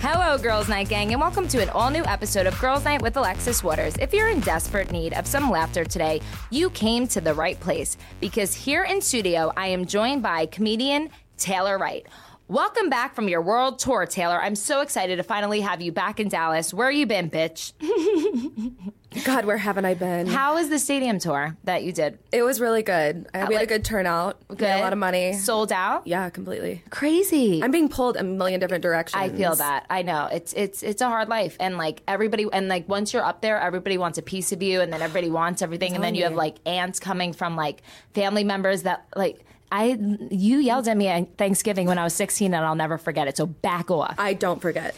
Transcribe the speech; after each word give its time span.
Hello, 0.00 0.38
Girls 0.38 0.68
Night 0.68 0.88
Gang, 0.88 1.12
and 1.12 1.20
welcome 1.20 1.48
to 1.48 1.62
an 1.62 1.70
all 1.70 1.90
new 1.90 2.04
episode 2.04 2.46
of 2.46 2.58
Girls 2.60 2.84
Night 2.84 3.02
with 3.02 3.16
Alexis 3.16 3.64
Waters. 3.64 3.94
If 3.98 4.12
you're 4.12 4.28
in 4.28 4.40
desperate 4.40 4.92
need 4.92 5.12
of 5.14 5.26
some 5.26 5.50
laughter 5.50 5.84
today, 5.84 6.20
you 6.50 6.70
came 6.70 7.06
to 7.08 7.20
the 7.20 7.34
right 7.34 7.58
place 7.58 7.96
because 8.20 8.54
here 8.54 8.84
in 8.84 9.00
studio, 9.00 9.52
I 9.56 9.68
am 9.68 9.86
joined 9.86 10.22
by 10.22 10.46
comedian 10.46 11.10
Taylor 11.36 11.78
Wright. 11.78 12.06
Welcome 12.46 12.88
back 12.88 13.14
from 13.14 13.28
your 13.28 13.42
world 13.42 13.78
tour, 13.78 14.06
Taylor. 14.06 14.40
I'm 14.40 14.54
so 14.54 14.80
excited 14.80 15.16
to 15.16 15.22
finally 15.22 15.60
have 15.60 15.82
you 15.82 15.92
back 15.92 16.20
in 16.20 16.28
Dallas. 16.28 16.72
Where 16.72 16.90
you 16.90 17.04
been, 17.04 17.28
bitch? 17.28 17.72
God, 19.24 19.46
where 19.46 19.56
haven't 19.56 19.86
I 19.86 19.94
been? 19.94 20.26
How 20.26 20.54
was 20.54 20.68
the 20.68 20.78
stadium 20.78 21.18
tour 21.18 21.56
that 21.64 21.82
you 21.82 21.92
did? 21.92 22.18
It 22.30 22.42
was 22.42 22.60
really 22.60 22.82
good. 22.82 23.26
I, 23.32 23.46
we 23.46 23.54
had 23.54 23.62
a 23.62 23.66
good 23.66 23.84
turnout. 23.84 24.38
We 24.50 24.56
Good. 24.56 24.68
a 24.68 24.80
lot 24.80 24.92
of 24.92 24.98
money. 24.98 25.32
Sold 25.32 25.72
out? 25.72 26.06
yeah, 26.06 26.28
completely. 26.28 26.82
Crazy. 26.90 27.62
I'm 27.62 27.70
being 27.70 27.88
pulled 27.88 28.16
a 28.16 28.22
million 28.22 28.60
different 28.60 28.82
directions. 28.82 29.20
I 29.20 29.30
feel 29.30 29.54
that. 29.56 29.86
I 29.88 30.02
know. 30.02 30.28
It's 30.30 30.52
it's 30.52 30.82
it's 30.82 31.00
a 31.00 31.08
hard 31.08 31.28
life 31.28 31.56
and 31.58 31.78
like 31.78 32.02
everybody 32.06 32.46
and 32.52 32.68
like 32.68 32.88
once 32.88 33.12
you're 33.14 33.24
up 33.24 33.40
there, 33.40 33.58
everybody 33.58 33.96
wants 33.96 34.18
a 34.18 34.22
piece 34.22 34.52
of 34.52 34.62
you 34.62 34.80
and 34.80 34.92
then 34.92 35.00
everybody 35.00 35.30
wants 35.30 35.62
everything 35.62 35.94
and 35.94 36.04
then 36.04 36.14
you 36.14 36.24
have 36.24 36.34
like 36.34 36.56
ants 36.66 37.00
coming 37.00 37.32
from 37.32 37.56
like 37.56 37.82
family 38.12 38.44
members 38.44 38.82
that 38.82 39.06
like 39.16 39.44
I 39.72 39.98
you 40.30 40.58
yelled 40.58 40.86
at 40.86 40.96
me 40.96 41.08
at 41.08 41.36
Thanksgiving 41.38 41.86
when 41.86 41.98
I 41.98 42.04
was 42.04 42.14
16 42.14 42.52
and 42.52 42.64
I'll 42.64 42.74
never 42.74 42.98
forget 42.98 43.26
it. 43.26 43.36
So 43.36 43.46
back 43.46 43.90
off. 43.90 44.14
I 44.18 44.34
don't 44.34 44.60
forget. 44.60 44.94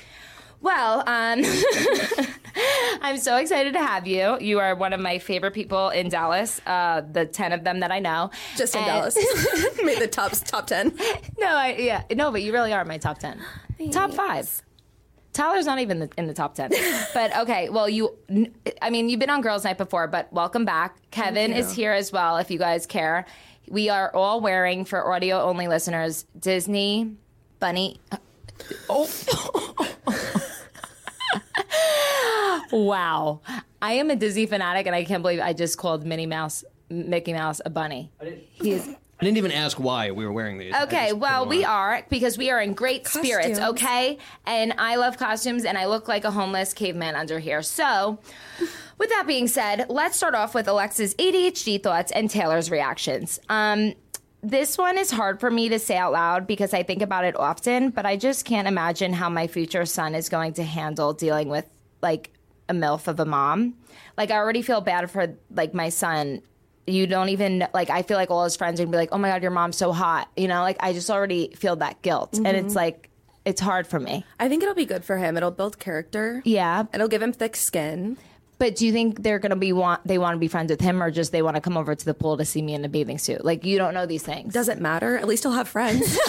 Well, 0.63 1.03
um, 1.07 1.43
I'm 3.03 3.17
so 3.19 3.37
excited 3.37 3.73
to 3.75 3.79
have 3.79 4.07
you. 4.07 4.39
You 4.41 4.59
are 4.61 4.75
one 4.75 4.93
of 4.93 5.01
my 5.01 5.19
favorite 5.19 5.53
people 5.55 5.91
in 5.91 6.09
Dallas. 6.09 6.61
Uh, 6.67 7.03
the 7.13 7.27
ten 7.27 7.53
of 7.53 7.65
them 7.65 7.81
that 7.81 7.91
I 7.91 7.99
know, 7.99 8.31
Just 8.57 8.75
in 8.75 8.83
And- 8.83 8.89
Dallas. 8.89 9.17
Made 9.83 9.99
the 9.99 10.09
top 10.09 10.33
top 10.33 10.67
ten. 10.67 10.97
No, 11.39 11.49
I, 11.49 11.77
yeah, 11.79 12.05
no, 12.15 12.31
but 12.31 12.43
you 12.43 12.53
really 12.53 12.73
are 12.73 12.85
my 12.85 12.99
top 12.99 13.19
ten, 13.19 13.41
top 13.91 14.13
five. 14.13 14.63
Tyler's 15.33 15.65
not 15.65 15.79
even 15.79 16.01
the, 16.01 16.11
in 16.19 16.27
the 16.27 16.35
top 16.35 16.55
ten. 16.55 16.71
but 17.15 17.37
okay, 17.39 17.69
well, 17.69 17.89
you, 17.89 18.17
I 18.83 18.91
mean, 18.91 19.09
you've 19.09 19.21
been 19.21 19.31
on 19.31 19.43
Girls 19.43 19.63
Night 19.65 19.79
before, 19.79 20.09
but 20.09 20.33
welcome 20.33 20.65
back. 20.65 20.97
Kevin 21.13 21.53
is 21.53 21.73
here 21.73 21.93
as 21.93 22.11
well. 22.13 22.37
If 22.39 22.51
you 22.51 22.59
guys 22.59 22.85
care, 22.87 23.27
we 23.69 23.89
are 23.89 24.15
all 24.15 24.41
wearing 24.41 24.85
for 24.85 25.13
audio 25.13 25.41
only 25.41 25.69
listeners 25.69 26.25
Disney 26.39 27.13
bunny. 27.61 28.01
Oh. 28.89 29.09
wow. 32.73 33.41
I 33.83 33.93
am 33.95 34.11
a 34.11 34.17
Disney 34.17 34.47
fanatic 34.47 34.87
and 34.87 34.95
I 34.95 35.05
can't 35.05 35.23
believe 35.23 35.41
I 35.41 35.53
just 35.53 35.79
called 35.79 36.05
Minnie 36.05 36.27
Mouse, 36.27 36.65
Mickey 36.89 37.33
Mouse 37.33 37.61
a 37.65 37.71
bunny. 37.71 38.11
He 38.53 38.73
is 38.73 38.89
I 39.21 39.25
didn't 39.25 39.37
even 39.37 39.53
ask 39.53 39.79
why 39.79 40.13
we 40.13 40.25
were 40.25 40.33
wearing 40.33 40.57
these. 40.57 40.75
Okay, 40.75 41.13
well, 41.13 41.45
we 41.45 41.63
are 41.63 42.03
because 42.09 42.39
we 42.39 42.51
are 42.51 42.59
in 42.59 42.73
great 42.73 43.07
spirits, 43.07 43.59
okay? 43.59 44.17
And 44.47 44.73
I 44.79 44.97
love 44.97 45.19
costumes 45.19 45.67
and 45.67 45.77
I 45.77 45.87
look 45.87 46.09
like 46.09 46.25
a 46.25 46.31
homeless 46.31 46.73
caveman 46.73 47.15
under 47.17 47.39
here. 47.39 47.61
So, 47.61 48.19
with 48.97 49.11
that 49.11 49.27
being 49.27 49.47
said, 49.47 49.85
let's 49.91 50.17
start 50.17 50.35
off 50.35 50.55
with 50.55 50.67
Alexis' 50.69 51.15
ADHD 51.17 51.83
thoughts 51.83 52.11
and 52.13 52.31
Taylor's 52.31 52.71
reactions. 52.71 53.39
Um, 53.51 53.93
this 54.43 54.79
one 54.79 54.97
is 54.97 55.11
hard 55.11 55.41
for 55.41 55.51
me 55.51 55.69
to 55.69 55.79
say 55.79 55.97
out 55.97 56.13
loud 56.13 56.47
because 56.47 56.73
I 56.73 56.83
think 56.83 57.03
about 57.03 57.25
it 57.25 57.37
often, 57.37 57.91
but 57.91 58.07
I 58.07 58.17
just 58.17 58.45
can't 58.45 58.67
imagine 58.67 59.13
how 59.13 59.29
my 59.29 59.47
future 59.47 59.85
son 59.85 60.15
is 60.15 60.29
going 60.29 60.55
to 60.55 60.65
handle 60.65 61.13
dealing 61.13 61.49
with 61.49 61.67
like 62.03 62.33
a 62.69 62.73
MILF 62.73 63.07
of 63.07 63.21
a 63.21 63.25
mom. 63.25 63.75
Like 64.17 64.31
I 64.31 64.37
already 64.37 64.63
feel 64.63 64.81
bad 64.81 65.11
for 65.11 65.37
like 65.51 65.75
my 65.75 65.91
son. 65.91 66.43
You 66.87 67.07
don't 67.07 67.29
even 67.29 67.69
like 67.75 67.91
I 67.91 68.03
feel 68.03 68.17
like 68.17 68.31
all 68.31 68.45
his 68.45 68.57
friends 68.57 68.81
are 68.81 68.85
gonna 68.85 68.93
be 68.93 68.99
like, 68.99 69.11
Oh 69.13 69.19
my 69.19 69.29
god, 69.29 69.43
your 69.43 69.51
mom's 69.51 69.77
so 69.77 69.93
hot. 69.93 70.31
You 70.37 70.49
know, 70.49 70.63
like 70.63 70.79
I 70.81 70.93
just 70.93 71.11
already 71.11 71.53
feel 71.55 71.77
that 71.77 72.01
guilt. 72.03 72.37
And 72.37 72.47
it's 72.47 72.69
mm-hmm. 72.69 72.77
like 72.77 73.11
it's 73.45 73.61
hard 73.61 73.87
for 73.87 74.01
me. 74.01 74.25
I 74.39 74.49
think 74.49 74.63
it'll 74.63 74.75
be 74.75 74.87
good 74.87 75.05
for 75.05 75.19
him. 75.19 75.37
It'll 75.37 75.51
build 75.51 75.79
character. 75.79 76.43
Yeah. 76.45 76.85
It'll 76.93 77.09
give 77.09 77.23
him 77.23 77.33
thick 77.33 77.57
skin. 77.57 78.17
But 78.61 78.77
do 78.77 78.85
you 78.85 78.93
think 78.93 79.23
they're 79.23 79.39
gonna 79.39 79.57
be 79.57 79.73
want 79.73 80.07
they 80.07 80.19
want 80.19 80.35
to 80.35 80.39
be 80.39 80.47
friends 80.47 80.71
with 80.71 80.83
him 80.83 81.03
or 81.03 81.11
just 81.11 81.33
they 81.33 81.41
want 81.41 81.57
to 81.57 81.63
come 81.63 81.79
over 81.79 81.95
to 81.95 82.05
the 82.05 82.13
pool 82.13 82.37
to 82.37 82.45
see 82.45 82.61
me 82.61 82.75
in 82.75 82.85
a 82.85 82.91
bathing 82.91 83.17
suit? 83.17 83.43
Like 83.43 83.65
you 83.65 83.79
don't 83.79 83.95
know 83.95 84.05
these 84.05 84.23
things. 84.23 84.53
Doesn't 84.53 84.83
matter. 84.83 85.17
At 85.17 85.27
least 85.27 85.45
he'll 85.45 85.53
have 85.53 85.67
friends. 85.67 86.19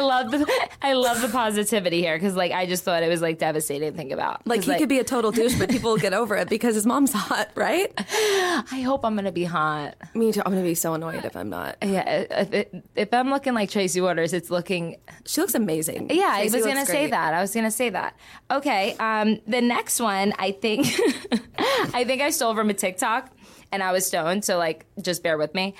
I 0.00 0.02
love 0.02 0.30
the 0.30 0.68
I 0.82 0.92
love 0.94 1.20
the 1.20 1.28
positivity 1.28 2.00
here 2.00 2.16
because 2.16 2.34
like 2.34 2.52
I 2.52 2.66
just 2.66 2.84
thought 2.84 3.02
it 3.02 3.08
was 3.08 3.20
like 3.20 3.38
devastating 3.38 3.90
to 3.90 3.96
think 3.96 4.12
about. 4.12 4.46
Like 4.46 4.64
he 4.64 4.76
could 4.76 4.88
be 4.88 4.98
a 4.98 5.04
total 5.04 5.30
douche, 5.30 5.58
but 5.58 5.70
people 5.70 5.90
will 5.90 5.98
get 5.98 6.14
over 6.14 6.36
it 6.36 6.48
because 6.48 6.74
his 6.74 6.86
mom's 6.86 7.12
hot, 7.12 7.50
right? 7.54 7.92
I 7.98 8.82
hope 8.84 9.04
I'm 9.04 9.14
gonna 9.14 9.32
be 9.32 9.44
hot. 9.44 9.96
Me 10.14 10.32
too. 10.32 10.42
I'm 10.44 10.52
gonna 10.52 10.64
be 10.64 10.74
so 10.74 10.94
annoyed 10.94 11.24
if 11.24 11.36
I'm 11.36 11.50
not. 11.50 11.76
Yeah, 11.82 12.26
if, 12.30 12.52
it, 12.52 12.84
if 12.96 13.12
I'm 13.12 13.30
looking 13.30 13.54
like 13.54 13.70
Tracy 13.70 14.00
Waters, 14.00 14.32
it's 14.32 14.50
looking. 14.50 14.96
She 15.26 15.40
looks 15.40 15.54
amazing. 15.54 16.08
Yeah, 16.10 16.36
Tracy 16.38 16.54
I 16.54 16.58
was 16.58 16.66
gonna 16.66 16.86
say 16.86 17.06
that. 17.08 17.34
I 17.34 17.40
was 17.40 17.54
gonna 17.54 17.70
say 17.70 17.90
that. 17.90 18.16
Okay, 18.50 18.94
um, 18.98 19.40
the 19.46 19.60
next 19.60 20.00
one, 20.00 20.32
I 20.38 20.52
think, 20.52 20.86
I 21.94 22.04
think 22.04 22.22
I 22.22 22.30
stole 22.30 22.54
from 22.54 22.70
a 22.70 22.74
TikTok, 22.74 23.30
and 23.70 23.82
I 23.82 23.92
was 23.92 24.06
stoned, 24.06 24.44
so 24.44 24.58
like, 24.58 24.86
just 25.00 25.22
bear 25.22 25.36
with 25.36 25.54
me. 25.54 25.74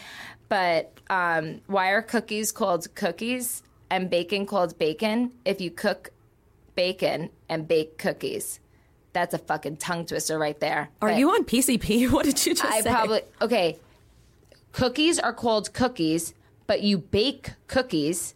But 0.48 0.92
um, 1.08 1.60
why 1.66 1.90
are 1.90 2.02
cookies 2.02 2.50
called 2.52 2.92
cookies 2.94 3.62
and 3.90 4.08
bacon 4.10 4.46
called 4.46 4.78
bacon? 4.78 5.32
If 5.44 5.60
you 5.60 5.70
cook 5.70 6.10
bacon 6.74 7.30
and 7.48 7.66
bake 7.66 7.98
cookies, 7.98 8.60
that's 9.12 9.34
a 9.34 9.38
fucking 9.38 9.78
tongue 9.78 10.06
twister 10.06 10.38
right 10.38 10.58
there. 10.60 10.90
Are 11.02 11.08
But- 11.10 11.18
you 11.18 11.30
on 11.30 11.44
PCP? 11.44 12.08
What 12.12 12.24
did 12.24 12.44
you 12.46 12.54
just 12.54 12.64
I 12.64 12.80
say? 12.80 12.90
probably 12.90 13.22
okay. 13.42 13.78
Cookies 14.72 15.18
are 15.18 15.32
called 15.32 15.72
cookies, 15.74 16.32
but 16.66 16.82
you 16.82 16.98
bake 16.98 17.50
cookies. 17.66 18.34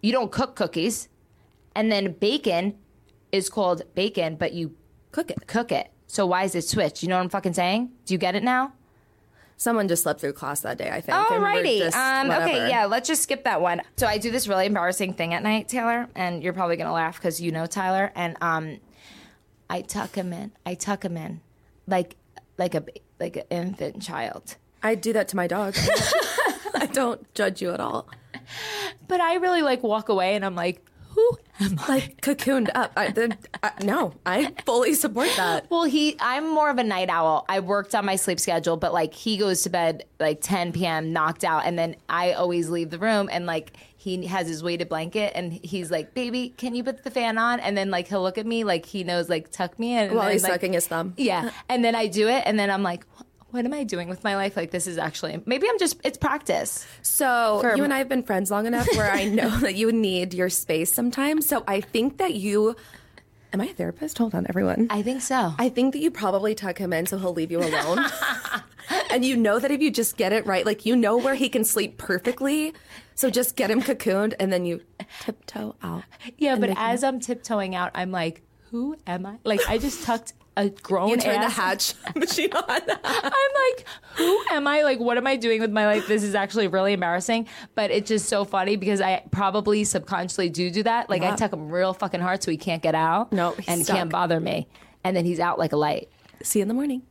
You 0.00 0.12
don't 0.12 0.30
cook 0.30 0.54
cookies. 0.54 1.08
And 1.74 1.90
then 1.90 2.12
bacon 2.12 2.78
is 3.32 3.48
called 3.48 3.82
bacon, 3.94 4.36
but 4.36 4.52
you 4.52 4.74
cook 5.10 5.30
it. 5.30 5.46
cook 5.46 5.72
it. 5.72 5.90
So 6.06 6.26
why 6.26 6.44
is 6.44 6.54
it 6.54 6.62
switched? 6.62 7.02
You 7.02 7.08
know 7.08 7.16
what 7.16 7.22
I'm 7.22 7.30
fucking 7.30 7.54
saying? 7.54 7.90
Do 8.04 8.14
you 8.14 8.18
get 8.18 8.34
it 8.36 8.42
now? 8.44 8.74
Someone 9.62 9.86
just 9.86 10.02
slept 10.02 10.20
through 10.20 10.32
class 10.32 10.60
that 10.62 10.76
day. 10.76 10.90
I 10.90 11.00
think. 11.00 11.16
Alrighty. 11.16 11.78
just 11.78 11.96
Um, 11.96 12.32
okay, 12.32 12.68
yeah, 12.68 12.86
let's 12.86 13.06
just 13.06 13.22
skip 13.22 13.44
that 13.44 13.60
one. 13.60 13.80
So 13.96 14.08
I 14.08 14.18
do 14.18 14.32
this 14.32 14.48
really 14.48 14.66
embarrassing 14.66 15.14
thing 15.14 15.34
at 15.34 15.44
night, 15.44 15.68
Taylor, 15.68 16.08
and 16.16 16.42
you're 16.42 16.52
probably 16.52 16.76
gonna 16.76 16.92
laugh 16.92 17.16
because 17.16 17.40
you 17.40 17.52
know 17.52 17.66
Tyler. 17.66 18.10
And 18.16 18.36
um, 18.40 18.80
I 19.70 19.82
tuck 19.82 20.16
him 20.16 20.32
in. 20.32 20.50
I 20.66 20.74
tuck 20.74 21.04
him 21.04 21.16
in, 21.16 21.42
like 21.86 22.16
like 22.58 22.74
a 22.74 22.84
like 23.20 23.36
an 23.36 23.44
infant 23.50 24.02
child. 24.02 24.56
I 24.82 24.96
do 24.96 25.12
that 25.12 25.28
to 25.28 25.36
my 25.36 25.46
dog. 25.46 25.76
I 26.74 26.88
don't 26.92 27.32
judge 27.32 27.62
you 27.62 27.70
at 27.70 27.78
all. 27.78 28.08
But 29.06 29.20
I 29.20 29.36
really 29.36 29.62
like 29.62 29.84
walk 29.84 30.08
away 30.08 30.34
and 30.34 30.44
I'm 30.44 30.56
like, 30.56 30.84
who 31.58 31.64
am 31.66 31.78
I? 31.80 31.88
Like 31.88 32.20
cocooned 32.20 32.68
up. 32.74 32.92
I, 32.96 33.10
the, 33.10 33.36
I, 33.62 33.72
no, 33.82 34.14
I 34.24 34.52
fully 34.64 34.94
support 34.94 35.28
that. 35.36 35.70
Well, 35.70 35.84
he, 35.84 36.16
I'm 36.20 36.48
more 36.52 36.70
of 36.70 36.78
a 36.78 36.84
night 36.84 37.10
owl. 37.10 37.44
I 37.48 37.60
worked 37.60 37.94
on 37.94 38.04
my 38.04 38.16
sleep 38.16 38.40
schedule, 38.40 38.76
but 38.76 38.92
like 38.92 39.14
he 39.14 39.36
goes 39.36 39.62
to 39.62 39.70
bed 39.70 40.04
like 40.18 40.40
10 40.40 40.72
p.m. 40.72 41.12
knocked 41.12 41.44
out, 41.44 41.64
and 41.64 41.78
then 41.78 41.96
I 42.08 42.32
always 42.32 42.70
leave 42.70 42.90
the 42.90 42.98
room 42.98 43.28
and 43.32 43.46
like 43.46 43.76
he 43.96 44.26
has 44.26 44.48
his 44.48 44.64
weighted 44.64 44.88
blanket 44.88 45.32
and 45.36 45.52
he's 45.52 45.90
like, 45.90 46.12
"Baby, 46.14 46.52
can 46.56 46.74
you 46.74 46.82
put 46.82 47.04
the 47.04 47.10
fan 47.10 47.38
on?" 47.38 47.60
And 47.60 47.76
then 47.76 47.90
like 47.90 48.08
he'll 48.08 48.22
look 48.22 48.38
at 48.38 48.46
me 48.46 48.64
like 48.64 48.84
he 48.84 49.04
knows 49.04 49.28
like 49.28 49.50
tuck 49.52 49.78
me 49.78 49.96
in. 49.96 50.14
While 50.14 50.24
then, 50.24 50.32
he's 50.32 50.42
like, 50.42 50.52
sucking 50.52 50.72
his 50.72 50.86
thumb. 50.88 51.14
Yeah, 51.16 51.50
and 51.68 51.84
then 51.84 51.94
I 51.94 52.08
do 52.08 52.28
it, 52.28 52.42
and 52.46 52.58
then 52.58 52.70
I'm 52.70 52.82
like. 52.82 53.04
"What- 53.14 53.26
What 53.52 53.64
am 53.66 53.72
I 53.74 53.84
doing 53.84 54.08
with 54.08 54.24
my 54.24 54.34
life? 54.34 54.56
Like 54.56 54.70
this 54.70 54.86
is 54.86 54.96
actually 54.98 55.40
maybe 55.46 55.68
I'm 55.68 55.78
just 55.78 56.00
it's 56.04 56.18
practice. 56.18 56.86
So 57.02 57.58
For- 57.60 57.76
you 57.76 57.84
and 57.84 57.92
I 57.92 57.98
have 57.98 58.08
been 58.08 58.22
friends 58.22 58.50
long 58.50 58.66
enough 58.66 58.88
where 58.96 59.10
I 59.10 59.24
know 59.24 59.50
that 59.60 59.74
you 59.76 59.92
need 59.92 60.34
your 60.34 60.48
space 60.48 60.92
sometimes. 60.92 61.46
So 61.46 61.62
I 61.68 61.80
think 61.80 62.18
that 62.18 62.34
you. 62.34 62.74
Am 63.52 63.60
I 63.60 63.66
a 63.66 63.74
therapist? 63.74 64.16
Hold 64.16 64.34
on, 64.34 64.46
everyone. 64.48 64.86
I 64.88 65.02
think 65.02 65.20
so. 65.20 65.52
I 65.58 65.68
think 65.68 65.92
that 65.92 66.00
you 66.00 66.10
probably 66.10 66.54
tuck 66.54 66.78
him 66.78 66.94
in 66.94 67.04
so 67.04 67.18
he'll 67.18 67.34
leave 67.34 67.50
you 67.52 67.60
alone. 67.60 68.02
and 69.10 69.22
you 69.26 69.36
know 69.36 69.58
that 69.58 69.70
if 69.70 69.82
you 69.82 69.90
just 69.90 70.16
get 70.16 70.32
it 70.32 70.46
right, 70.46 70.64
like 70.64 70.86
you 70.86 70.96
know 70.96 71.18
where 71.18 71.34
he 71.34 71.50
can 71.50 71.62
sleep 71.64 71.98
perfectly. 71.98 72.72
So 73.14 73.28
just 73.28 73.54
get 73.56 73.70
him 73.70 73.82
cocooned 73.82 74.32
and 74.40 74.50
then 74.50 74.64
you 74.64 74.80
tiptoe 75.20 75.76
out. 75.82 76.04
Yeah, 76.38 76.54
but 76.54 76.70
make 76.70 76.70
him- 76.70 76.76
as 76.78 77.04
I'm 77.04 77.20
tiptoeing 77.20 77.74
out, 77.74 77.90
I'm 77.94 78.10
like, 78.10 78.40
who 78.70 78.96
am 79.06 79.26
I? 79.26 79.36
Like, 79.44 79.60
I 79.68 79.76
just 79.76 80.02
tucked 80.04 80.32
a 80.56 80.68
grown 80.68 81.08
You 81.08 81.16
turn 81.16 81.40
the 81.40 81.48
hatch 81.48 81.94
machine 82.16 82.52
on. 82.52 82.62
I'm 83.04 83.32
like, 83.32 83.86
who 84.16 84.38
am 84.50 84.66
I? 84.66 84.82
Like, 84.82 85.00
what 85.00 85.16
am 85.16 85.26
I 85.26 85.36
doing 85.36 85.60
with 85.60 85.70
my 85.72 85.86
life? 85.86 86.06
This 86.06 86.22
is 86.22 86.34
actually 86.34 86.68
really 86.68 86.92
embarrassing, 86.92 87.48
but 87.74 87.90
it's 87.90 88.08
just 88.08 88.28
so 88.28 88.44
funny 88.44 88.76
because 88.76 89.00
I 89.00 89.22
probably 89.30 89.84
subconsciously 89.84 90.48
do 90.50 90.70
do 90.70 90.82
that. 90.82 91.08
Like, 91.08 91.22
I 91.22 91.26
Yeah. 91.30 91.36
tuck 91.36 91.52
him 91.52 91.70
real 91.70 91.94
fucking 91.94 92.20
hard 92.20 92.42
so 92.42 92.50
he 92.50 92.56
can't 92.56 92.82
get 92.82 92.94
out. 92.94 93.32
No, 93.32 93.54
and 93.66 93.86
can't 93.86 94.10
bother 94.10 94.40
me. 94.40 94.68
And 95.04 95.16
then 95.16 95.24
he's 95.24 95.40
out 95.40 95.58
like 95.58 95.72
a 95.72 95.76
light. 95.76 96.08
See 96.42 96.58
you 96.58 96.62
in 96.62 96.68
the 96.68 96.74
morning. 96.74 97.02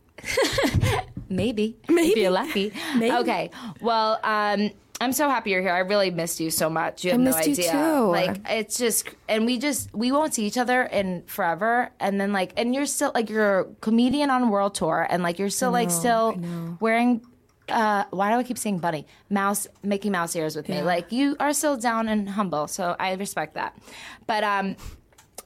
Maybe. 1.29 1.77
Maybe. 1.87 2.09
If 2.09 2.17
you're 2.17 2.31
lucky. 2.31 2.73
Maybe. 2.97 3.15
Okay. 3.15 3.49
Well, 3.79 4.19
um, 4.23 4.71
I'm 5.01 5.13
so 5.13 5.27
happy 5.27 5.49
you're 5.49 5.63
here. 5.63 5.71
I 5.73 5.79
really 5.79 6.11
missed 6.11 6.39
you 6.39 6.51
so 6.51 6.69
much. 6.69 7.03
You 7.03 7.09
have 7.11 7.19
I 7.19 7.23
no 7.23 7.31
missed 7.31 7.47
you 7.47 7.53
idea. 7.53 7.71
too. 7.71 8.05
Like 8.11 8.37
it's 8.47 8.77
just 8.77 9.09
and 9.27 9.47
we 9.47 9.57
just 9.57 9.91
we 9.95 10.11
won't 10.11 10.35
see 10.35 10.45
each 10.45 10.59
other 10.59 10.83
in 10.83 11.23
forever 11.25 11.89
and 11.99 12.21
then 12.21 12.31
like 12.31 12.53
and 12.55 12.75
you're 12.75 12.85
still 12.85 13.11
like 13.15 13.27
you're 13.27 13.59
a 13.61 13.65
comedian 13.81 14.29
on 14.29 14.51
world 14.51 14.75
tour 14.75 15.07
and 15.09 15.23
like 15.23 15.39
you're 15.39 15.49
still 15.49 15.71
like 15.71 15.89
still 15.89 16.39
wearing 16.79 17.25
uh 17.67 18.03
why 18.11 18.31
do 18.31 18.37
I 18.37 18.43
keep 18.43 18.59
saying 18.59 18.77
bunny? 18.77 19.07
Mouse 19.27 19.67
Mickey 19.81 20.11
mouse 20.11 20.35
ears 20.35 20.55
with 20.55 20.69
me. 20.69 20.83
Like 20.83 21.11
you 21.11 21.35
are 21.39 21.51
still 21.51 21.77
down 21.77 22.07
and 22.07 22.29
humble. 22.29 22.67
So 22.67 22.95
I 22.99 23.13
respect 23.13 23.55
that. 23.55 23.75
But 24.27 24.43
um 24.43 24.75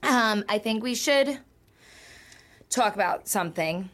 um 0.04 0.44
I 0.50 0.58
think 0.58 0.84
we 0.84 0.96
should 0.96 1.40
talk 2.70 2.94
about 2.94 3.30
something 3.30 3.90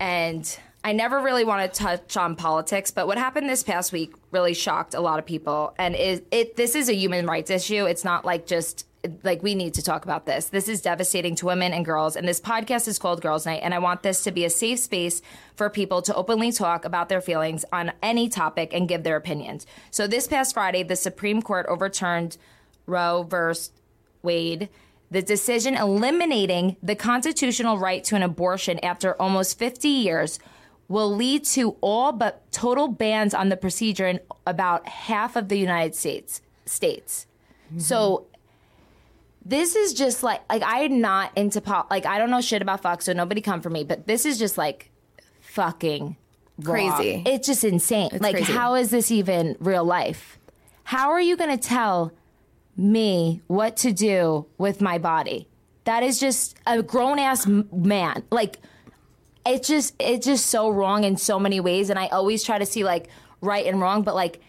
and 0.00 0.58
I 0.82 0.92
never 0.92 1.20
really 1.20 1.44
want 1.44 1.72
to 1.72 1.78
touch 1.78 2.16
on 2.16 2.36
politics, 2.36 2.90
but 2.90 3.06
what 3.06 3.18
happened 3.18 3.48
this 3.48 3.62
past 3.62 3.92
week 3.92 4.14
really 4.30 4.54
shocked 4.54 4.94
a 4.94 5.00
lot 5.00 5.18
of 5.18 5.26
people. 5.26 5.74
And 5.78 5.94
it, 5.94 6.26
it 6.30 6.56
this 6.56 6.74
is 6.74 6.88
a 6.88 6.94
human 6.94 7.26
rights 7.26 7.50
issue. 7.50 7.84
It's 7.84 8.04
not 8.04 8.24
like 8.24 8.46
just 8.46 8.86
like 9.22 9.42
we 9.42 9.54
need 9.54 9.74
to 9.74 9.82
talk 9.82 10.04
about 10.04 10.26
this. 10.26 10.46
This 10.46 10.68
is 10.68 10.82
devastating 10.82 11.34
to 11.36 11.46
women 11.46 11.72
and 11.72 11.84
girls. 11.84 12.16
And 12.16 12.26
this 12.26 12.40
podcast 12.40 12.88
is 12.88 12.98
called 12.98 13.22
Girls 13.22 13.46
Night, 13.46 13.60
and 13.62 13.74
I 13.74 13.78
want 13.78 14.02
this 14.02 14.24
to 14.24 14.30
be 14.30 14.44
a 14.44 14.50
safe 14.50 14.78
space 14.78 15.22
for 15.54 15.70
people 15.70 16.02
to 16.02 16.14
openly 16.14 16.52
talk 16.52 16.84
about 16.84 17.08
their 17.08 17.20
feelings 17.20 17.64
on 17.72 17.92
any 18.02 18.28
topic 18.28 18.72
and 18.72 18.88
give 18.88 19.02
their 19.02 19.16
opinions. 19.16 19.66
So 19.90 20.06
this 20.06 20.26
past 20.26 20.54
Friday, 20.54 20.82
the 20.82 20.96
Supreme 20.96 21.40
Court 21.42 21.66
overturned 21.68 22.36
Roe 22.86 23.22
versus 23.22 23.72
Wade, 24.22 24.68
the 25.10 25.22
decision 25.22 25.76
eliminating 25.76 26.76
the 26.82 26.94
constitutional 26.94 27.78
right 27.78 28.04
to 28.04 28.16
an 28.16 28.22
abortion 28.22 28.78
after 28.80 29.20
almost 29.20 29.58
50 29.58 29.88
years 29.88 30.38
will 30.90 31.14
lead 31.14 31.44
to 31.44 31.76
all 31.80 32.10
but 32.10 32.42
total 32.50 32.88
bans 32.88 33.32
on 33.32 33.48
the 33.48 33.56
procedure 33.56 34.08
in 34.08 34.18
about 34.44 34.86
half 34.88 35.36
of 35.36 35.48
the 35.48 35.56
United 35.56 35.94
States 35.94 36.42
states. 36.66 37.26
Mm-hmm. 37.68 37.78
So 37.78 38.26
this 39.44 39.76
is 39.76 39.94
just 39.94 40.24
like 40.24 40.42
like 40.50 40.62
I'm 40.66 41.00
not 41.00 41.30
into 41.36 41.60
pop 41.60 41.90
like 41.90 42.04
I 42.06 42.18
don't 42.18 42.28
know 42.28 42.40
shit 42.40 42.60
about 42.60 42.82
fuck 42.82 43.02
so 43.02 43.12
nobody 43.12 43.40
come 43.40 43.60
for 43.60 43.70
me 43.70 43.84
but 43.84 44.06
this 44.06 44.26
is 44.26 44.36
just 44.36 44.58
like 44.58 44.90
fucking 45.40 46.16
wrong. 46.58 46.92
Crazy. 46.92 47.22
It's 47.24 47.46
just 47.46 47.62
insane. 47.62 48.10
like 48.20 48.36
crazy. 48.36 48.52
how 48.52 48.74
is 48.74 48.90
this 48.90 49.12
even 49.12 49.56
real 49.60 49.84
life? 49.84 50.38
How 50.82 51.10
are 51.10 51.20
you 51.20 51.36
going 51.36 51.56
to 51.56 51.68
tell 51.68 52.12
me 52.76 53.42
what 53.46 53.76
to 53.78 53.92
do 53.92 54.46
with 54.58 54.80
my 54.80 54.98
body? 54.98 55.46
That 55.84 56.02
is 56.02 56.18
just 56.18 56.56
a 56.66 56.82
grown 56.82 57.20
ass 57.20 57.46
man. 57.46 58.24
Like 58.32 58.58
it's 59.46 59.68
just 59.68 59.94
it's 59.98 60.26
just 60.26 60.46
so 60.46 60.70
wrong 60.70 61.04
in 61.04 61.16
so 61.16 61.38
many 61.38 61.60
ways 61.60 61.90
and 61.90 61.98
I 61.98 62.08
always 62.08 62.42
try 62.42 62.58
to 62.58 62.66
see 62.66 62.84
like 62.84 63.08
right 63.40 63.66
and 63.66 63.80
wrong 63.80 64.02
but 64.02 64.14
like 64.14 64.40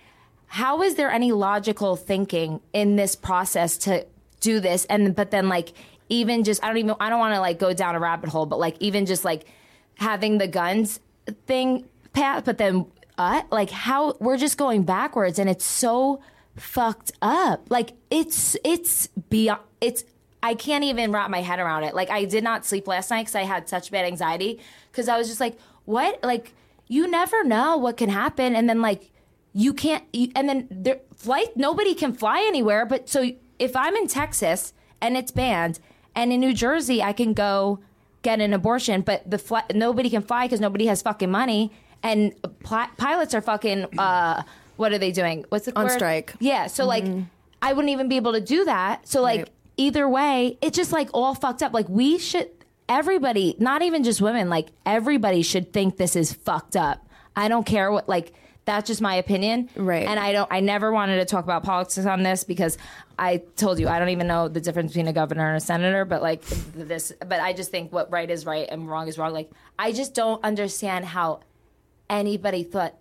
how 0.48 0.82
is 0.82 0.96
there 0.96 1.10
any 1.10 1.32
logical 1.32 1.96
thinking 1.96 2.60
in 2.74 2.98
this 2.98 3.16
process 3.16 3.78
to 3.78 4.06
do 4.42 4.60
this? 4.60 4.86
And 4.86 5.16
but 5.16 5.32
then 5.32 5.48
like 5.48 5.74
even 6.10 6.44
just 6.44 6.64
I 6.64 6.68
don't 6.68 6.78
even 6.78 6.96
I 7.00 7.10
don't 7.10 7.20
want 7.20 7.34
to 7.36 7.40
like 7.40 7.58
go 7.58 7.74
down 7.74 7.96
a 7.96 8.00
rabbit 8.00 8.30
hole 8.30 8.46
but 8.46 8.60
like 8.60 8.76
even 8.80 9.06
just 9.06 9.24
like 9.24 9.46
having 9.96 10.40
the 10.40 10.48
guns 10.48 11.00
thing 11.48 11.88
pat 12.12 12.44
but 12.44 12.58
then 12.58 12.86
uh 13.18 13.44
like 13.52 13.70
how 13.70 14.18
we're 14.20 14.38
just 14.38 14.58
going 14.58 14.84
backwards 14.84 15.40
and 15.40 15.50
it's 15.50 15.66
so 15.66 16.22
fucked 16.56 17.12
up. 17.22 17.68
Like 17.70 17.94
it's 18.10 18.58
it's 18.64 19.08
beyond 19.08 19.62
it's 19.80 20.04
I 20.44 20.56
can't 20.56 20.84
even 20.84 21.12
wrap 21.12 21.30
my 21.30 21.42
head 21.42 21.60
around 21.60 21.84
it. 21.84 21.94
Like 21.94 22.10
I 22.10 22.26
did 22.26 22.44
not 22.44 22.66
sleep 22.66 22.88
last 22.88 23.10
night 23.12 23.22
because 23.24 23.36
I 23.36 23.44
had 23.44 23.70
such 23.70 23.92
bad 23.92 24.06
anxiety 24.06 24.60
because 24.92 25.08
I 25.08 25.18
was 25.18 25.28
just 25.28 25.40
like, 25.40 25.58
what? 25.86 26.24
Like 26.24 26.54
you 26.88 27.08
never 27.10 27.44
know 27.44 27.78
what 27.78 27.98
can 27.98 28.10
happen, 28.10 28.56
and 28.56 28.68
then 28.70 28.82
like 28.82 29.12
you 29.54 29.74
can't, 29.74 30.04
you, 30.14 30.32
and 30.36 30.48
then 30.50 30.68
there 30.72 31.00
flight 31.16 31.56
nobody 31.56 31.94
can 31.94 32.14
fly 32.14 32.44
anywhere. 32.48 32.86
But 32.86 33.08
so 33.10 33.32
if 33.60 33.76
I'm 33.76 33.96
in 33.96 34.08
Texas 34.08 34.74
and 35.02 35.16
it's 35.18 35.32
banned, 35.32 35.80
and 36.16 36.34
in 36.34 36.40
New 36.40 36.54
Jersey 36.54 37.02
I 37.04 37.14
can 37.14 37.34
go 37.34 37.80
get 38.24 38.40
an 38.40 38.54
abortion, 38.54 39.02
but 39.02 39.30
the 39.30 39.38
fly, 39.38 39.64
nobody 39.74 40.10
can 40.10 40.22
fly 40.22 40.46
because 40.46 40.60
nobody 40.60 40.86
has 40.88 41.02
fucking 41.02 41.32
money, 41.32 41.72
and 42.04 42.34
pli- 42.64 42.92
pilots 42.98 43.34
are 43.34 43.42
fucking. 43.42 43.86
uh 44.00 44.44
What 44.78 44.92
are 44.94 44.98
they 44.98 45.12
doing? 45.12 45.46
What's 45.50 45.66
the 45.66 45.78
On 45.78 45.86
word? 45.86 45.92
strike. 45.92 46.34
Yeah. 46.40 46.66
So 46.68 46.86
like, 46.86 47.06
I 47.62 47.74
wouldn't 47.74 47.92
even 47.92 48.08
be 48.10 48.16
able 48.16 48.34
to 48.34 48.42
do 48.42 48.66
that. 48.66 49.08
So 49.08 49.22
like, 49.22 49.40
Right. 49.42 49.50
Either 49.78 50.08
way, 50.08 50.58
it's 50.62 50.76
just 50.76 50.92
like 50.92 51.10
all 51.14 51.36
fucked 51.36 51.64
up. 51.64 51.74
Like 51.74 51.90
we 51.90 52.18
should, 52.18 52.50
everybody, 52.90 53.56
not 53.60 53.82
even 53.82 54.04
just 54.04 54.22
women, 54.22 54.50
like 54.50 54.70
everybody 54.86 55.42
should 55.42 55.74
think 55.74 55.98
this 55.98 56.16
is 56.16 56.34
fucked 56.34 56.76
up. 56.76 57.08
I 57.36 57.48
don't 57.48 57.66
care 57.66 57.92
what, 57.92 58.10
like, 58.10 58.34
that's 58.64 58.88
just 58.88 59.02
my 59.02 59.16
opinion. 59.16 59.70
Right. 59.76 60.06
And 60.08 60.20
I 60.20 60.34
don't, 60.34 60.48
I 60.52 60.60
never 60.60 60.92
wanted 60.92 61.18
to 61.18 61.26
talk 61.26 61.44
about 61.44 61.64
politics 61.64 62.06
on 62.06 62.22
this 62.22 62.44
because 62.44 62.78
I 63.18 63.38
told 63.56 63.80
you, 63.80 63.88
I 63.88 63.98
don't 63.98 64.10
even 64.10 64.28
know 64.28 64.48
the 64.48 64.62
difference 64.62 64.92
between 64.92 65.08
a 65.08 65.14
governor 65.14 65.48
and 65.48 65.58
a 65.58 65.60
senator, 65.60 66.06
but 66.06 66.22
like 66.22 66.44
this, 66.44 67.12
but 67.20 67.40
I 67.40 67.54
just 67.54 67.72
think 67.72 67.92
what 67.92 68.12
right 68.12 68.30
is 68.30 68.46
right 68.46 68.68
and 68.70 68.88
wrong 68.88 69.08
is 69.08 69.18
wrong. 69.18 69.34
Like, 69.34 69.50
I 69.80 69.92
just 69.92 70.14
don't 70.14 70.44
understand 70.44 71.06
how 71.06 71.40
anybody 72.10 72.64
thought 72.64 72.94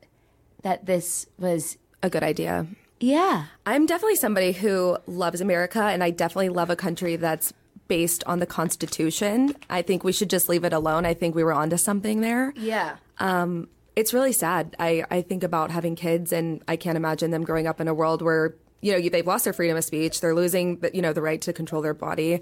that 0.63 0.87
this 0.87 1.27
was, 1.39 1.77
A 2.03 2.09
good 2.09 2.23
idea. 2.23 2.67
Yeah. 3.01 3.47
I'm 3.67 3.87
definitely 3.87 4.17
somebody 4.17 4.53
who 4.53 4.99
loves 5.07 5.41
America, 5.41 5.83
and 5.83 6.05
I 6.05 6.11
definitely 6.11 6.51
love 6.51 6.71
a 6.71 6.77
country 6.77 7.17
that's 7.17 7.53
based 7.89 8.23
on 8.25 8.39
the 8.39 8.47
Constitution. 8.47 9.57
I 9.69 9.83
think 9.83 10.05
we 10.05 10.13
should 10.13 10.31
just 10.31 10.49
leave 10.49 10.65
it 10.65 10.73
alone. 10.73 11.05
I 11.05 11.15
think 11.15 11.35
we 11.35 11.43
were 11.43 11.53
onto 11.53 11.77
something 11.77 12.21
there. 12.21 12.53
Yeah. 12.57 12.97
Um, 13.19 13.69
it's 13.97 14.15
really 14.15 14.33
sad. 14.33 14.77
I, 14.79 15.05
I 15.11 15.23
think 15.23 15.43
about 15.43 15.71
having 15.71 15.97
kids, 15.97 16.33
and 16.33 16.63
I 16.69 16.77
can't 16.77 16.97
imagine 16.97 17.33
them 17.33 17.43
growing 17.43 17.67
up 17.67 17.81
in 17.81 17.89
a 17.89 17.95
world 17.95 18.23
where 18.23 18.55
you 18.81 18.93
know 18.93 19.09
they've 19.09 19.27
lost 19.27 19.45
their 19.45 19.53
freedom 19.53 19.77
of 19.77 19.85
speech. 19.85 20.21
They're 20.21 20.35
losing, 20.35 20.79
the, 20.79 20.91
you 20.95 21.03
know, 21.03 21.13
the 21.13 21.23
right 21.23 21.41
to 21.43 21.53
control 21.53 21.83
their 21.83 21.95
body. 21.95 22.41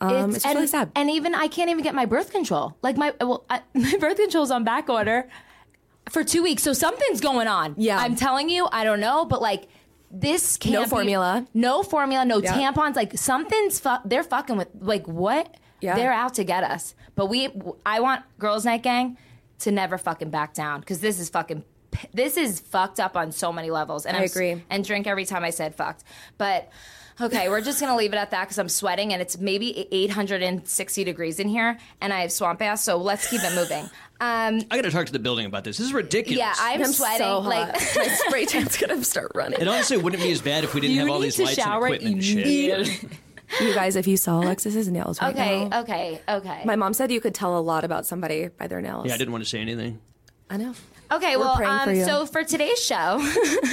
Um, 0.00 0.34
it's, 0.34 0.44
and, 0.44 0.56
really 0.56 0.66
sad. 0.66 0.90
And 0.94 1.10
even 1.10 1.34
I 1.34 1.46
can't 1.48 1.70
even 1.70 1.82
get 1.82 1.94
my 1.94 2.06
birth 2.06 2.30
control. 2.30 2.76
Like 2.82 2.96
my 2.96 3.14
well, 3.20 3.44
I, 3.48 3.62
my 3.74 3.96
birth 3.98 4.16
control's 4.16 4.50
on 4.50 4.64
back 4.64 4.88
order 4.90 5.28
for 6.10 6.22
two 6.24 6.42
weeks, 6.42 6.62
so 6.62 6.72
something's 6.72 7.20
going 7.20 7.48
on. 7.48 7.74
Yeah. 7.78 7.98
I'm 7.98 8.16
telling 8.16 8.50
you, 8.50 8.68
I 8.70 8.84
don't 8.84 9.00
know, 9.00 9.24
but 9.24 9.40
like 9.40 9.68
this 10.12 10.56
can't 10.56 10.74
No 10.74 10.82
be- 10.84 10.90
formula. 10.90 11.46
no 11.54 11.82
formula, 11.82 12.24
no 12.24 12.38
Yeah. 12.42 12.52
tampons. 12.52 12.94
Like 12.96 13.16
something's 13.18 13.80
fu- 13.80 13.96
they're 14.04 14.22
fucking 14.22 14.56
with. 14.56 14.68
Like 14.80 15.06
what? 15.08 15.56
Yeah. 15.80 15.96
They're 15.96 16.12
out 16.12 16.34
to 16.34 16.44
get 16.44 16.62
us. 16.62 16.94
But 17.16 17.26
we, 17.26 17.48
I 17.84 18.00
want 18.00 18.22
Girls 18.38 18.64
Night 18.64 18.82
Gang 18.82 19.16
to 19.60 19.70
never 19.72 19.98
fucking 19.98 20.30
back 20.30 20.54
down 20.54 20.80
because 20.80 21.00
this 21.00 21.18
is 21.18 21.28
fucking. 21.28 21.64
This 22.14 22.36
is 22.36 22.58
fucked 22.60 23.00
up 23.00 23.16
on 23.16 23.32
so 23.32 23.52
many 23.52 23.70
levels, 23.70 24.06
and 24.06 24.16
I 24.16 24.20
I'm 24.20 24.24
s- 24.24 24.34
agree. 24.34 24.62
and 24.70 24.84
drink 24.84 25.06
every 25.06 25.24
time 25.26 25.44
I 25.44 25.50
said 25.50 25.74
fucked. 25.74 26.04
But 26.38 26.70
okay, 27.22 27.48
we're 27.48 27.60
just 27.60 27.80
gonna 27.80 27.96
leave 27.96 28.12
it 28.12 28.16
at 28.16 28.30
that 28.32 28.44
because 28.44 28.58
I'm 28.58 28.68
sweating 28.68 29.12
and 29.12 29.22
it's 29.22 29.38
maybe 29.38 29.88
860 29.90 31.04
degrees 31.04 31.38
in 31.38 31.48
here, 31.48 31.78
and 32.00 32.12
I 32.12 32.20
have 32.20 32.32
swamp 32.32 32.60
ass. 32.62 32.84
So 32.84 32.96
let's 32.96 33.28
keep 33.28 33.42
it 33.42 33.54
moving. 33.54 33.84
Um, 34.20 34.62
I 34.70 34.76
got 34.76 34.82
to 34.82 34.92
talk 34.92 35.06
to 35.06 35.12
the 35.12 35.18
building 35.18 35.46
about 35.46 35.64
this. 35.64 35.78
This 35.78 35.88
is 35.88 35.92
ridiculous. 35.92 36.38
yeah, 36.38 36.54
I'm, 36.56 36.80
I'm 36.80 36.92
sweating. 36.92 37.26
so 37.26 37.40
like 37.40 37.72
my 37.96 38.06
spray 38.06 38.44
tan's 38.44 38.76
gonna 38.76 39.02
start 39.02 39.32
running. 39.34 39.60
It 39.60 39.66
honestly 39.66 39.96
wouldn't 39.96 40.22
be 40.22 40.30
as 40.30 40.40
bad 40.40 40.64
if 40.64 40.74
we 40.74 40.80
didn't 40.80 40.94
you 40.94 41.00
have 41.00 41.10
all 41.10 41.18
these 41.18 41.38
lights 41.38 41.54
shower 41.54 41.86
and 41.86 41.94
equipment 41.96 42.14
and 42.14 42.24
shit. 42.24 43.04
You 43.60 43.74
guys, 43.74 43.96
if 43.96 44.06
you 44.06 44.16
saw 44.16 44.40
Alexis's 44.40 44.88
nails 44.88 45.20
right 45.20 45.34
okay, 45.34 45.68
now, 45.68 45.80
okay, 45.82 46.22
okay. 46.26 46.62
my 46.64 46.74
mom 46.74 46.94
said 46.94 47.12
you 47.12 47.20
could 47.20 47.34
tell 47.34 47.58
a 47.58 47.60
lot 47.60 47.84
about 47.84 48.06
somebody 48.06 48.48
by 48.48 48.66
their 48.66 48.80
nails. 48.80 49.06
Yeah, 49.06 49.12
I 49.12 49.18
didn't 49.18 49.32
want 49.32 49.44
to 49.44 49.50
say 49.50 49.60
anything. 49.60 50.00
I 50.48 50.56
know. 50.56 50.74
Okay, 51.10 51.36
We're 51.36 51.44
well, 51.44 51.56
praying 51.56 51.80
for 51.84 51.90
um, 51.90 51.96
you. 51.96 52.04
so 52.04 52.24
for 52.24 52.44
today's 52.44 52.82
show, 52.82 53.20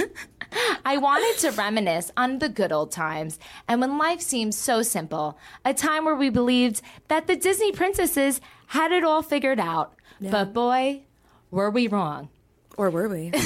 I 0.85 0.97
wanted 0.97 1.39
to 1.41 1.51
reminisce 1.51 2.11
on 2.17 2.39
the 2.39 2.49
good 2.49 2.71
old 2.71 2.91
times 2.91 3.39
and 3.67 3.81
when 3.81 3.97
life 3.97 4.21
seemed 4.21 4.55
so 4.55 4.81
simple, 4.81 5.37
a 5.63 5.73
time 5.73 6.05
where 6.05 6.15
we 6.15 6.29
believed 6.29 6.81
that 7.07 7.27
the 7.27 7.35
Disney 7.35 7.71
princesses 7.71 8.41
had 8.67 8.91
it 8.91 9.03
all 9.03 9.21
figured 9.21 9.59
out. 9.59 9.93
But 10.21 10.53
boy, 10.53 11.03
were 11.51 11.69
we 11.69 11.87
wrong. 11.87 12.29
Or 12.77 12.89
were 12.89 13.09
we? 13.09 13.31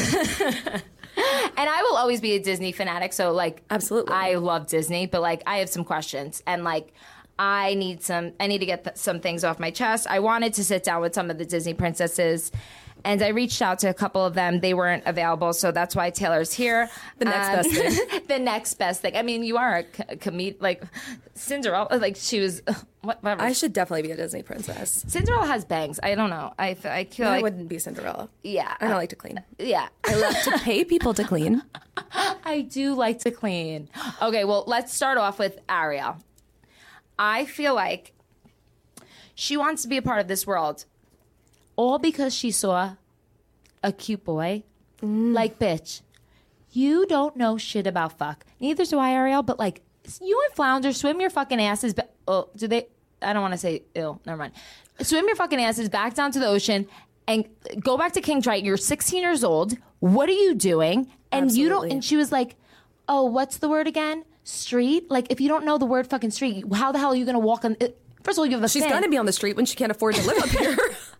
And 1.55 1.69
I 1.69 1.83
will 1.83 1.95
always 1.95 2.21
be 2.21 2.33
a 2.33 2.39
Disney 2.39 2.71
fanatic, 2.71 3.13
so 3.13 3.31
like 3.31 3.63
Absolutely. 3.69 4.13
I 4.13 4.35
love 4.35 4.67
Disney, 4.67 5.05
but 5.05 5.21
like 5.21 5.43
I 5.45 5.57
have 5.57 5.69
some 5.69 5.83
questions 5.83 6.41
and 6.47 6.63
like 6.63 6.93
I 7.37 7.75
need 7.75 8.01
some 8.01 8.33
I 8.39 8.47
need 8.47 8.59
to 8.59 8.65
get 8.65 8.83
th- 8.83 8.97
some 8.97 9.19
things 9.19 9.43
off 9.43 9.59
my 9.59 9.71
chest. 9.71 10.07
I 10.09 10.19
wanted 10.19 10.53
to 10.55 10.63
sit 10.63 10.83
down 10.83 11.01
with 11.01 11.13
some 11.13 11.29
of 11.29 11.37
the 11.37 11.45
Disney 11.45 11.73
princesses 11.73 12.51
and 13.05 13.21
I 13.21 13.29
reached 13.29 13.61
out 13.61 13.79
to 13.79 13.89
a 13.89 13.93
couple 13.93 14.25
of 14.25 14.33
them. 14.33 14.59
They 14.59 14.73
weren't 14.73 15.03
available, 15.05 15.53
so 15.53 15.71
that's 15.71 15.95
why 15.95 16.09
Taylor's 16.09 16.53
here. 16.53 16.89
The 17.19 17.25
next 17.25 17.47
um, 17.47 17.55
best 17.55 17.71
thing. 18.09 18.21
the 18.27 18.39
next 18.39 18.73
best 18.75 19.01
thing. 19.01 19.15
I 19.15 19.21
mean, 19.21 19.43
you 19.43 19.57
are 19.57 19.77
a 19.77 19.83
co- 19.83 20.15
comedian, 20.19 20.57
like 20.59 20.83
Cinderella. 21.35 21.87
Like 21.97 22.15
she 22.15 22.39
was. 22.39 22.61
Whatever. 23.01 23.41
I 23.41 23.51
should 23.51 23.73
definitely 23.73 24.03
be 24.03 24.11
a 24.11 24.15
Disney 24.15 24.43
princess. 24.43 25.03
Cinderella 25.09 25.45
has 25.45 25.65
bangs. 25.65 25.99
I 26.01 26.15
don't 26.15 26.29
know. 26.29 26.53
I 26.57 26.73
feel 26.73 27.27
I 27.27 27.31
like 27.31 27.43
wouldn't 27.43 27.67
be 27.67 27.77
Cinderella. 27.77 28.29
yeah. 28.43 28.77
I 28.79 28.87
don't 28.87 28.95
like 28.95 29.09
to 29.09 29.17
clean. 29.17 29.43
yeah. 29.59 29.89
I 30.05 30.15
love 30.15 30.35
to 30.43 30.57
pay 30.59 30.85
people 30.85 31.13
to 31.15 31.25
clean. 31.25 31.61
I 32.13 32.61
do 32.61 32.93
like 32.93 33.19
to 33.19 33.31
clean. 33.31 33.89
Okay, 34.21 34.45
well, 34.45 34.63
let's 34.67 34.93
start 34.93 35.17
off 35.17 35.37
with 35.37 35.59
Ariel. 35.67 36.15
I 37.19 37.43
feel 37.43 37.75
like 37.75 38.13
she 39.35 39.57
wants 39.57 39.81
to 39.81 39.89
be 39.89 39.97
a 39.97 40.01
part 40.01 40.21
of 40.21 40.29
this 40.29 40.47
world 40.47 40.85
all 41.75 41.99
because 41.99 42.33
she 42.33 42.51
saw 42.51 42.95
a 43.83 43.91
cute 43.91 44.23
boy. 44.23 44.63
Mm. 45.01 45.33
Like, 45.33 45.59
bitch, 45.59 46.01
you 46.71 47.05
don't 47.05 47.35
know 47.35 47.57
shit 47.57 47.87
about 47.87 48.17
fuck. 48.17 48.45
Neither 48.59 48.85
do 48.85 48.97
I, 48.97 49.11
Ariel, 49.11 49.43
but 49.43 49.59
like, 49.59 49.81
you 50.21 50.41
and 50.47 50.55
Flounder 50.55 50.93
swim 50.93 51.21
your 51.21 51.29
fucking 51.29 51.61
asses. 51.61 51.93
Ba- 51.93 52.09
oh, 52.27 52.49
do 52.55 52.67
they? 52.67 52.87
I 53.21 53.33
don't 53.33 53.41
want 53.41 53.53
to 53.53 53.57
say 53.57 53.83
ill. 53.95 54.19
Never 54.25 54.37
mind. 54.37 54.53
Swim 55.01 55.25
your 55.27 55.35
fucking 55.35 55.61
asses 55.61 55.89
back 55.89 56.13
down 56.13 56.31
to 56.31 56.39
the 56.39 56.47
ocean 56.47 56.87
and 57.27 57.45
go 57.79 57.97
back 57.97 58.13
to 58.13 58.21
King 58.21 58.41
Triton. 58.41 58.65
You're 58.65 58.77
16 58.77 59.21
years 59.21 59.43
old. 59.43 59.77
What 59.99 60.29
are 60.29 60.33
you 60.33 60.55
doing? 60.55 61.09
And 61.31 61.51
you 61.51 61.69
don't. 61.69 61.91
And 61.91 62.03
she 62.03 62.17
was 62.17 62.31
like, 62.31 62.55
"Oh, 63.07 63.23
what's 63.23 63.57
the 63.57 63.69
word 63.69 63.87
again? 63.87 64.25
Street? 64.43 65.09
Like, 65.09 65.31
if 65.31 65.39
you 65.39 65.47
don't 65.47 65.65
know 65.65 65.77
the 65.77 65.85
word 65.85 66.07
fucking 66.07 66.31
street, 66.31 66.65
how 66.73 66.91
the 66.91 66.99
hell 66.99 67.13
are 67.13 67.15
you 67.15 67.25
gonna 67.25 67.39
walk 67.39 67.65
on? 67.65 67.77
It? 67.79 67.97
First 68.23 68.37
of 68.37 68.39
all, 68.39 68.45
you 68.45 68.55
have 68.55 68.63
a 68.63 68.69
She's 68.69 68.83
gonna 68.83 69.09
be 69.09 69.17
on 69.17 69.25
the 69.25 69.31
street 69.31 69.55
when 69.55 69.65
she 69.65 69.75
can't 69.75 69.91
afford 69.91 70.15
to 70.15 70.27
live 70.27 70.37
up 70.37 70.49
here. 70.49 70.77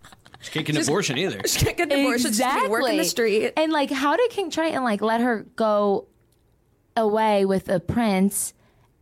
She 0.44 0.52
can't 0.52 0.66
get 0.66 0.76
an 0.76 0.84
abortion 0.84 1.18
either. 1.18 1.42
she 1.48 1.64
can't 1.66 1.78
get 1.78 1.92
an 1.92 2.00
abortion. 2.02 2.32
She's 2.32 2.40
gonna 2.40 2.64
be 2.64 2.70
working 2.70 2.98
the 2.98 3.06
street. 3.06 3.54
And 3.58 3.72
like, 3.72 3.90
how 3.90 4.16
did 4.18 4.30
King 4.30 4.52
Triton 4.52 4.84
like 4.84 5.02
let 5.02 5.22
her 5.22 5.46
go 5.56 6.08
away 6.96 7.46
with 7.46 7.70
a 7.70 7.80
prince? 7.80 8.54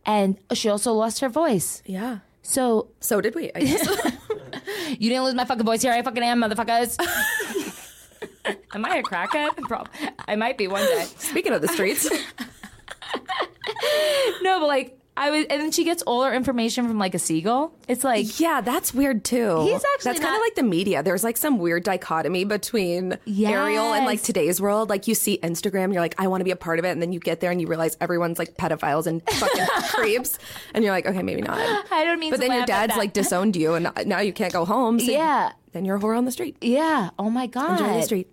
And 0.06 0.38
she 0.52 0.68
also 0.68 0.92
lost 0.92 1.20
her 1.20 1.28
voice. 1.28 1.82
Yeah. 1.84 2.20
So 2.42 2.88
So 3.00 3.20
did 3.20 3.34
we. 3.34 3.50
I 3.54 3.60
guess. 3.60 3.86
you 4.98 5.08
didn't 5.10 5.24
lose 5.24 5.34
my 5.34 5.44
fucking 5.44 5.66
voice 5.66 5.82
here. 5.82 5.92
I 5.92 6.00
fucking 6.02 6.22
am, 6.22 6.40
motherfuckers. 6.40 6.96
am 8.74 8.84
I 8.84 8.96
a 8.96 9.02
crackhead? 9.02 9.56
Prob- 9.62 9.88
I 10.26 10.36
might 10.36 10.56
be 10.56 10.68
one 10.68 10.84
day. 10.84 11.04
Speaking 11.18 11.52
of 11.52 11.60
the 11.60 11.68
streets, 11.68 12.08
No, 14.42 14.60
but 14.60 14.66
like 14.66 14.98
I 15.14 15.30
was, 15.30 15.46
and 15.50 15.60
then 15.60 15.70
she 15.72 15.84
gets 15.84 16.02
all 16.02 16.22
her 16.24 16.32
information 16.32 16.88
from 16.88 16.98
like 16.98 17.14
a 17.14 17.18
seagull. 17.18 17.74
It's 17.86 18.02
like 18.02 18.40
yeah, 18.40 18.62
that's 18.62 18.94
weird 18.94 19.24
too. 19.24 19.62
He's 19.62 19.74
actually 19.94 20.12
that's 20.12 20.20
kind 20.20 20.34
of 20.34 20.40
like 20.40 20.54
the 20.54 20.62
media. 20.62 21.02
There's 21.02 21.22
like 21.22 21.36
some 21.36 21.58
weird 21.58 21.84
dichotomy 21.84 22.44
between 22.44 23.18
Ariel 23.28 23.92
and 23.92 24.06
like 24.06 24.22
today's 24.22 24.58
world. 24.60 24.88
Like 24.88 25.06
you 25.08 25.14
see 25.14 25.38
Instagram, 25.42 25.92
you're 25.92 26.00
like, 26.00 26.14
I 26.18 26.28
want 26.28 26.40
to 26.40 26.44
be 26.46 26.50
a 26.50 26.56
part 26.56 26.78
of 26.78 26.86
it, 26.86 26.90
and 26.90 27.02
then 27.02 27.12
you 27.12 27.20
get 27.20 27.40
there 27.40 27.50
and 27.50 27.60
you 27.60 27.66
realize 27.66 27.96
everyone's 28.00 28.38
like 28.38 28.56
pedophiles 28.56 29.06
and 29.06 29.22
fucking 29.28 29.66
creeps, 29.90 30.38
and 30.72 30.82
you're 30.82 30.94
like, 30.94 31.04
okay, 31.06 31.22
maybe 31.22 31.42
not. 31.42 31.58
I 31.92 32.04
don't 32.04 32.18
mean. 32.18 32.30
But 32.30 32.40
then 32.40 32.50
your 32.52 32.64
dad's 32.64 32.96
like 32.96 33.12
disowned 33.22 33.54
you, 33.54 33.74
and 33.74 33.90
now 34.06 34.20
you 34.20 34.32
can't 34.32 34.52
go 34.52 34.64
home. 34.64 34.98
So 34.98 35.12
Yeah. 35.12 35.52
Then 35.72 35.84
you're 35.84 35.96
a 35.96 36.00
whore 36.00 36.16
on 36.16 36.24
the 36.24 36.32
street. 36.32 36.56
Yeah. 36.62 37.10
Oh 37.18 37.28
my 37.30 37.46
god. 37.46 37.80
Enjoy 37.80 37.94
the 37.94 38.02
street. 38.02 38.31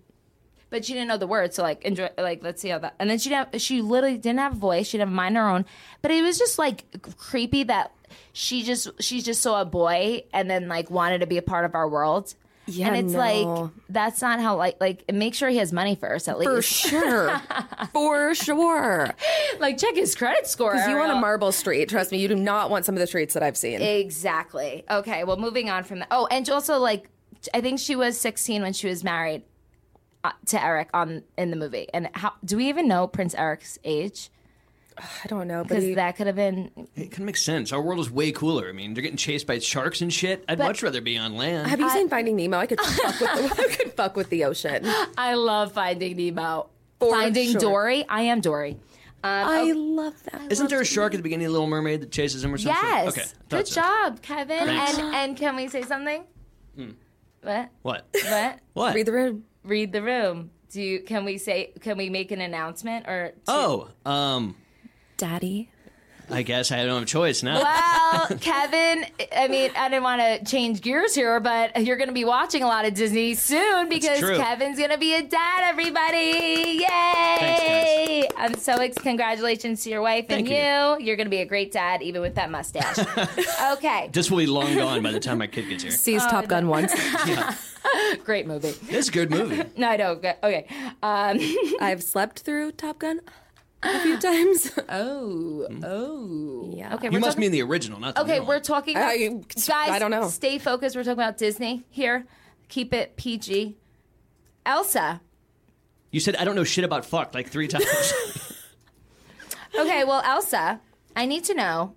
But 0.70 0.84
she 0.84 0.92
didn't 0.94 1.08
know 1.08 1.16
the 1.16 1.26
words, 1.26 1.56
so 1.56 1.62
like 1.62 1.84
enjoy. 1.84 2.08
Like 2.16 2.42
let's 2.42 2.62
see 2.62 2.68
how 2.68 2.78
that. 2.78 2.94
And 2.98 3.10
then 3.10 3.18
she 3.18 3.28
didn't. 3.28 3.52
Have, 3.52 3.60
she 3.60 3.82
literally 3.82 4.16
didn't 4.16 4.38
have 4.38 4.52
a 4.52 4.56
voice. 4.56 4.86
She 4.86 4.98
didn't 4.98 5.08
have 5.08 5.14
a 5.14 5.16
mind 5.16 5.36
her 5.36 5.48
own. 5.48 5.66
But 6.00 6.12
it 6.12 6.22
was 6.22 6.38
just 6.38 6.58
like 6.58 6.84
creepy 7.16 7.64
that 7.64 7.92
she 8.32 8.62
just 8.62 8.88
she 9.00 9.20
just 9.20 9.42
saw 9.42 9.60
a 9.60 9.64
boy 9.64 10.24
and 10.32 10.50
then 10.50 10.68
like 10.68 10.90
wanted 10.90 11.18
to 11.18 11.26
be 11.26 11.38
a 11.38 11.42
part 11.42 11.64
of 11.64 11.74
our 11.74 11.88
world. 11.88 12.34
Yeah, 12.66 12.88
and 12.88 12.96
it's 12.96 13.14
no. 13.14 13.18
like 13.18 13.70
that's 13.88 14.22
not 14.22 14.38
how 14.38 14.56
like 14.56 14.80
like 14.80 15.12
make 15.12 15.34
sure 15.34 15.48
he 15.48 15.56
has 15.56 15.72
money 15.72 15.96
first 15.96 16.28
at 16.28 16.38
least. 16.38 16.50
For 16.50 16.62
sure. 16.62 17.40
For 17.92 18.34
sure. 18.34 19.10
like 19.58 19.78
check 19.78 19.96
his 19.96 20.14
credit 20.14 20.46
score. 20.46 20.74
If 20.76 20.88
you 20.88 20.96
want 20.96 21.10
a 21.10 21.16
marble 21.16 21.50
street, 21.52 21.88
trust 21.88 22.12
me, 22.12 22.18
you 22.18 22.28
do 22.28 22.36
not 22.36 22.70
want 22.70 22.84
some 22.84 22.94
of 22.94 23.00
the 23.00 23.06
streets 23.06 23.34
that 23.34 23.42
I've 23.42 23.56
seen. 23.56 23.80
Exactly. 23.80 24.84
Okay. 24.88 25.24
Well, 25.24 25.36
moving 25.36 25.68
on 25.68 25.82
from 25.82 26.00
that. 26.00 26.08
Oh, 26.10 26.28
and 26.30 26.48
also 26.48 26.78
like 26.78 27.08
I 27.54 27.60
think 27.60 27.80
she 27.80 27.96
was 27.96 28.20
16 28.20 28.62
when 28.62 28.72
she 28.72 28.86
was 28.86 29.02
married 29.02 29.42
to 30.46 30.62
Eric 30.62 30.88
on 30.94 31.22
in 31.38 31.50
the 31.50 31.56
movie. 31.56 31.86
And 31.94 32.08
how 32.12 32.32
do 32.44 32.56
we 32.56 32.68
even 32.68 32.86
know 32.88 33.06
Prince 33.06 33.34
Eric's 33.34 33.78
age? 33.84 34.30
I 34.98 35.26
don't 35.28 35.48
know, 35.48 35.62
Because 35.62 35.84
he, 35.84 35.94
that 35.94 36.16
could 36.16 36.26
have 36.26 36.36
been. 36.36 36.70
It 36.94 37.10
kind 37.10 37.20
of 37.20 37.26
makes 37.26 37.42
sense. 37.42 37.72
Our 37.72 37.80
world 37.80 38.00
is 38.00 38.10
way 38.10 38.32
cooler. 38.32 38.68
I 38.68 38.72
mean, 38.72 38.92
they're 38.94 39.02
getting 39.02 39.16
chased 39.16 39.46
by 39.46 39.58
sharks 39.60 40.00
and 40.02 40.12
shit. 40.12 40.44
I'd 40.48 40.58
But- 40.58 40.64
much 40.68 40.82
rather 40.82 41.00
be 41.00 41.16
on 41.16 41.36
land. 41.36 41.68
have 41.68 41.80
you 41.80 41.88
seen 41.90 42.08
Finding 42.08 42.36
Nemo? 42.36 42.58
I 42.58 42.66
could 42.66 42.80
fuck 42.80 43.06
with 43.06 43.18
the, 43.18 43.30
I 43.62 43.74
could 43.76 43.92
fuck 43.94 44.16
with 44.16 44.28
the 44.30 44.44
ocean. 44.44 44.82
I 45.18 45.34
love 45.34 45.72
Finding 45.72 46.16
Nemo. 46.16 46.68
For 46.98 47.10
Finding 47.10 47.52
sure. 47.52 47.60
Dory. 47.60 48.04
I 48.08 48.22
am 48.22 48.42
Dory. 48.42 48.72
Um, 49.22 49.30
I 49.48 49.72
love 49.72 50.22
that. 50.24 50.50
Isn't 50.52 50.68
there 50.68 50.80
a 50.82 50.84
shark 50.84 51.14
at 51.14 51.16
the 51.18 51.22
beginning 51.22 51.46
of 51.46 51.52
Little 51.52 51.66
Mermaid 51.66 52.02
that 52.02 52.10
chases 52.10 52.44
him 52.44 52.52
or 52.54 52.58
something? 52.58 52.82
yes. 52.82 53.08
Okay. 53.08 53.24
Good 53.48 53.68
so. 53.68 53.80
job, 53.80 54.20
Kevin. 54.22 54.66
Thanks. 54.66 54.98
And 54.98 55.14
and 55.14 55.36
can 55.36 55.56
we 55.56 55.68
say 55.68 55.82
something? 55.82 56.24
What? 57.42 57.68
What? 57.82 58.06
What? 58.12 58.58
What? 58.74 58.94
Read 58.94 59.06
the 59.06 59.12
room. 59.12 59.44
Read 59.64 59.92
the 59.92 60.02
room. 60.02 60.50
Do 60.70 60.80
you, 60.80 61.00
can 61.00 61.24
we 61.24 61.36
say? 61.36 61.72
Can 61.80 61.96
we 61.96 62.08
make 62.08 62.30
an 62.30 62.40
announcement 62.40 63.06
or? 63.06 63.32
Oh, 63.48 63.88
um, 64.06 64.56
Daddy. 65.16 65.70
I 66.30 66.42
guess 66.42 66.70
I 66.72 66.84
don't 66.84 66.94
have 66.94 67.02
a 67.02 67.06
choice 67.06 67.42
now. 67.42 67.62
Well, 67.62 68.38
Kevin, 68.40 69.04
I 69.36 69.48
mean, 69.48 69.70
I 69.76 69.88
didn't 69.88 70.02
want 70.02 70.20
to 70.20 70.44
change 70.50 70.80
gears 70.80 71.14
here, 71.14 71.40
but 71.40 71.84
you're 71.84 71.96
going 71.96 72.08
to 72.08 72.14
be 72.14 72.24
watching 72.24 72.62
a 72.62 72.66
lot 72.66 72.84
of 72.84 72.94
Disney 72.94 73.34
soon 73.34 73.88
because. 73.88 74.20
Kevin's 74.20 74.78
going 74.78 74.90
to 74.90 74.98
be 74.98 75.14
a 75.14 75.22
dad, 75.22 75.64
everybody. 75.68 76.84
Yay! 76.88 78.28
I'm 78.36 78.54
so 78.54 78.74
ex- 78.74 78.96
congratulations 78.98 79.82
to 79.84 79.90
your 79.90 80.02
wife 80.02 80.26
and 80.28 80.46
Thank 80.46 80.48
you. 80.48 80.56
you. 80.56 81.06
You're 81.06 81.16
going 81.16 81.26
to 81.26 81.30
be 81.30 81.40
a 81.40 81.46
great 81.46 81.72
dad, 81.72 82.02
even 82.02 82.20
with 82.22 82.34
that 82.36 82.50
mustache. 82.50 82.98
okay, 83.72 84.08
This 84.12 84.30
will 84.30 84.38
be 84.38 84.46
long 84.46 84.74
gone 84.74 85.02
by 85.02 85.12
the 85.12 85.20
time 85.20 85.38
my 85.38 85.46
kid 85.46 85.68
gets 85.68 85.82
here. 85.82 85.92
Sees 85.92 86.22
Top 86.26 86.46
Gun 86.48 86.68
once. 86.68 86.94
great 88.24 88.46
movie. 88.46 88.70
This 88.70 89.06
is 89.06 89.08
a 89.08 89.12
good 89.12 89.30
movie. 89.30 89.62
No, 89.76 89.88
I 89.88 89.96
know. 89.96 90.10
Okay. 90.12 90.34
okay. 90.42 90.66
Um, 91.02 91.38
I've 91.80 92.02
slept 92.02 92.40
through 92.40 92.72
Top 92.72 92.98
Gun 92.98 93.20
a 93.82 94.00
few 94.00 94.18
times. 94.20 94.72
oh, 94.88 95.66
hmm. 95.70 95.84
oh. 95.84 96.70
Yeah. 96.74 96.94
Okay, 96.94 97.06
You 97.06 97.12
we're 97.12 97.20
must 97.20 97.32
talking- 97.36 97.40
mean 97.40 97.52
the 97.52 97.62
original, 97.62 97.98
not 98.00 98.14
the 98.14 98.22
Okay, 98.22 98.38
new 98.38 98.44
we're 98.46 98.54
one. 98.56 98.62
talking. 98.62 98.96
About, 98.96 99.18
you- 99.18 99.44
guys, 99.66 99.90
I 99.90 99.98
don't 99.98 100.10
know. 100.10 100.28
Stay 100.28 100.58
focused. 100.58 100.96
We're 100.96 101.02
talking 101.02 101.12
about 101.14 101.38
Disney 101.38 101.84
here. 101.90 102.26
Keep 102.68 102.92
it 102.94 103.16
PG. 103.16 103.76
Elsa. 104.66 105.20
You 106.12 106.20
said 106.20 106.36
I 106.36 106.44
don't 106.44 106.54
know 106.56 106.64
shit 106.64 106.84
about 106.84 107.04
fuck 107.06 107.34
like 107.34 107.48
three 107.48 107.68
times. 107.68 107.86
Okay, 109.78 110.02
well, 110.04 110.20
Elsa, 110.24 110.80
I 111.14 111.26
need 111.26 111.44
to 111.44 111.54
know. 111.54 111.94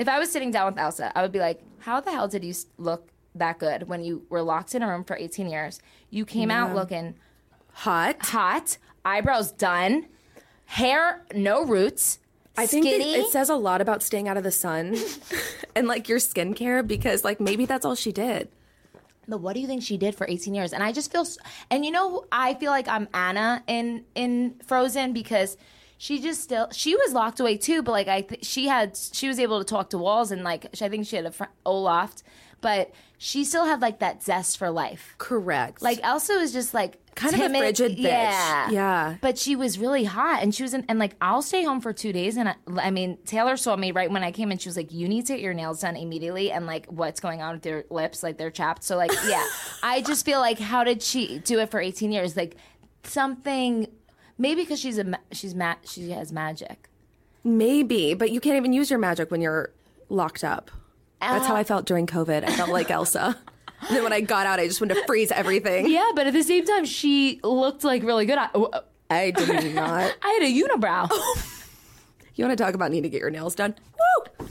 If 0.00 0.08
I 0.08 0.18
was 0.18 0.30
sitting 0.32 0.50
down 0.50 0.72
with 0.72 0.78
Elsa, 0.80 1.16
I 1.16 1.22
would 1.22 1.30
be 1.30 1.38
like, 1.38 1.62
"How 1.78 2.00
the 2.00 2.10
hell 2.10 2.26
did 2.26 2.42
you 2.42 2.50
s- 2.50 2.66
look 2.76 3.08
that 3.36 3.58
good 3.60 3.88
when 3.88 4.02
you 4.02 4.26
were 4.28 4.42
locked 4.42 4.74
in 4.74 4.82
a 4.82 4.88
room 4.88 5.04
for 5.04 5.16
18 5.16 5.48
years? 5.48 5.80
You 6.10 6.24
came 6.24 6.50
out 6.50 6.74
looking 6.74 7.14
Hot. 7.72 8.16
hot, 8.20 8.78
eyebrows 9.04 9.52
done, 9.52 10.06
hair 10.66 11.24
no 11.34 11.64
roots, 11.64 12.18
I 12.56 12.66
think 12.66 12.86
it, 12.86 13.00
it 13.00 13.30
says 13.32 13.48
a 13.48 13.56
lot 13.56 13.80
about 13.80 14.02
staying 14.02 14.28
out 14.28 14.36
of 14.36 14.44
the 14.44 14.52
sun 14.52 14.96
and 15.74 15.88
like 15.88 16.08
your 16.08 16.18
skincare 16.18 16.86
because 16.86 17.24
like 17.24 17.40
maybe 17.40 17.66
that's 17.66 17.84
all 17.84 17.94
she 17.94 18.12
did. 18.12 18.48
But 19.26 19.38
what 19.38 19.54
do 19.54 19.60
you 19.60 19.66
think 19.66 19.82
she 19.82 19.96
did 19.96 20.14
for 20.14 20.26
18 20.28 20.54
years? 20.54 20.72
And 20.72 20.82
I 20.82 20.92
just 20.92 21.10
feel, 21.10 21.26
and 21.70 21.84
you 21.84 21.90
know, 21.90 22.26
I 22.30 22.54
feel 22.54 22.70
like 22.70 22.88
I'm 22.88 23.08
Anna 23.14 23.62
in 23.66 24.04
in 24.14 24.56
Frozen 24.66 25.12
because 25.14 25.56
she 25.98 26.20
just 26.20 26.42
still 26.42 26.68
she 26.72 26.94
was 26.94 27.12
locked 27.12 27.40
away 27.40 27.56
too. 27.56 27.82
But 27.82 27.92
like 27.92 28.08
I, 28.08 28.20
th- 28.20 28.44
she 28.44 28.66
had 28.66 28.96
she 28.96 29.26
was 29.28 29.38
able 29.38 29.58
to 29.58 29.64
talk 29.64 29.90
to 29.90 29.98
walls 29.98 30.30
and 30.30 30.44
like 30.44 30.66
I 30.80 30.88
think 30.88 31.06
she 31.06 31.16
had 31.16 31.26
a 31.26 31.30
fr- 31.30 31.44
Olaf, 31.64 32.16
but 32.60 32.92
she 33.18 33.44
still 33.44 33.64
had 33.64 33.80
like 33.80 34.00
that 34.00 34.22
zest 34.22 34.58
for 34.58 34.70
life. 34.70 35.14
Correct. 35.18 35.80
Like 35.80 36.00
Elsa 36.02 36.34
was 36.34 36.52
just 36.52 36.74
like 36.74 36.98
Kind 37.14 37.34
of 37.34 37.40
a 37.40 37.42
timid. 37.44 37.58
frigid 37.60 37.98
bitch. 37.98 38.02
Yeah, 38.02 38.70
Yeah. 38.70 39.16
But 39.20 39.38
she 39.38 39.54
was 39.56 39.78
really 39.78 40.04
hot, 40.04 40.42
and 40.42 40.54
she 40.54 40.62
was 40.62 40.74
in, 40.74 40.84
and 40.88 40.98
like 40.98 41.14
I'll 41.20 41.42
stay 41.42 41.62
home 41.64 41.80
for 41.80 41.92
two 41.92 42.12
days. 42.12 42.36
And 42.36 42.48
I, 42.48 42.54
I 42.76 42.90
mean, 42.90 43.18
Taylor 43.24 43.56
saw 43.56 43.76
me 43.76 43.92
right 43.92 44.10
when 44.10 44.24
I 44.24 44.32
came, 44.32 44.50
and 44.50 44.60
she 44.60 44.68
was 44.68 44.76
like, 44.76 44.92
"You 44.92 45.08
need 45.08 45.26
to 45.26 45.34
get 45.34 45.40
your 45.40 45.54
nails 45.54 45.80
done 45.80 45.96
immediately." 45.96 46.50
And 46.50 46.66
like, 46.66 46.86
what's 46.86 47.20
going 47.20 47.40
on 47.42 47.54
with 47.54 47.66
your 47.66 47.84
lips? 47.90 48.22
Like 48.22 48.36
they're 48.38 48.50
chapped. 48.50 48.82
So 48.82 48.96
like, 48.96 49.12
yeah, 49.28 49.46
I 49.82 50.00
just 50.00 50.24
feel 50.24 50.40
like, 50.40 50.58
how 50.58 50.82
did 50.84 51.02
she 51.02 51.38
do 51.38 51.58
it 51.60 51.70
for 51.70 51.80
eighteen 51.80 52.10
years? 52.12 52.36
Like 52.36 52.56
something, 53.04 53.86
maybe 54.38 54.62
because 54.62 54.80
she's 54.80 54.98
a 54.98 55.18
she's 55.32 55.54
ma- 55.54 55.76
she 55.84 56.10
has 56.10 56.32
magic. 56.32 56.88
maybe, 57.44 58.14
but 58.14 58.30
you 58.30 58.40
can't 58.40 58.56
even 58.56 58.72
use 58.72 58.90
your 58.90 58.98
magic 58.98 59.30
when 59.30 59.40
you're 59.40 59.70
locked 60.08 60.42
up. 60.44 60.70
That's 61.20 61.46
how 61.46 61.54
uh, 61.54 61.58
I 61.58 61.64
felt 61.64 61.86
during 61.86 62.06
COVID. 62.06 62.44
I 62.44 62.52
felt 62.56 62.70
like 62.70 62.90
Elsa. 62.90 63.38
And 63.88 63.96
then 63.96 64.02
when 64.02 64.12
I 64.12 64.20
got 64.20 64.46
out, 64.46 64.58
I 64.60 64.66
just 64.66 64.80
wanted 64.80 64.94
to 64.94 65.04
freeze 65.06 65.30
everything. 65.30 65.88
Yeah, 65.88 66.10
but 66.14 66.26
at 66.26 66.32
the 66.32 66.42
same 66.42 66.64
time, 66.64 66.84
she 66.84 67.40
looked 67.42 67.84
like 67.84 68.02
really 68.02 68.26
good. 68.26 68.38
I, 68.38 68.46
uh, 68.54 68.80
I 69.10 69.30
did 69.30 69.74
not. 69.74 70.16
I 70.22 70.28
had 70.40 70.42
a 70.42 70.52
unibrow. 70.52 71.08
Oh. 71.10 71.42
You 72.34 72.44
want 72.44 72.56
to 72.58 72.64
talk 72.64 72.74
about 72.74 72.90
needing 72.90 73.04
to 73.04 73.08
get 73.10 73.20
your 73.20 73.30
nails 73.30 73.54
done? 73.54 73.74
Woo! 74.38 74.46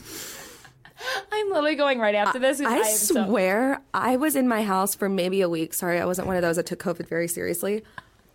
I'm 1.31 1.49
literally 1.49 1.75
going 1.75 1.99
right 1.99 2.15
after 2.15 2.39
this. 2.39 2.61
I, 2.61 2.77
am 2.77 2.83
so- 2.85 3.25
swear 3.25 3.81
I 3.93 4.15
was 4.15 4.35
in 4.35 4.47
my 4.47 4.63
house 4.63 4.95
for 4.95 5.09
maybe 5.09 5.41
a 5.41 5.49
week. 5.49 5.73
Sorry, 5.73 5.99
I 5.99 6.05
wasn't 6.05 6.27
one 6.27 6.37
of 6.37 6.41
those 6.41 6.55
that 6.55 6.65
took 6.65 6.79
COVID 6.79 7.07
very 7.07 7.27
seriously. 7.27 7.83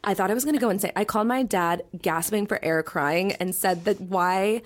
I 0.04 0.14
thought 0.14 0.30
I 0.30 0.34
was 0.34 0.44
going 0.44 0.54
to 0.54 0.60
go 0.60 0.68
insane. 0.70 0.92
I 0.94 1.04
called 1.04 1.26
my 1.26 1.42
dad, 1.42 1.82
gasping 2.00 2.46
for 2.46 2.62
air, 2.62 2.82
crying, 2.82 3.32
and 3.32 3.54
said 3.54 3.84
that 3.86 4.00
why, 4.00 4.62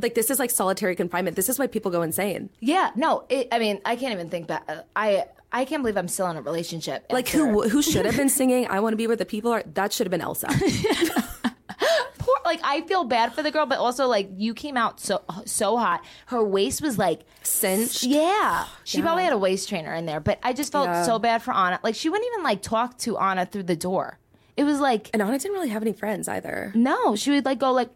like, 0.00 0.14
this 0.14 0.30
is 0.30 0.38
like 0.38 0.50
solitary 0.50 0.96
confinement. 0.96 1.36
This 1.36 1.48
is 1.48 1.58
why 1.58 1.66
people 1.66 1.90
go 1.90 2.02
insane. 2.02 2.48
yeah, 2.60 2.90
no. 2.96 3.24
It, 3.28 3.48
I 3.52 3.58
mean, 3.58 3.80
I 3.84 3.96
can't 3.96 4.12
even 4.12 4.28
think 4.28 4.46
back. 4.46 4.68
I 4.96 5.26
I 5.52 5.64
can't 5.66 5.82
believe 5.82 5.96
I'm 5.96 6.08
still 6.08 6.28
in 6.30 6.36
a 6.36 6.42
relationship. 6.42 7.06
Like, 7.10 7.26
after- 7.26 7.38
who 7.46 7.68
who 7.68 7.82
should 7.90 8.06
have 8.06 8.16
been 8.16 8.28
singing 8.28 8.66
"I 8.68 8.80
Want 8.80 8.92
to 8.94 8.96
Be 8.96 9.06
Where 9.06 9.16
the 9.16 9.26
People 9.26 9.50
Are"? 9.52 9.62
That 9.74 9.92
should 9.92 10.06
have 10.06 10.10
been 10.10 10.20
Elsa. 10.22 10.48
Poor, 12.18 12.36
like 12.44 12.60
I 12.62 12.82
feel 12.82 13.02
bad 13.04 13.32
for 13.34 13.42
the 13.42 13.50
girl, 13.50 13.66
but 13.66 13.78
also 13.78 14.06
like 14.06 14.28
you 14.36 14.54
came 14.54 14.76
out 14.76 15.00
so 15.00 15.22
so 15.44 15.76
hot. 15.76 16.04
Her 16.26 16.42
waist 16.44 16.80
was 16.80 16.96
like 16.96 17.22
Cinched? 17.42 18.04
Yeah, 18.04 18.66
she 18.84 19.02
probably 19.02 19.24
had 19.24 19.32
a 19.32 19.38
waist 19.38 19.68
trainer 19.68 19.92
in 19.92 20.06
there, 20.06 20.20
but 20.20 20.38
I 20.42 20.52
just 20.52 20.70
felt 20.70 20.86
Yeah. 20.88 21.02
so 21.02 21.18
bad 21.18 21.42
for 21.42 21.52
Anna. 21.52 21.80
Like 21.82 21.96
she 21.96 22.08
wouldn't 22.08 22.28
even 22.32 22.44
like 22.44 22.62
talk 22.62 22.96
to 22.98 23.18
Anna 23.18 23.44
through 23.44 23.64
the 23.64 23.74
door. 23.76 24.18
It 24.56 24.62
was 24.64 24.78
like 24.78 25.10
and 25.12 25.20
Anna 25.20 25.36
didn't 25.38 25.52
really 25.54 25.70
have 25.70 25.82
any 25.82 25.92
friends 25.92 26.28
either. 26.28 26.70
no, 26.76 27.16
she 27.16 27.32
would 27.32 27.44
like 27.44 27.58
go 27.58 27.72
like 27.72 27.90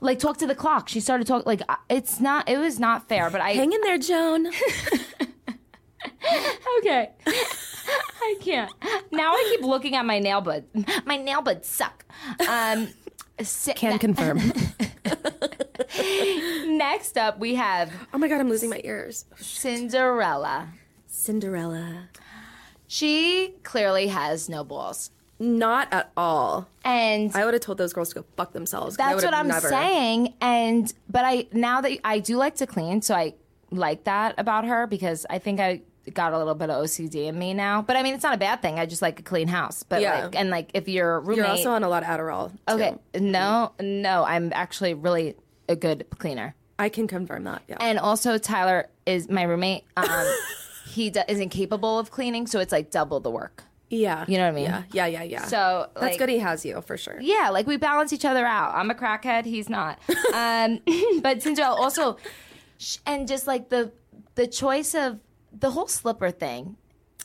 like 0.00 0.18
talk 0.18 0.38
to 0.38 0.46
the 0.46 0.54
clock. 0.54 0.88
She 0.88 1.00
started 1.00 1.26
talking 1.26 1.44
like 1.46 1.62
uh, 1.68 1.76
it's 1.90 2.18
not. 2.20 2.48
It 2.48 2.56
was 2.58 2.80
not 2.80 3.08
fair, 3.08 3.28
but 3.28 3.40
I 3.42 3.50
Hang 3.52 3.72
in 3.72 3.80
there, 3.82 3.98
Joan. 3.98 4.48
okay. 6.78 7.10
I 7.26 8.36
can't. 8.40 8.72
Now 9.12 9.32
I 9.32 9.46
keep 9.50 9.64
looking 9.64 9.94
at 9.94 10.04
my 10.04 10.18
nail 10.18 10.40
bud. 10.40 10.64
My 11.04 11.16
nail 11.16 11.42
buds 11.42 11.68
suck. 11.68 12.04
Um, 12.48 12.88
si- 13.40 13.74
Can 13.74 13.98
confirm. 13.98 14.40
next 16.66 17.16
up, 17.16 17.38
we 17.38 17.54
have 17.54 17.92
oh 18.12 18.18
my 18.18 18.28
god, 18.28 18.40
I'm 18.40 18.48
losing 18.48 18.70
my 18.70 18.80
ears. 18.84 19.24
Cinderella. 19.36 20.68
Cinderella. 21.06 22.08
She 22.88 23.54
clearly 23.62 24.08
has 24.08 24.48
no 24.48 24.64
balls. 24.64 25.10
Not 25.38 25.88
at 25.92 26.10
all. 26.16 26.66
And 26.84 27.34
I 27.34 27.44
would 27.44 27.52
have 27.54 27.62
told 27.62 27.78
those 27.78 27.92
girls 27.92 28.08
to 28.10 28.16
go 28.16 28.24
fuck 28.36 28.52
themselves. 28.52 28.96
I 28.98 29.12
that's 29.12 29.24
what 29.24 29.34
I'm 29.34 29.48
never. 29.48 29.68
saying. 29.68 30.34
And 30.40 30.92
but 31.10 31.24
I 31.24 31.46
now 31.52 31.80
that 31.82 31.98
I 32.04 32.20
do 32.20 32.36
like 32.36 32.54
to 32.56 32.66
clean, 32.66 33.02
so 33.02 33.14
I 33.14 33.34
like 33.70 34.04
that 34.04 34.34
about 34.38 34.64
her 34.64 34.86
because 34.86 35.26
I 35.28 35.38
think 35.38 35.60
I 35.60 35.82
got 36.12 36.32
a 36.32 36.38
little 36.38 36.54
bit 36.54 36.70
of 36.70 36.84
OCD 36.84 37.26
in 37.26 37.36
me 37.38 37.52
now. 37.52 37.82
But 37.82 37.96
I 37.96 38.02
mean, 38.04 38.14
it's 38.14 38.22
not 38.22 38.34
a 38.34 38.38
bad 38.38 38.62
thing. 38.62 38.78
I 38.78 38.86
just 38.86 39.02
like 39.02 39.18
a 39.18 39.22
clean 39.22 39.48
house. 39.48 39.82
But 39.82 40.00
Yeah. 40.02 40.24
like, 40.26 40.36
and 40.36 40.50
like 40.50 40.70
if 40.74 40.88
your 40.88 41.20
roommate, 41.20 41.36
You're 41.38 41.46
also 41.46 41.70
on 41.72 41.82
a 41.82 41.88
lot 41.88 42.02
of 42.04 42.08
Adderall. 42.08 42.50
too. 42.52 42.74
okay, 42.74 42.94
no, 43.18 43.72
no, 43.80 44.24
I'm 44.24 44.52
actually 44.54 44.94
really 44.94 45.34
a 45.68 45.74
good 45.74 46.06
cleaner. 46.18 46.54
I 46.78 46.90
can 46.90 47.08
confirm 47.08 47.44
that. 47.44 47.62
Yeah. 47.66 47.78
And 47.80 47.98
also, 47.98 48.38
Tyler 48.38 48.88
is 49.04 49.28
my 49.28 49.42
roommate. 49.42 49.82
Um, 49.96 50.26
he 50.90 51.10
do- 51.10 51.22
is 51.26 51.40
incapable 51.40 51.98
of 51.98 52.10
cleaning, 52.10 52.46
so 52.46 52.60
it's 52.60 52.70
like 52.72 52.90
double 52.90 53.18
the 53.18 53.30
work. 53.30 53.64
yeah. 53.88 54.24
You 54.28 54.36
know 54.38 54.44
what 54.44 54.48
I 54.50 54.52
mean? 54.52 54.64
Yeah. 54.64 54.82
Yeah. 54.92 55.06
Yeah. 55.06 55.22
Yeah. 55.22 55.44
So 55.46 55.88
that's 55.94 56.02
like, 56.02 56.18
good. 56.18 56.28
He 56.28 56.38
has 56.38 56.64
you 56.64 56.80
for 56.82 56.96
sure. 56.96 57.16
Yeah, 57.20 57.50
like 57.50 57.66
we 57.66 57.76
balance 57.78 58.12
each 58.12 58.24
other 58.24 58.44
out. 58.46 58.74
I'm 58.74 58.90
a 58.90 58.94
crackhead, 58.94 59.44
he's 59.44 59.68
not. 59.68 59.98
Um, 60.34 60.80
but 61.22 61.42
Cinderella 61.42 61.74
also, 61.80 62.16
and 63.06 63.26
just 63.28 63.46
like 63.46 63.68
the 63.68 63.92
the 64.34 64.46
choice 64.46 64.94
of 64.94 65.20
the 65.52 65.70
whole 65.70 65.88
slipper 65.88 66.30
thing. 66.30 66.76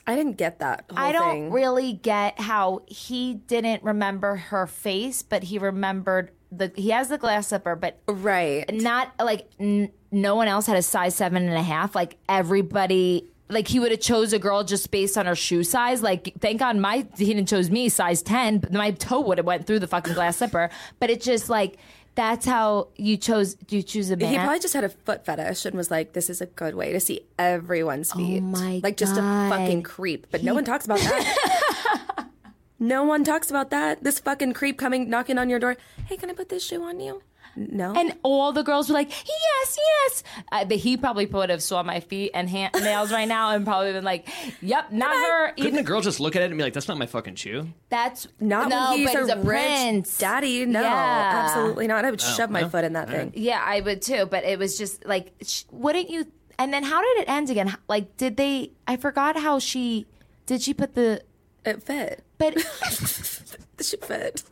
I 0.08 0.15
didn't 0.15 0.38
get 0.38 0.60
that. 0.60 0.86
Whole 0.89 0.98
I 1.00 1.12
don't 1.12 1.31
thing. 1.31 1.51
really 1.51 1.93
get 1.93 2.39
how 2.39 2.81
he 2.88 3.36
didn't 3.36 3.84
remember 3.84 4.36
her 4.36 4.65
face, 4.65 5.22
but 5.22 5.43
he 5.43 5.60
remembered 5.60 6.31
the. 6.51 6.72
He 6.75 6.89
has 6.89 7.10
the 7.10 7.17
glass 7.20 7.48
slipper, 7.50 7.75
but 7.75 8.00
Right. 8.08 8.65
not 8.74 9.12
like 9.20 9.48
n- 9.60 9.91
no 10.12 10.36
one 10.36 10.48
else 10.48 10.65
had 10.65 10.75
a 10.77 10.81
size 10.81 11.13
seven 11.15 11.48
and 11.48 11.55
a 11.55 11.62
half. 11.62 11.93
Like 11.96 12.17
everybody, 12.27 13.29
like 13.50 13.67
he 13.67 13.79
would 13.79 13.91
have 13.91 14.00
chose 14.01 14.34
a 14.34 14.39
girl 14.39 14.63
just 14.63 14.89
based 14.91 15.17
on 15.17 15.25
her 15.27 15.36
shoe 15.36 15.63
size. 15.63 16.01
Like 16.01 16.34
thank 16.41 16.60
God 16.60 16.77
my 16.77 17.05
he 17.17 17.25
didn't 17.25 17.48
chose 17.48 17.70
me 17.70 17.88
size 17.89 18.22
ten, 18.22 18.58
but 18.58 18.74
my 18.74 18.91
toe 18.91 19.20
would 19.22 19.38
have 19.38 19.46
went 19.46 19.67
through 19.67 19.79
the 19.79 19.88
fucking 19.88 20.13
glass 20.13 20.38
slipper. 20.38 20.70
But 21.00 21.10
it 21.12 21.22
just 21.22 21.48
like 21.50 21.77
that's 22.15 22.46
how 22.46 22.89
you 22.98 23.18
chose. 23.18 23.56
You 23.70 23.82
choose 23.82 24.12
a 24.12 24.18
man. 24.18 24.32
He 24.32 24.38
probably 24.38 24.60
just 24.60 24.74
had 24.74 24.84
a 24.84 24.89
foot 24.89 25.25
fetish 25.25 25.65
and 25.65 25.75
was 25.75 25.89
like, 25.89 26.13
"This 26.13 26.30
is 26.30 26.41
a 26.41 26.46
good 26.46 26.75
way 26.75 26.91
to 26.91 27.00
see 27.00 27.22
everyone's 27.39 28.12
oh 28.13 28.18
feet." 28.18 28.39
Oh 28.39 28.41
my 28.41 28.82
like 28.84 28.98
just 28.98 29.15
God. 29.15 29.48
a 29.48 29.50
fucking 29.50 29.84
creep. 29.84 30.27
But 30.32 30.44
no 30.44 30.53
one 30.53 30.65
talks 30.65 30.86
about 30.86 31.00
that. 31.00 32.27
no 32.80 33.03
one 33.03 33.24
talks 33.24 33.50
about 33.50 33.70
that. 33.70 34.03
This 34.03 34.20
fucking 34.20 34.53
creep 34.53 34.77
coming 34.77 35.10
knocking 35.10 35.38
on 35.38 35.50
your 35.50 35.60
door. 35.60 35.77
Hey, 36.06 36.18
can 36.18 36.30
I 36.30 36.34
put 36.34 36.50
this 36.50 36.65
shoe 36.65 36.84
on 36.84 37.00
you? 37.00 37.22
No. 37.55 37.93
and 37.93 38.17
all 38.24 38.52
the 38.54 38.63
girls 38.63 38.88
were 38.89 38.93
like, 38.93 39.10
"Yes, 39.10 39.78
yes." 39.78 40.23
Uh, 40.52 40.65
but 40.65 40.78
he 40.78 40.95
probably 40.97 41.25
would 41.25 41.49
have 41.49 41.62
saw 41.62 41.84
my 41.84 41.99
feet 41.99 42.32
and 42.34 42.49
hand, 42.49 42.73
nails 42.75 43.12
right 43.12 43.28
now, 43.28 43.52
and 43.52 43.65
probably 43.65 43.91
been 43.91 44.04
like, 44.06 44.30
"Yep, 44.62 44.91
not 44.93 45.13
her." 45.13 45.52
Couldn't 45.54 45.80
a 45.80 45.84
girl 45.84 46.02
just 46.02 46.19
look 46.19 46.36
at 46.36 46.41
it 46.41 46.45
and 46.45 46.58
be 46.58 46.63
like, 46.63 46.73
"That's 46.73 46.88
not 46.88 46.97
my 46.97 47.06
fucking 47.08 47.36
shoe"? 47.36 47.67
That's 47.89 48.28
not 48.39 48.69
no, 48.69 48.91
when 48.91 48.99
he's 48.99 49.12
but 49.12 49.23
a, 49.23 49.25
he's 49.36 49.36
rich 49.45 49.45
prince. 49.45 50.17
daddy. 50.17 50.65
No, 50.65 50.82
Yeah. 50.82 51.43
absolutely 51.45 51.88
not. 51.88 52.06
I 52.06 52.12
would 52.12 52.21
shove 52.21 52.49
my 52.49 52.62
well, 52.62 52.69
foot 52.69 52.84
in 52.86 52.93
that 52.93 53.10
thing. 53.10 53.34
Yeah, 53.36 53.62
I 53.63 53.82
would 53.82 54.02
too. 54.02 54.25
But 54.28 54.43
it 54.45 54.58
was 54.58 54.78
just 54.78 55.06
like, 55.06 55.34
sh- 55.41 55.63
wouldn't 55.71 56.10
you? 56.10 56.25
And 56.58 56.73
then 56.73 56.84
how 56.84 57.02
did 57.02 57.21
it 57.23 57.30
end 57.30 57.49
again? 57.49 57.75
Like, 57.88 58.15
did 58.17 58.38
they? 58.38 58.71
I 58.88 58.95
forgot 58.97 59.36
how 59.36 59.60
she 59.60 60.06
did. 60.45 60.62
She 60.62 60.73
put 60.73 60.95
the. 60.95 61.21
It 61.65 61.84
fit. 61.84 62.23
But 62.38 62.56
It 63.78 63.86
should 63.86 64.04
fit. 64.06 64.43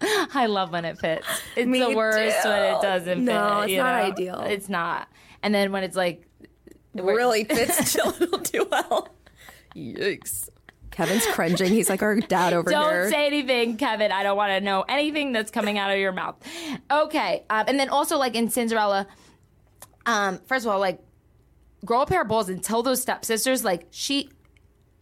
I 0.34 0.46
love 0.46 0.70
when 0.72 0.84
it 0.84 0.98
fits. 0.98 1.26
It's 1.56 1.66
Me 1.66 1.80
the 1.80 1.90
worst 1.96 2.42
too. 2.42 2.48
when 2.48 2.74
it 2.74 2.82
doesn't. 2.82 3.24
No, 3.24 3.32
fit, 3.60 3.62
it's 3.64 3.72
you 3.72 3.78
not 3.78 3.96
know? 4.02 4.12
ideal. 4.12 4.40
It's 4.40 4.68
not. 4.68 5.08
And 5.42 5.54
then 5.54 5.72
when 5.72 5.84
it's 5.84 5.96
like, 5.96 6.26
it 6.94 7.02
really 7.02 7.44
fits 7.44 7.90
still 7.90 8.14
it'll 8.20 8.38
do 8.38 8.66
well. 8.70 9.08
Yikes. 9.74 10.48
Kevin's 10.90 11.26
cringing. 11.32 11.68
He's 11.68 11.88
like 11.88 12.02
our 12.02 12.16
dad 12.16 12.52
over 12.52 12.70
here. 12.70 13.02
Don't 13.02 13.10
say 13.10 13.26
anything, 13.26 13.76
Kevin. 13.76 14.10
I 14.10 14.22
don't 14.22 14.36
want 14.36 14.50
to 14.50 14.60
know 14.60 14.84
anything 14.88 15.32
that's 15.32 15.50
coming 15.50 15.78
out 15.78 15.90
of 15.92 15.98
your 15.98 16.12
mouth. 16.12 16.36
Okay. 16.90 17.44
Um, 17.50 17.64
and 17.68 17.78
then 17.78 17.88
also, 17.88 18.18
like 18.18 18.34
in 18.34 18.50
Cinderella, 18.50 19.06
um, 20.06 20.40
first 20.46 20.66
of 20.66 20.72
all, 20.72 20.80
like, 20.80 21.00
grow 21.84 22.02
a 22.02 22.06
pair 22.06 22.22
of 22.22 22.28
balls 22.28 22.48
and 22.48 22.62
tell 22.62 22.82
those 22.82 23.00
stepsisters, 23.02 23.64
like, 23.64 23.86
she. 23.90 24.30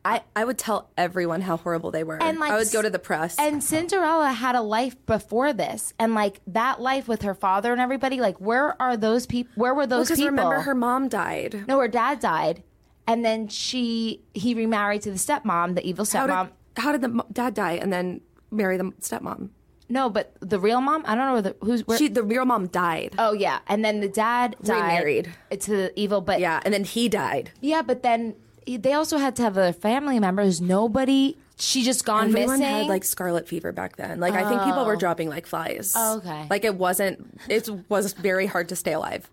I, 0.07 0.23
I 0.37 0.45
would 0.45 0.57
tell 0.59 0.91
everyone 0.97 1.41
how 1.41 1.57
horrible 1.57 1.91
they 1.91 2.05
were. 2.05 2.23
And 2.23 2.39
like 2.39 2.53
I 2.53 2.57
would 2.59 2.71
go 2.73 2.81
to 2.81 2.91
the 2.91 2.99
press. 2.99 3.37
And 3.39 3.63
Cinderella 3.63 4.31
had 4.31 4.55
a 4.55 4.61
life 4.63 4.95
before 5.07 5.53
this, 5.53 5.93
and 5.99 6.15
like 6.15 6.41
that 6.47 6.81
life 6.81 7.09
with 7.09 7.23
her 7.23 7.35
father 7.35 7.73
and 7.73 7.81
everybody. 7.81 8.21
Like, 8.21 8.41
where 8.41 8.81
are 8.81 8.97
those 8.97 9.27
people? 9.27 9.53
Where 9.57 9.75
were 9.75 9.87
those 9.87 10.07
because 10.07 10.19
people? 10.19 10.31
remember 10.31 10.61
her 10.61 10.75
mom 10.75 11.09
died. 11.09 11.65
No, 11.67 11.79
her 11.81 11.89
dad 11.89 12.21
died, 12.21 12.63
and 13.07 13.25
then 13.25 13.49
she 13.49 14.23
he 14.33 14.55
remarried 14.55 15.03
to 15.03 15.11
the 15.11 15.19
stepmom, 15.19 15.75
the 15.75 15.85
evil 15.87 16.05
How 16.05 16.27
stepmom. 16.27 16.51
did, 16.75 16.83
how 16.83 16.93
did 16.93 17.01
the 17.03 17.25
dad 17.33 17.55
die 17.55 17.73
and 17.73 17.93
then 17.93 18.21
marry 18.51 18.77
the 18.77 18.85
stepmom? 19.01 19.51
no, 19.89 20.11
but 20.11 20.33
the 20.41 20.59
real 20.59 20.81
mom. 20.81 21.05
I 21.07 21.15
don't 21.15 21.27
know 21.35 21.41
the, 21.41 21.57
who's 21.65 21.87
where. 21.87 21.97
She 21.99 22.09
the 22.09 22.23
real 22.23 22.45
mom 22.45 22.67
died. 22.69 23.15
oh 23.19 23.33
yeah, 23.33 23.59
and 23.67 23.85
then 23.85 24.01
the 24.01 24.09
dad 24.09 24.57
died 24.63 24.83
Remarried. 24.99 25.33
to 25.51 25.71
the 25.71 25.93
evil. 26.01 26.21
But 26.21 26.41
Yeah, 26.41 26.61
and 26.65 26.73
then 26.75 26.85
he 26.85 27.09
died. 27.09 27.51
yeah, 27.61 27.83
but 27.83 28.03
then 28.03 28.35
they 28.67 28.93
also 28.93 29.19
had 29.19 29.37
to 29.37 29.43
have 29.43 29.57
other 29.57 29.73
family 29.73 30.19
members. 30.19 30.61
Nobody. 30.61 31.39
She 31.59 31.85
just 31.85 32.05
gone 32.05 32.29
Everyone 32.29 32.59
missing. 32.59 32.75
had 32.75 32.87
like 32.87 33.05
scarlet 33.05 33.49
fever 33.49 33.73
back 33.73 33.97
then. 33.97 34.21
Like 34.21 34.35
I 34.35 34.49
think 34.49 34.63
people 34.65 34.85
were 34.85 34.97
oh. 34.97 34.99
dropping 34.99 35.31
like 35.31 35.47
flies. 35.47 35.95
Oh, 35.97 36.19
okay. 36.19 36.47
Like 36.51 36.65
it 36.65 36.75
wasn't. 36.75 37.41
It 37.49 37.69
was 37.89 38.13
very 38.13 38.47
hard 38.47 38.69
to 38.69 38.77
stay 38.77 38.93
alive. 38.93 39.31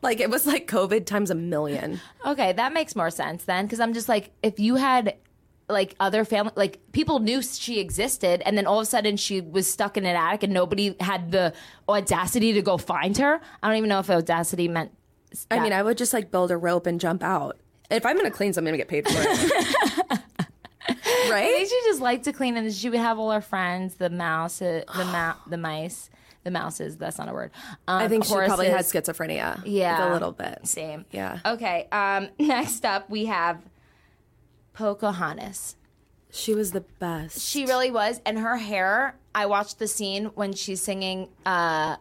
Like 0.00 0.20
it 0.20 0.30
was 0.30 0.46
like 0.46 0.66
COVID 0.66 1.06
times 1.06 1.30
a 1.30 1.34
million. 1.34 2.00
Okay, 2.26 2.52
that 2.54 2.72
makes 2.72 2.96
more 2.96 3.10
sense 3.10 3.44
then, 3.44 3.66
because 3.66 3.78
I'm 3.78 3.92
just 3.92 4.08
like, 4.08 4.32
if 4.42 4.58
you 4.58 4.76
had 4.76 5.16
like 5.68 5.94
other 6.00 6.24
family, 6.24 6.52
like 6.56 6.80
people 6.92 7.20
knew 7.20 7.40
she 7.40 7.78
existed, 7.78 8.42
and 8.44 8.58
then 8.58 8.66
all 8.66 8.80
of 8.80 8.82
a 8.82 8.86
sudden 8.86 9.16
she 9.16 9.40
was 9.40 9.70
stuck 9.70 9.96
in 9.96 10.04
an 10.04 10.16
attic, 10.16 10.42
and 10.42 10.52
nobody 10.52 10.96
had 10.98 11.30
the 11.30 11.52
audacity 11.88 12.52
to 12.54 12.62
go 12.62 12.78
find 12.78 13.16
her. 13.18 13.40
I 13.62 13.68
don't 13.68 13.76
even 13.76 13.88
know 13.88 14.00
if 14.00 14.10
audacity 14.10 14.66
meant. 14.66 14.92
I 15.50 15.56
that. 15.56 15.62
mean, 15.62 15.72
I 15.72 15.82
would 15.82 15.98
just 15.98 16.12
like 16.12 16.30
build 16.30 16.50
a 16.50 16.56
rope 16.56 16.86
and 16.86 16.98
jump 16.98 17.22
out. 17.22 17.58
If 17.92 18.06
I'm 18.06 18.16
gonna 18.16 18.30
clean 18.30 18.52
something, 18.52 18.72
I'm 18.74 18.78
gonna 18.78 18.84
get 18.84 18.88
paid 18.88 19.06
for 19.06 19.20
it. 19.20 20.20
I 20.88 20.94
think 20.94 21.32
right? 21.32 21.66
she 21.68 21.80
just 21.84 22.00
liked 22.00 22.24
to 22.24 22.32
clean, 22.32 22.56
and 22.56 22.72
she 22.72 22.90
would 22.90 22.98
have 22.98 23.18
all 23.18 23.30
her 23.30 23.40
friends, 23.40 23.96
the 23.96 24.10
mouse, 24.10 24.60
uh, 24.62 24.82
the 24.96 25.04
ma- 25.04 25.34
the 25.46 25.56
mice, 25.58 26.10
the 26.44 26.50
mouses. 26.50 26.96
That's 26.96 27.18
not 27.18 27.28
a 27.28 27.32
word. 27.32 27.50
Um, 27.86 28.02
I 28.02 28.08
think 28.08 28.24
she 28.24 28.34
probably 28.34 28.68
had 28.68 28.84
schizophrenia. 28.84 29.62
Yeah, 29.64 29.98
like 29.98 30.10
a 30.10 30.12
little 30.12 30.32
bit. 30.32 30.66
Same. 30.66 31.04
Yeah. 31.10 31.38
Okay. 31.44 31.88
Um. 31.92 32.28
Next 32.38 32.84
up, 32.84 33.08
we 33.10 33.26
have 33.26 33.60
Pocahontas. 34.72 35.76
She 36.30 36.54
was 36.54 36.72
the 36.72 36.80
best. 36.98 37.40
She 37.40 37.66
really 37.66 37.90
was, 37.90 38.20
and 38.24 38.38
her 38.38 38.56
hair. 38.56 39.16
I 39.34 39.46
watched 39.46 39.78
the 39.78 39.86
scene 39.88 40.26
when 40.34 40.52
she's 40.52 40.80
singing 40.82 41.28
uh, 41.46 41.96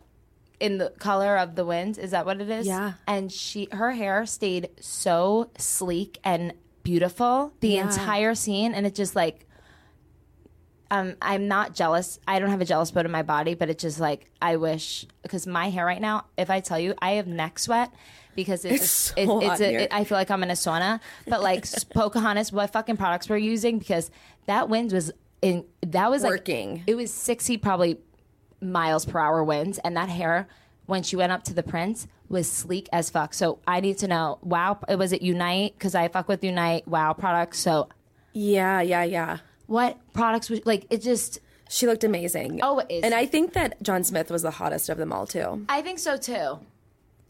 "In 0.61 0.77
the 0.77 0.91
Color 0.99 1.37
of 1.37 1.55
the 1.55 1.65
Wind." 1.65 1.97
Is 1.97 2.11
that 2.11 2.25
what 2.25 2.39
it 2.39 2.49
is? 2.49 2.65
Yeah. 2.67 2.93
And 3.07 3.31
she, 3.31 3.67
her 3.71 3.91
hair 3.91 4.25
stayed 4.25 4.69
so 4.79 5.49
sleek 5.57 6.19
and 6.23 6.53
beautiful 6.83 7.53
the 7.59 7.69
Yeah. 7.69 7.83
entire 7.91 8.33
scene, 8.35 8.73
and 8.73 8.85
it 8.85 8.95
just 8.95 9.15
like. 9.15 9.45
um, 10.89 11.15
I'm 11.21 11.47
not 11.47 11.73
jealous. 11.73 12.19
I 12.27 12.39
don't 12.39 12.49
have 12.49 12.59
a 12.59 12.65
jealous 12.65 12.91
bone 12.91 13.05
in 13.05 13.11
my 13.11 13.23
body, 13.23 13.53
but 13.53 13.69
it's 13.69 13.81
just 13.81 13.99
like 13.99 14.29
I 14.41 14.57
wish 14.57 15.05
because 15.23 15.47
my 15.47 15.69
hair 15.69 15.85
right 15.85 16.01
now. 16.01 16.25
If 16.37 16.49
I 16.49 16.59
tell 16.59 16.77
you, 16.79 16.93
I 17.01 17.11
have 17.11 17.27
neck 17.27 17.59
sweat 17.59 17.91
because 18.35 18.65
it's 18.65 18.81
It's 18.83 18.91
so 18.91 19.39
it- 19.41 19.45
it's 19.51 19.61
a, 19.61 19.73
it- 19.83 19.93
I 19.93 20.03
feel 20.03 20.17
like 20.17 20.29
I'm 20.29 20.43
in 20.43 20.49
a 20.51 20.53
sauna. 20.55 20.99
But 21.27 21.41
like 21.41 21.65
Pocahontas, 21.93 22.51
what 22.51 22.73
fucking 22.73 22.97
products 22.97 23.29
we're 23.29 23.37
using 23.37 23.79
because 23.79 24.11
that 24.47 24.67
wind 24.67 24.91
was 24.91 25.13
in 25.41 25.63
that 25.87 26.09
was 26.11 26.23
like- 26.23 26.31
Working. 26.31 26.83
it 26.87 26.95
was 26.95 27.13
sixty 27.13 27.57
probably 27.57 27.97
miles 28.61 29.05
per 29.05 29.19
hour 29.19 29.43
winds, 29.43 29.79
and 29.79 29.95
that 29.97 30.09
hair 30.09 30.47
when 30.85 31.03
she 31.03 31.15
went 31.15 31.31
up 31.31 31.43
to 31.43 31.53
the 31.53 31.63
prince 31.63 32.07
was 32.29 32.49
sleek 32.49 32.87
as 32.91 33.09
fuck. 33.09 33.33
So 33.33 33.59
I 33.67 33.79
need 33.79 33.97
to 33.99 34.07
know. 34.07 34.39
Wow, 34.41 34.79
was 34.89 35.11
it 35.13 35.21
Unite? 35.21 35.73
Because 35.77 35.95
I 35.95 36.07
fuck 36.07 36.27
with 36.27 36.43
Unite. 36.43 36.87
Wow 36.87 37.13
products. 37.13 37.59
So 37.59 37.89
Yeah, 38.33 38.81
yeah, 38.81 39.03
yeah. 39.03 39.37
what 39.67 39.97
products 40.13 40.49
was 40.49 40.65
like? 40.65 40.85
It 40.89 41.01
just. 41.01 41.39
She 41.69 41.87
looked 41.87 42.03
amazing. 42.03 42.59
Oh, 42.61 42.79
it 42.79 42.87
is. 42.89 43.03
And 43.05 43.13
I 43.13 43.25
think 43.25 43.53
that 43.53 43.81
John 43.81 44.03
Smith 44.03 44.29
was 44.29 44.41
the 44.41 44.51
hottest 44.51 44.89
of 44.89 44.97
them 44.97 45.13
all 45.13 45.25
too. 45.25 45.65
I 45.69 45.81
think 45.81 45.99
so 45.99 46.17
too. 46.17 46.59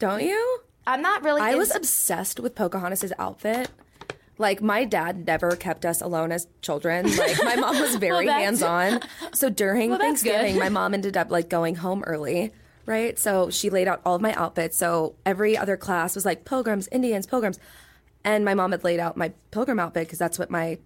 Don't 0.00 0.20
you? 0.22 0.60
I'm 0.84 1.00
not 1.00 1.22
really. 1.22 1.40
I 1.40 1.54
was 1.54 1.72
obsessed 1.72 2.40
with 2.40 2.56
Pocahontas' 2.56 3.12
outfit. 3.20 3.70
Like 4.38 4.62
my 4.62 4.84
dad 4.84 5.26
never 5.26 5.54
kept 5.56 5.84
us 5.84 6.00
alone 6.00 6.32
as 6.32 6.46
children. 6.62 7.06
Like 7.16 7.42
my 7.44 7.56
mom 7.56 7.78
was 7.80 7.96
very 7.96 8.26
that's- 8.26 8.44
hands 8.44 8.62
on. 8.62 9.00
So 9.34 9.48
during 9.50 9.90
Well. 9.90 9.98
Thanksgiving, 9.98 10.58
my 10.58 10.68
mom 10.68 10.94
ended 10.94 11.16
up 11.16 11.30
like 11.30 11.48
going 11.48 11.76
home 11.76 12.02
early. 12.06 12.52
Right. 12.84 13.16
So 13.18 13.48
she 13.50 13.70
laid 13.70 13.86
out 13.86 14.00
all 14.04 14.16
of 14.16 14.22
my 14.22 14.32
outfits. 14.34 14.76
So 14.76 15.14
every 15.24 15.56
other 15.56 15.76
class 15.76 16.16
was 16.16 16.24
like 16.24 16.44
pilgrims, 16.44 16.88
Indians, 16.90 17.26
pilgrims. 17.26 17.60
And 18.24 18.44
my 18.44 18.54
mom 18.54 18.72
had 18.72 18.82
laid 18.84 18.98
out 18.98 19.16
my 19.16 19.32
pilgrim 19.52 19.78
outfit 19.78 20.06
because 20.06 20.18
that's 20.18 20.38
what 20.38 20.50
my 20.50 20.78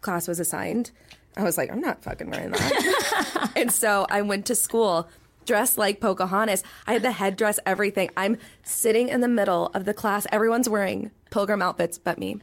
class 0.00 0.26
was 0.26 0.40
assigned. 0.40 0.90
I 1.36 1.42
was 1.44 1.56
like, 1.58 1.70
I'm 1.70 1.80
not 1.80 2.02
fucking 2.02 2.30
wearing 2.30 2.50
that. 2.50 3.50
and 3.56 3.70
so 3.70 4.06
I 4.10 4.22
went 4.22 4.46
to 4.46 4.54
school 4.54 5.08
dressed 5.44 5.78
like 5.78 6.00
Pocahontas. 6.00 6.64
I 6.86 6.94
had 6.94 7.02
the 7.02 7.12
headdress, 7.12 7.60
everything. 7.64 8.10
I'm 8.16 8.38
sitting 8.64 9.08
in 9.08 9.20
the 9.20 9.28
middle 9.28 9.66
of 9.74 9.84
the 9.84 9.94
class. 9.94 10.26
Everyone's 10.32 10.68
wearing 10.68 11.10
pilgrim 11.30 11.62
outfits 11.62 11.98
but 11.98 12.18
me. 12.18 12.40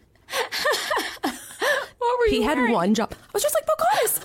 What 1.98 2.20
were 2.20 2.26
you 2.28 2.42
He 2.42 2.44
had 2.44 2.72
one 2.72 2.94
job. 2.94 3.14
I 3.14 3.30
was 3.34 3.42
just 3.44 3.56
like 3.56 3.66
Pocahontas. 3.66 4.20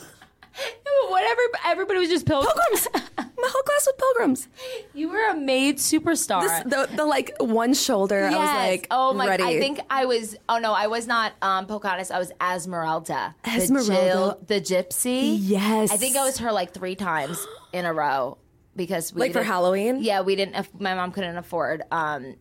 Whatever. 1.10 1.40
Everybody 1.66 2.00
was 2.00 2.08
just 2.08 2.26
pilgrims. 2.26 2.54
Pilgrims. 2.54 2.88
My 3.38 3.48
whole 3.52 3.62
class 3.62 3.86
was 3.86 3.94
pilgrims. 3.98 4.48
you 4.94 5.10
were 5.10 5.30
a 5.30 5.36
maid 5.36 5.76
superstar. 5.76 6.40
This, 6.40 6.62
the, 6.64 6.96
the 6.96 7.06
like 7.06 7.30
one 7.38 7.72
shoulder. 7.72 8.26
I 8.26 8.30
was 8.30 8.36
like, 8.36 8.86
oh 8.90 9.12
my! 9.12 9.28
ready. 9.28 9.44
I 9.44 9.60
think 9.60 9.78
I 9.88 10.06
was. 10.06 10.36
Oh 10.48 10.58
no, 10.58 10.72
I 10.72 10.88
was 10.88 11.06
not 11.06 11.34
um, 11.40 11.66
Pocahontas. 11.66 12.10
I 12.10 12.18
was 12.18 12.32
Esmeralda, 12.42 13.36
Esmeralda. 13.46 13.92
the, 13.92 13.94
Jill, 13.94 14.40
the 14.48 14.60
gypsy. 14.60 15.36
Yes. 15.40 15.92
I 15.92 15.96
think 15.96 16.16
I 16.16 16.24
was 16.24 16.38
her 16.38 16.50
like 16.50 16.72
three 16.72 16.96
times 16.96 17.46
in 17.72 17.84
a 17.84 17.92
row 17.92 18.38
because 18.74 19.12
we 19.12 19.20
Like 19.20 19.32
for 19.34 19.42
Halloween? 19.44 19.98
Yeah, 20.02 20.22
we 20.22 20.34
didn't. 20.34 20.80
My 20.80 20.94
mom 20.94 21.12
couldn't 21.12 21.36
afford. 21.36 21.82
Um, 21.92 22.34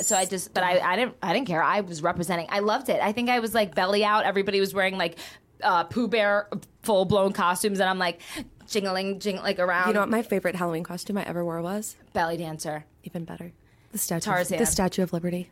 so 0.00 0.16
I 0.16 0.24
just, 0.24 0.54
but 0.54 0.62
I, 0.62 0.78
I 0.80 0.96
didn't, 0.96 1.16
I 1.22 1.32
didn't 1.32 1.46
care. 1.46 1.62
I 1.62 1.80
was 1.80 2.02
representing. 2.02 2.46
I 2.50 2.60
loved 2.60 2.88
it. 2.88 3.00
I 3.00 3.12
think 3.12 3.28
I 3.30 3.40
was 3.40 3.54
like 3.54 3.74
belly 3.74 4.04
out. 4.04 4.24
Everybody 4.24 4.60
was 4.60 4.74
wearing 4.74 4.96
like 4.96 5.18
uh, 5.62 5.84
Pooh 5.84 6.08
Bear 6.08 6.48
full 6.82 7.04
blown 7.04 7.32
costumes, 7.32 7.80
and 7.80 7.88
I'm 7.88 7.98
like 7.98 8.20
jingling, 8.66 9.20
jingling 9.20 9.44
like 9.44 9.58
around. 9.58 9.88
You 9.88 9.94
know 9.94 10.00
what 10.00 10.08
my 10.08 10.22
favorite 10.22 10.56
Halloween 10.56 10.84
costume 10.84 11.18
I 11.18 11.24
ever 11.24 11.44
wore 11.44 11.60
was? 11.62 11.96
belly 12.12 12.36
dancer. 12.36 12.84
Even 13.04 13.24
better. 13.24 13.52
The 13.92 13.98
statue. 13.98 14.30
Tarzan. 14.30 14.58
The 14.58 14.66
Statue 14.66 15.02
of 15.02 15.12
Liberty. 15.12 15.50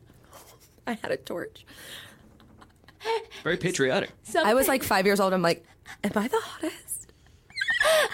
I 0.87 0.93
had 0.93 1.11
a 1.11 1.17
torch. 1.17 1.65
Very 3.43 3.57
patriotic. 3.57 4.11
So 4.23 4.43
I 4.43 4.55
was 4.55 4.69
like 4.69 4.83
five 4.83 5.07
years 5.07 5.21
old. 5.21 5.33
I'm 5.33 5.43
like, 5.43 5.65
am 6.05 6.13
I 6.15 6.29
the 6.29 6.41
hottest? 6.41 6.88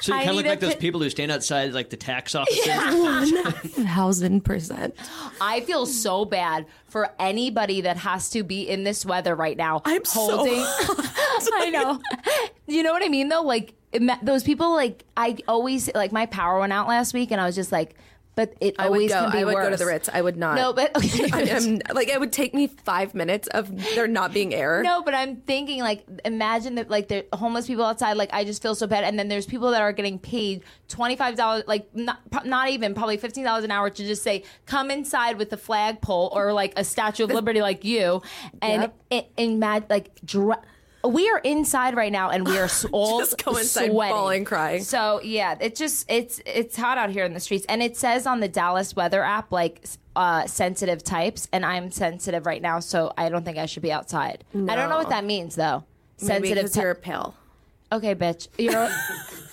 So 0.00 0.12
you 0.12 0.18
kind 0.18 0.31
of 0.31 0.37
look 0.37 0.46
like 0.46 0.61
those 0.61 0.74
pi- 0.74 0.81
people 0.81 1.00
who 1.00 1.09
stand 1.11 1.33
outside 1.33 1.72
like 1.72 1.90
the 1.90 1.96
tax 1.96 2.35
office. 2.35 2.66
One 2.66 3.87
thousand 3.87 4.44
percent. 4.44 4.94
I 5.40 5.61
feel 5.62 5.87
so 5.87 6.24
bad 6.24 6.66
for 6.87 7.11
anybody 7.18 7.81
that 7.83 7.96
has 7.98 8.29
to 8.31 8.42
be 8.42 8.68
in 8.68 8.85
this 8.85 9.07
weather 9.07 9.35
right 9.35 9.57
now. 9.57 9.81
I'm 9.85 10.05
so 10.05 10.37
holding. 10.37 10.55
I 11.55 11.70
know. 11.72 12.00
You 12.66 12.83
know 12.83 12.92
what 12.92 13.03
I 13.03 13.09
mean, 13.09 13.29
though. 13.29 13.42
Like 13.42 13.74
ima- 13.92 14.18
those 14.22 14.42
people. 14.42 14.74
Like 14.74 15.05
I 15.16 15.38
always 15.48 15.92
like 15.94 16.12
my 16.12 16.27
power 16.27 16.61
went 16.61 16.72
out 16.72 16.87
last 16.88 17.14
week, 17.14 17.31
and 17.31 17.40
I 17.40 17.46
was 17.46 17.55
just 17.55 17.72
like, 17.72 17.94
but 18.37 18.55
it 18.61 18.75
I 18.79 18.88
would 18.88 18.97
always 18.97 19.11
go. 19.12 19.20
can 19.23 19.33
be 19.33 19.38
I 19.38 19.44
would 19.44 19.55
worse. 19.55 19.64
go 19.64 19.70
to 19.70 19.77
the 19.77 19.87
Ritz. 19.87 20.09
I 20.12 20.20
would 20.23 20.37
not. 20.37 20.57
No, 20.57 20.73
but 20.73 20.97
okay. 21.05 21.31
I 21.33 21.40
am 21.57 21.81
like 21.92 22.09
it 22.09 22.18
would 22.18 22.33
take 22.33 22.55
me 22.55 22.66
five 22.66 23.14
minutes 23.14 23.49
of 23.49 23.70
there 23.94 24.07
not 24.09 24.33
being 24.33 24.55
air. 24.55 24.83
No, 24.83 25.03
but 25.03 25.14
I'm 25.14 25.37
thinking 25.37 25.81
like 25.81 26.05
imagine 26.25 26.75
that 26.77 26.90
like 26.90 27.09
the 27.09 27.27
homeless 27.33 27.66
people 27.66 27.85
outside 27.85 28.14
like 28.16 28.31
I 28.33 28.44
just 28.44 28.61
feel 28.62 28.75
so 28.75 28.87
bad 28.87 29.05
and 29.05 29.18
then 29.18 29.29
there's 29.29 29.47
people 29.47 29.70
that 29.73 29.81
are 29.83 29.92
getting 29.92 30.18
paid 30.18 30.62
$25 30.88 31.64
like 31.66 31.94
not, 31.94 32.20
not 32.44 32.70
even 32.70 32.94
probably 32.94 33.18
$15 33.18 33.64
an 33.64 33.70
hour 33.70 33.90
to 33.90 34.05
just 34.05 34.23
say 34.23 34.44
come 34.66 34.90
inside 34.90 35.38
with 35.38 35.51
the 35.51 35.57
flagpole 35.57 36.31
or 36.33 36.53
like 36.53 36.73
a 36.77 36.85
statue 36.85 37.25
of 37.25 37.31
liberty 37.31 37.61
like 37.61 37.85
you 37.85 38.23
and 38.62 38.83
Yep. 38.83 38.97
it, 39.11 39.33
and 39.38 39.61
mad 39.61 39.87
like 39.88 40.11
dra- 40.25 40.62
we 41.09 41.29
are 41.31 41.38
inside 41.38 41.97
right 41.97 42.12
now 42.12 42.31
and 42.31 42.47
we 42.47 42.59
are 42.59 42.69
all 42.93 43.19
Just 43.21 43.43
go 43.45 43.57
inside 43.57 43.90
sweating. 43.90 44.14
bawling, 44.17 44.45
crying. 44.45 44.83
So 44.83 45.21
yeah, 45.23 45.57
it 45.61 45.77
just 45.77 46.07
it's 46.11 46.40
it's 46.47 46.77
hot 46.77 46.99
out 46.99 47.11
here 47.11 47.25
in 47.25 47.35
the 47.35 47.40
streets, 47.40 47.67
and 47.69 47.83
it 47.83 47.97
says 47.97 48.27
on 48.27 48.40
the 48.40 48.49
Dallas 48.49 48.95
weather 48.97 49.23
app 49.23 49.53
like 49.53 49.85
uh, 50.17 50.47
sensitive 50.47 51.03
types, 51.03 51.49
and 51.53 51.64
I'm 51.67 51.90
sensitive 51.90 52.47
right 52.47 52.62
now, 52.62 52.81
so 52.81 53.12
I 53.19 53.29
don't 53.29 53.45
think 53.45 53.59
I 53.59 53.67
should 53.67 53.83
be 53.83 53.93
outside. 53.93 54.45
I 54.55 54.75
don't 54.77 54.88
know 54.88 54.99
what 54.99 55.09
that 55.11 55.25
means 55.25 55.57
though. 55.57 55.85
Maybe 56.21 56.27
Sensitive. 56.49 56.55
because 56.57 56.73
ty- 56.73 56.83
you're 56.83 56.95
pale. 56.95 57.35
okay, 57.93 58.14
bitch. 58.14 58.49
You're. 58.59 58.88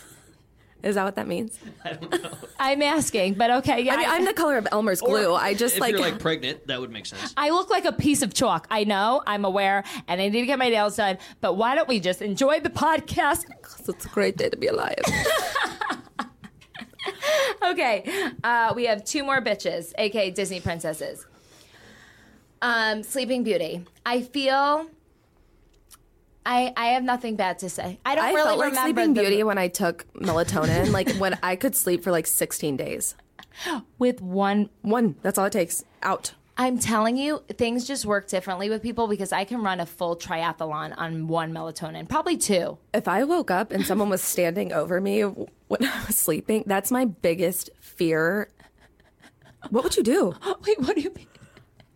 Is 0.84 0.96
that 0.96 1.04
what 1.04 1.16
that 1.16 1.28
means? 1.28 1.60
I 1.86 1.94
don't 1.94 2.24
know. 2.24 2.32
I'm 2.60 2.82
asking, 2.82 3.36
but 3.36 3.52
okay. 3.52 3.82
Yeah, 3.82 3.94
I 3.94 3.98
mean, 3.98 4.10
I'm 4.10 4.26
the 4.26 4.34
color 4.34 4.58
of 4.58 4.68
Elmer's 4.72 5.02
glue. 5.02 5.34
I 5.34 5.54
just 5.54 5.76
if 5.76 5.82
like, 5.82 5.92
you're 5.92 6.02
like 6.02 6.20
pregnant, 6.20 6.68
that 6.68 6.80
would 6.80 6.92
make 6.92 7.06
sense. 7.06 7.34
I 7.38 7.50
look 7.50 7.70
like 7.70 7.86
a 7.86 7.92
piece 7.92 8.22
of 8.22 8.34
chalk. 8.34 8.68
I 8.72 8.84
know. 8.84 9.22
I'm 9.28 9.46
aware, 9.46 9.84
and 10.08 10.22
I 10.22 10.28
need 10.30 10.40
to 10.40 10.46
get 10.46 10.60
my 10.60 10.70
nails 10.70 10.96
done. 10.96 11.18
But 11.40 11.54
why 11.58 11.76
don't 11.76 11.88
we 11.88 12.00
just 12.00 12.22
enjoy 12.22 12.60
the 12.60 12.70
podcast? 12.70 13.46
Because 13.62 13.90
it's 13.90 14.06
a 14.06 14.10
great 14.10 14.38
day 14.38 14.50
to 14.50 14.58
be 14.58 14.68
alive. 14.68 15.00
Okay, 17.64 18.04
uh, 18.44 18.74
we 18.76 18.86
have 18.86 19.04
two 19.06 19.24
more 19.24 19.42
bitches, 19.42 19.94
aka 19.98 20.32
Disney 20.32 20.60
princesses. 20.60 21.26
Um, 22.62 23.04
Sleeping 23.04 23.44
Beauty. 23.44 23.86
I 24.06 24.22
feel. 24.22 24.88
I 26.46 26.74
I 26.76 26.88
have 26.88 27.04
nothing 27.04 27.36
bad 27.36 27.60
to 27.60 27.70
say. 27.70 28.00
I 28.06 28.16
don't 28.16 28.26
I 28.26 28.32
really 28.34 28.44
felt 28.48 28.60
like 28.60 28.70
remember 28.72 29.02
Sleeping 29.02 29.14
the- 29.14 29.22
Beauty 29.22 29.44
when 29.44 29.58
I 29.58 29.68
took 29.68 30.06
melatonin. 30.14 30.92
like 30.92 31.10
when 31.18 31.38
I 31.44 31.56
could 31.56 31.76
sleep 31.76 32.04
for 32.04 32.12
like 32.12 32.28
16 32.28 32.78
days. 32.78 33.16
with 34.00 34.22
one 34.22 34.70
One. 34.82 35.16
That's 35.22 35.38
all 35.38 35.46
it 35.46 35.54
takes. 35.54 35.84
Out. 36.02 36.34
I'm 36.58 36.78
telling 36.78 37.18
you, 37.18 37.42
things 37.54 37.88
just 37.88 38.06
work 38.06 38.28
differently 38.28 38.70
with 38.70 38.84
people 38.84 39.08
because 39.08 39.32
I 39.32 39.46
can 39.46 39.64
run 39.64 39.80
a 39.80 39.86
full 39.86 40.16
triathlon 40.16 40.94
on 40.98 41.28
one 41.28 41.54
melatonin, 41.54 42.08
probably 42.08 42.38
two. 42.38 42.78
If 42.94 43.08
I 43.08 43.24
woke 43.24 43.50
up 43.50 43.72
and 43.72 43.86
someone 43.86 44.10
was 44.10 44.22
standing 44.22 44.72
over 44.74 45.00
me 45.02 45.22
when 45.22 45.84
I 45.86 46.04
was 46.06 46.18
sleeping, 46.18 46.64
that's 46.68 46.92
my 46.92 47.06
biggest 47.06 47.70
fear. 47.80 48.50
What 49.70 49.84
would 49.84 49.96
you 49.98 50.04
do? 50.04 50.36
Wait, 50.68 50.80
what 50.82 50.96
do 50.96 51.02
you 51.02 51.12
mean? 51.16 51.28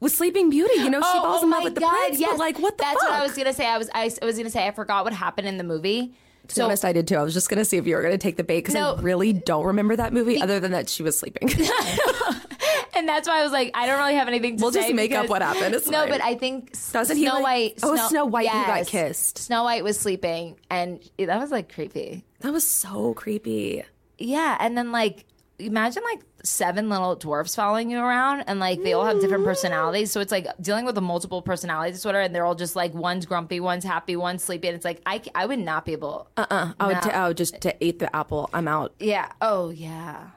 With 0.05 0.13
Sleeping 0.13 0.51
Beauty, 0.51 0.75
you 0.75 0.91
know, 0.91 1.01
she 1.01 1.07
oh, 1.17 1.21
falls 1.23 1.41
oh 1.41 1.45
in 1.45 1.49
love 1.49 1.63
with 1.63 1.73
the 1.73 1.81
prince, 1.81 2.21
but 2.21 2.37
like, 2.37 2.59
what 2.59 2.77
the 2.77 2.83
That's 2.83 3.01
fuck? 3.01 3.09
what 3.09 3.19
I 3.19 3.23
was 3.23 3.35
gonna 3.35 3.53
say. 3.53 3.65
I 3.65 3.79
was 3.79 3.89
I, 3.91 4.11
was 4.21 4.37
gonna 4.37 4.51
say 4.51 4.67
I 4.67 4.69
forgot 4.69 5.03
what 5.03 5.13
happened 5.13 5.47
in 5.47 5.57
the 5.57 5.63
movie. 5.63 6.13
To 6.43 6.47
be 6.47 6.53
So 6.53 6.65
honest, 6.65 6.85
I 6.85 6.93
did 6.93 7.07
too. 7.07 7.15
I 7.15 7.23
was 7.23 7.33
just 7.33 7.49
going 7.49 7.57
to 7.57 7.65
see 7.65 7.77
if 7.77 7.87
you 7.87 7.95
were 7.95 8.03
going 8.03 8.11
to 8.13 8.19
take 8.19 8.37
the 8.37 8.43
bait 8.43 8.59
because 8.59 8.75
No. 8.75 8.93
I 8.93 9.01
really 9.01 9.33
don't 9.33 9.65
remember 9.65 9.95
that 9.95 10.13
movie 10.13 10.39
other 10.39 10.59
than 10.59 10.73
that 10.73 10.89
she 10.89 11.01
was 11.01 11.17
sleeping. 11.17 11.49
and 12.93 13.09
that's 13.09 13.27
why 13.27 13.39
I 13.39 13.43
was 13.43 13.51
like, 13.51 13.71
I 13.73 13.87
don't 13.87 13.97
really 13.97 14.13
have 14.13 14.27
anything 14.27 14.57
to 14.57 14.61
We'll 14.61 14.71
say. 14.71 14.81
just 14.81 14.93
make 14.93 15.11
up 15.11 15.27
what 15.27 15.41
happened. 15.41 15.73
It's 15.73 15.89
no, 15.89 16.01
fine. 16.01 16.09
but 16.09 16.21
I 16.21 16.35
think 16.35 16.71
Doesn't 16.91 17.17
Snow 17.17 17.25
he, 17.25 17.29
like- 17.29 17.43
White. 17.43 17.79
Oh, 17.81 18.07
Snow 18.09 18.25
White 18.25 18.49
who 18.49 18.63
got 18.63 18.85
kissed. 18.85 19.39
Snow 19.39 19.63
White 19.63 19.83
was 19.83 19.99
sleeping, 19.99 20.55
and 20.69 20.99
that 21.17 21.39
was 21.39 21.49
like 21.49 21.73
creepy. 21.73 22.23
that 22.41 22.53
was 22.53 22.67
so 22.67 23.15
creepy. 23.15 23.83
Yeah, 24.19 24.55
and 24.59 24.77
then 24.77 24.91
like 24.91 25.25
imagine 25.59 26.03
like 26.03 26.21
seven 26.43 26.89
little 26.89 27.15
dwarfs 27.15 27.55
following 27.55 27.89
you 27.89 27.97
around 27.99 28.41
and 28.47 28.59
like 28.59 28.83
they 28.83 28.93
all 28.93 29.05
have 29.05 29.19
different 29.21 29.45
personalities 29.45 30.11
so 30.11 30.19
it's 30.19 30.31
like 30.31 30.45
dealing 30.61 30.85
with 30.85 30.97
a 30.97 31.01
multiple 31.01 31.41
personality 31.41 31.91
disorder 31.93 32.19
and 32.19 32.35
they're 32.35 32.45
all 32.45 32.55
just 32.55 32.75
like 32.75 32.93
one's 32.93 33.25
grumpy 33.25 33.59
one's 33.59 33.83
happy 33.85 34.15
one's 34.17 34.43
sleepy 34.43 34.67
and 34.67 34.75
it's 34.75 34.83
like 34.85 35.01
i, 35.05 35.21
I 35.33 35.45
would 35.45 35.59
not 35.59 35.85
be 35.85 35.93
able 35.93 36.27
Uh-uh. 36.37 36.73
I 36.79 36.87
would, 36.87 37.01
t- 37.01 37.09
I 37.09 37.27
would 37.29 37.37
just 37.37 37.61
to 37.61 37.73
eat 37.83 37.99
the 37.99 38.13
apple. 38.15 38.49
I'm 38.53 38.67
out. 38.67 38.93
yeah 38.99 39.31
oh 39.41 39.69
yeah 39.69 40.27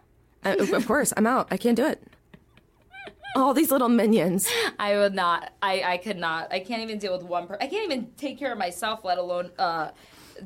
Uh, 0.44 0.54
of 0.72 0.87
course, 0.87 1.12
I'm 1.16 1.26
out. 1.26 1.48
I 1.50 1.57
can't 1.57 1.76
do 1.76 1.85
it. 1.85 2.00
All 3.35 3.52
these 3.54 3.70
little 3.72 3.88
minions. 3.88 4.48
i 4.78 4.94
would 4.96 5.14
not 5.14 5.52
i 5.62 5.83
i 5.83 5.96
could 5.98 6.16
not 6.16 6.52
i 6.52 6.61
can't 6.61 6.83
even 6.83 6.98
deal 6.98 7.12
with 7.12 7.22
one 7.24 7.46
per- 7.46 7.59
i 7.61 7.66
can't 7.66 7.85
even 7.85 8.09
take 8.16 8.38
care 8.38 8.52
of 8.52 8.59
myself 8.59 9.04
let 9.04 9.18
alone 9.18 9.50
uh 9.59 9.90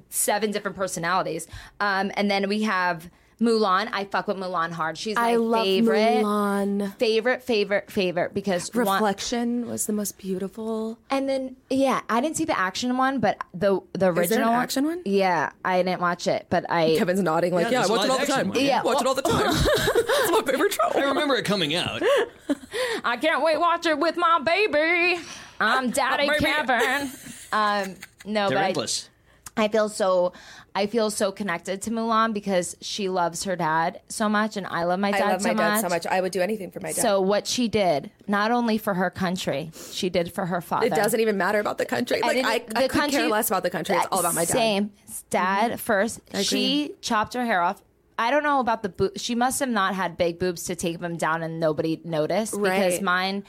seven 0.08 0.50
different 0.50 0.76
personalities 0.76 1.46
um 1.80 2.10
and 2.16 2.30
then 2.30 2.48
we 2.48 2.62
have 2.62 3.10
Mulan. 3.42 3.88
I 3.92 4.04
fuck 4.04 4.28
with 4.28 4.36
Mulan 4.36 4.70
hard. 4.70 4.96
She's 4.96 5.16
my 5.16 5.32
I 5.32 5.36
love 5.36 5.64
favorite, 5.64 6.22
Mulan. 6.24 6.94
favorite, 6.96 7.42
favorite, 7.42 7.90
favorite 7.90 8.32
because 8.34 8.72
one, 8.72 8.86
Reflection 8.86 9.68
was 9.68 9.86
the 9.86 9.92
most 9.92 10.16
beautiful. 10.18 10.98
and 11.10 11.28
then 11.28 11.56
yeah, 11.68 12.00
I 12.08 12.20
didn't 12.20 12.36
see 12.36 12.44
the 12.44 12.58
action 12.58 12.96
one, 12.96 13.18
but 13.18 13.36
the 13.52 13.80
the 13.94 14.06
original 14.12 14.46
there 14.46 14.56
an 14.56 14.62
action 14.62 14.84
one? 14.86 15.02
Yeah, 15.04 15.50
I 15.64 15.82
didn't 15.82 16.00
watch 16.00 16.26
it, 16.26 16.46
but 16.50 16.64
I 16.70 16.96
Kevin's 16.96 17.20
nodding 17.20 17.52
like, 17.54 17.64
Yeah, 17.66 17.70
yeah, 17.72 17.78
I 17.84 17.86
there's 17.88 17.90
watch 17.90 18.04
it 18.04 18.10
all 18.10 18.16
the 18.18 18.22
live-action 18.22 18.36
time. 18.36 18.48
one, 18.50 18.58
yeah. 18.60 18.64
Yeah, 18.66 18.82
watch 18.82 19.00
it 19.00 19.06
all 19.06 19.14
the 19.14 19.22
time. 19.22 19.46
it's 19.54 20.30
my 20.30 20.42
favorite 20.52 20.78
I 20.94 21.00
remember 21.02 21.34
it 21.36 21.44
coming 21.44 21.74
out. 21.74 22.02
I 23.04 23.16
can't 23.16 23.42
wait 23.42 23.54
to 23.54 23.58
watch 23.60 23.86
it 23.86 23.98
with 23.98 24.16
my 24.16 24.38
baby. 24.40 25.20
I'm 25.60 25.90
Daddy 26.00 26.28
Baby. 26.28 26.44
Kevin. 26.44 27.10
Um, 27.52 27.96
no, 28.24 28.48
They're 28.48 28.58
but 28.58 28.64
I, 28.64 28.68
endless. 28.68 29.08
I 29.56 29.68
feel 29.68 29.88
so 29.88 30.32
I 30.74 30.86
feel 30.86 31.10
so 31.10 31.30
connected 31.30 31.82
to 31.82 31.90
Mulan 31.90 32.32
because 32.32 32.74
she 32.80 33.10
loves 33.10 33.44
her 33.44 33.54
dad 33.54 34.00
so 34.08 34.28
much, 34.28 34.56
and 34.56 34.66
I 34.66 34.84
love 34.84 34.98
my 34.98 35.10
dad, 35.10 35.22
I 35.22 35.32
love 35.32 35.42
so, 35.42 35.48
my 35.48 35.54
dad 35.54 35.70
much. 35.72 35.80
so 35.82 35.88
much. 35.88 36.06
I 36.06 36.20
would 36.20 36.32
do 36.32 36.40
anything 36.40 36.70
for 36.70 36.80
my 36.80 36.92
dad. 36.92 37.02
So 37.02 37.20
what 37.20 37.46
she 37.46 37.68
did, 37.68 38.10
not 38.26 38.50
only 38.50 38.78
for 38.78 38.94
her 38.94 39.10
country, 39.10 39.70
she 39.90 40.08
did 40.08 40.32
for 40.32 40.46
her 40.46 40.62
father. 40.62 40.86
it 40.86 40.94
doesn't 40.94 41.20
even 41.20 41.36
matter 41.36 41.60
about 41.60 41.76
the 41.76 41.84
country. 41.84 42.20
Like 42.22 42.38
it- 42.38 42.46
I, 42.46 42.64
I 42.74 42.88
could 42.88 43.10
care 43.10 43.28
less 43.28 43.48
about 43.48 43.62
the 43.62 43.70
country. 43.70 43.96
It's 43.96 44.06
all 44.10 44.20
about 44.20 44.34
my 44.34 44.46
dad. 44.46 44.52
Same. 44.52 44.92
Dad 45.28 45.72
mm-hmm. 45.72 45.76
first. 45.76 46.20
agree. 46.30 46.44
She 46.44 46.94
chopped 47.02 47.34
her 47.34 47.44
hair 47.44 47.60
off. 47.60 47.82
I 48.18 48.30
don't 48.30 48.42
know 48.42 48.60
about 48.60 48.82
the 48.82 48.88
boob. 48.88 49.18
She 49.18 49.34
must 49.34 49.60
have 49.60 49.68
not 49.68 49.94
had 49.94 50.16
big 50.16 50.38
boobs 50.38 50.64
to 50.64 50.76
take 50.76 51.00
them 51.00 51.16
down 51.16 51.42
and 51.42 51.60
nobody 51.60 52.00
noticed 52.04 52.54
right. 52.54 52.78
because 52.78 53.02
mine. 53.02 53.44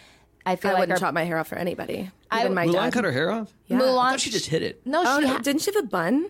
I 0.45 0.55
feel 0.55 0.71
I 0.71 0.73
like 0.73 0.79
wouldn't 0.81 0.99
her, 0.99 1.05
chop 1.05 1.13
my 1.13 1.23
hair 1.23 1.37
off 1.37 1.47
for 1.47 1.55
anybody. 1.55 2.11
I- 2.29 2.41
Even 2.41 2.53
my 2.53 2.65
Mulan 2.67 2.73
dad. 2.73 2.93
cut 2.93 3.03
her 3.05 3.11
hair 3.11 3.31
off? 3.31 3.53
Yeah. 3.67 3.77
I 3.77 3.81
Mulan. 3.81 4.09
thought 4.11 4.19
she 4.19 4.29
just 4.29 4.47
hit 4.47 4.61
it. 4.61 4.81
No, 4.85 5.03
Oh, 5.05 5.19
she 5.19 5.25
no, 5.27 5.33
ha- 5.33 5.39
didn't 5.39 5.61
she 5.61 5.71
have 5.73 5.83
a 5.83 5.87
bun? 5.87 6.27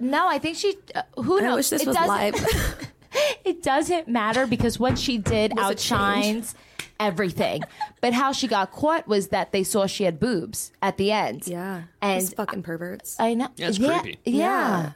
no. 0.00 0.28
I 0.28 0.38
think 0.38 0.56
she. 0.56 0.76
Uh, 0.94 1.02
who 1.16 1.40
knows? 1.40 1.52
I 1.52 1.54
wish 1.56 1.68
this 1.70 1.82
it 1.82 1.86
was 1.88 1.96
doesn't- 1.96 2.08
live. 2.08 2.88
It 3.44 3.62
doesn't 3.62 4.06
matter 4.06 4.46
because 4.46 4.78
what 4.78 4.98
she 4.98 5.16
did 5.16 5.56
Was 5.56 5.64
outshines 5.64 6.54
everything. 7.00 7.62
But 8.02 8.12
how 8.12 8.32
she 8.32 8.46
got 8.46 8.70
caught 8.70 9.08
was 9.08 9.28
that 9.28 9.50
they 9.50 9.64
saw 9.64 9.86
she 9.86 10.04
had 10.04 10.20
boobs 10.20 10.72
at 10.82 10.98
the 10.98 11.10
end. 11.10 11.46
yeah. 11.46 11.84
and 12.02 12.32
fucking 12.34 12.62
perverts. 12.62 13.18
I 13.18 13.32
know. 13.34 13.48
Yeah, 13.56 13.68
it's 13.68 13.78
yeah, 13.78 14.00
creepy. 14.00 14.18
Yeah. 14.24 14.92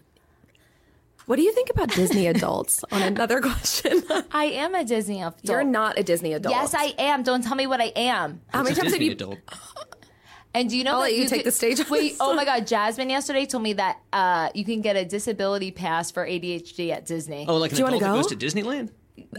What 1.26 1.36
do 1.36 1.42
you 1.42 1.52
think 1.52 1.70
about 1.70 1.90
Disney 1.90 2.26
adults? 2.34 2.84
On 2.90 3.02
another 3.02 3.40
question, 3.40 4.02
I 4.32 4.44
am 4.46 4.74
a 4.74 4.84
Disney 4.84 5.20
adult. 5.22 5.36
you're 5.44 5.64
not 5.64 5.98
a 5.98 6.02
Disney 6.02 6.32
adult. 6.32 6.54
Yes, 6.54 6.74
I 6.74 6.94
am. 6.98 7.22
Don't 7.22 7.42
tell 7.42 7.54
me 7.56 7.66
what 7.66 7.80
I 7.80 7.92
am. 7.96 8.40
How 8.48 8.62
many 8.62 8.74
times 8.74 8.92
have 8.92 9.02
you? 9.02 9.12
adult. 9.12 9.38
And 10.54 10.68
do 10.68 10.76
you 10.76 10.84
know 10.84 10.90
I'll 10.96 10.96
that 10.98 11.04
let 11.04 11.14
you 11.16 11.26
take 11.28 11.38
could- 11.40 11.46
the 11.46 11.50
stage 11.50 11.80
on 11.80 11.86
Wait, 11.88 12.10
this 12.10 12.18
oh 12.20 12.26
one. 12.28 12.36
my 12.36 12.44
God, 12.44 12.66
Jasmine 12.66 13.08
yesterday 13.08 13.46
told 13.46 13.62
me 13.62 13.72
that 13.72 14.00
uh, 14.12 14.50
you 14.54 14.66
can 14.66 14.82
get 14.82 14.96
a 14.96 15.04
disability 15.06 15.70
pass 15.70 16.10
for 16.10 16.26
ADHD 16.26 16.90
at 16.90 17.06
Disney. 17.06 17.46
Oh, 17.48 17.56
like 17.56 17.70
an 17.70 17.76
Do 17.76 17.80
you 17.80 17.84
wanna 17.86 17.98
that 18.00 18.06
go? 18.06 18.14
goes 18.16 18.26
to 18.26 18.36
Disneyland? 18.36 18.90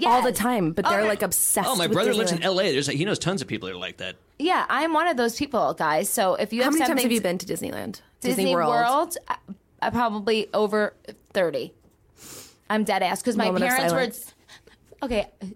all 0.07 0.23
the 0.23 0.31
time, 0.31 0.71
but 0.71 0.85
they're 0.85 1.01
Okay. 1.01 1.07
like 1.09 1.21
obsessed. 1.21 1.69
Oh, 1.69 1.75
my 1.75 1.85
with 1.85 1.93
brother 1.93 2.15
lives 2.15 2.31
in 2.31 2.41
L.A. 2.41 2.71
There's 2.71 2.87
he 2.87 3.05
knows 3.05 3.19
tons 3.19 3.43
of 3.43 3.47
people 3.47 3.67
that 3.67 3.75
are 3.75 3.77
like 3.79 3.97
that. 3.97 4.15
Yeah, 4.39 4.65
I'm 4.69 4.91
one 4.93 5.05
of 5.07 5.15
those 5.15 5.35
people, 5.37 5.75
guys. 5.75 6.09
So 6.09 6.33
if 6.33 6.51
you 6.51 6.61
How 6.63 6.71
have 6.71 6.73
many 6.79 6.85
times 6.87 7.03
have 7.03 7.11
you 7.11 7.21
been 7.21 7.37
to 7.37 7.45
Disneyland? 7.45 8.01
Disney, 8.21 8.55
World, 8.55 9.15
I, 9.27 9.35
I 9.85 9.89
probably 9.89 10.49
over 10.53 10.93
thirty. 11.33 11.73
I'm 12.69 12.83
dead 12.83 13.03
ass 13.03 13.21
because 13.21 13.35
my 13.35 13.45
Moment 13.45 13.65
of 13.65 13.69
parents 13.69 13.91
silence. 13.93 14.33
were 15.01 15.05
okay. 15.05 15.29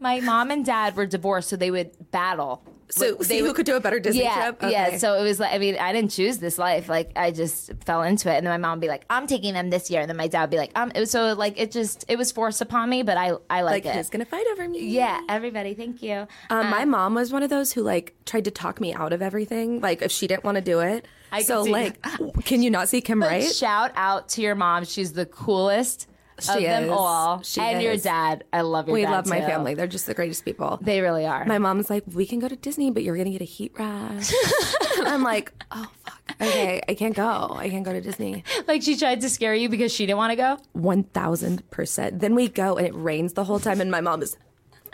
My 0.00 0.18
mom 0.18 0.50
and 0.50 0.64
dad 0.64 0.96
were 0.96 1.06
divorced, 1.06 1.48
so 1.48 1.54
they 1.54 1.70
would 1.70 2.10
battle. 2.10 2.60
So, 2.92 3.18
see 3.20 3.38
who 3.38 3.54
could 3.54 3.64
do 3.66 3.74
a 3.76 3.80
better 3.80 3.98
Disney 3.98 4.24
yeah, 4.24 4.50
trip? 4.50 4.70
yeah. 4.70 4.86
Okay. 4.88 4.98
So 4.98 5.18
it 5.18 5.22
was 5.22 5.40
like, 5.40 5.54
I 5.54 5.58
mean, 5.58 5.76
I 5.78 5.92
didn't 5.92 6.10
choose 6.10 6.38
this 6.38 6.58
life. 6.58 6.88
Like, 6.88 7.10
I 7.16 7.30
just 7.30 7.72
fell 7.86 8.02
into 8.02 8.30
it, 8.30 8.36
and 8.36 8.46
then 8.46 8.52
my 8.52 8.58
mom 8.58 8.78
would 8.78 8.82
be 8.82 8.88
like, 8.88 9.04
"I'm 9.08 9.26
taking 9.26 9.54
them 9.54 9.70
this 9.70 9.90
year," 9.90 10.02
and 10.02 10.10
then 10.10 10.16
my 10.16 10.28
dad 10.28 10.42
would 10.42 10.50
be 10.50 10.58
like, 10.58 10.72
"Um." 10.76 10.92
It 10.94 11.00
was, 11.00 11.10
so 11.10 11.32
like, 11.32 11.58
it 11.58 11.70
just 11.70 12.04
it 12.08 12.16
was 12.18 12.30
forced 12.32 12.60
upon 12.60 12.90
me, 12.90 13.02
but 13.02 13.16
I 13.16 13.32
I 13.48 13.62
like, 13.62 13.84
like 13.84 13.86
it. 13.86 13.94
who's 13.94 14.10
gonna 14.10 14.24
fight 14.26 14.46
over 14.52 14.68
me? 14.68 14.86
yeah, 14.88 15.20
everybody, 15.28 15.74
thank 15.74 16.02
you. 16.02 16.26
Um, 16.50 16.68
my 16.68 16.84
mom 16.84 17.14
was 17.14 17.32
one 17.32 17.42
of 17.42 17.50
those 17.50 17.72
who 17.72 17.82
like 17.82 18.14
tried 18.26 18.44
to 18.44 18.50
talk 18.50 18.80
me 18.80 18.92
out 18.92 19.12
of 19.12 19.22
everything. 19.22 19.80
Like 19.80 20.02
if 20.02 20.12
she 20.12 20.26
didn't 20.26 20.44
want 20.44 20.56
to 20.56 20.62
do 20.62 20.80
it, 20.80 21.06
I 21.30 21.42
so 21.42 21.62
like, 21.62 22.00
can 22.44 22.62
you 22.62 22.70
not 22.70 22.88
see 22.88 23.00
Kim 23.00 23.20
But 23.20 23.30
right? 23.30 23.54
shout 23.54 23.92
out 23.96 24.28
to 24.30 24.42
your 24.42 24.54
mom. 24.54 24.84
She's 24.84 25.14
the 25.14 25.24
coolest 25.26 26.08
of 26.48 26.58
She 26.58 26.64
them 26.64 26.90
all. 26.90 27.42
She 27.42 27.60
and 27.60 27.82
your 27.82 27.96
dad. 27.96 28.44
I 28.52 28.62
love 28.62 28.86
your 28.86 28.94
we 28.94 29.06
love 29.06 29.26
my 29.26 29.40
family. 29.40 29.74
They're 29.74 29.86
just 29.86 30.06
the 30.06 30.14
greatest 30.14 30.44
people. 30.44 30.78
They 30.82 31.00
really 31.00 31.26
are. 31.26 31.44
my 31.44 31.58
mom's 31.58 31.90
like, 31.90 32.04
we 32.12 32.26
can 32.26 32.38
go 32.38 32.48
to 32.48 32.56
Disney, 32.56 32.90
but 32.90 33.02
you're 33.02 33.16
gonna 33.16 33.30
get 33.30 33.42
a 33.42 33.46
heat 33.46 33.72
rash. 33.78 34.32
I'm 35.06 35.22
like, 35.22 35.52
oh 35.70 35.88
fuck. 36.04 36.36
Okay, 36.40 36.80
I 36.88 36.94
can't 36.94 37.14
go. 37.14 37.54
I 37.56 37.68
can't 37.68 37.84
go 37.84 37.92
to 37.92 38.00
Disney. 38.00 38.44
like 38.68 38.82
she 38.82 38.96
tried 38.96 39.20
to 39.20 39.28
scare 39.28 39.54
you 39.54 39.68
because 39.68 39.92
she 39.92 40.06
didn't 40.06 40.18
want 40.18 40.30
to 40.32 40.36
go. 40.36 40.58
One 40.72 41.04
thousand 41.04 41.68
percent. 41.70 42.20
Then 42.20 42.34
we 42.34 42.48
go 42.48 42.76
and 42.76 42.86
it 42.86 42.94
rains 42.94 43.34
the 43.34 43.44
whole 43.44 43.60
time, 43.60 43.80
and 43.80 43.90
my 43.90 44.00
mom 44.00 44.22
is 44.22 44.36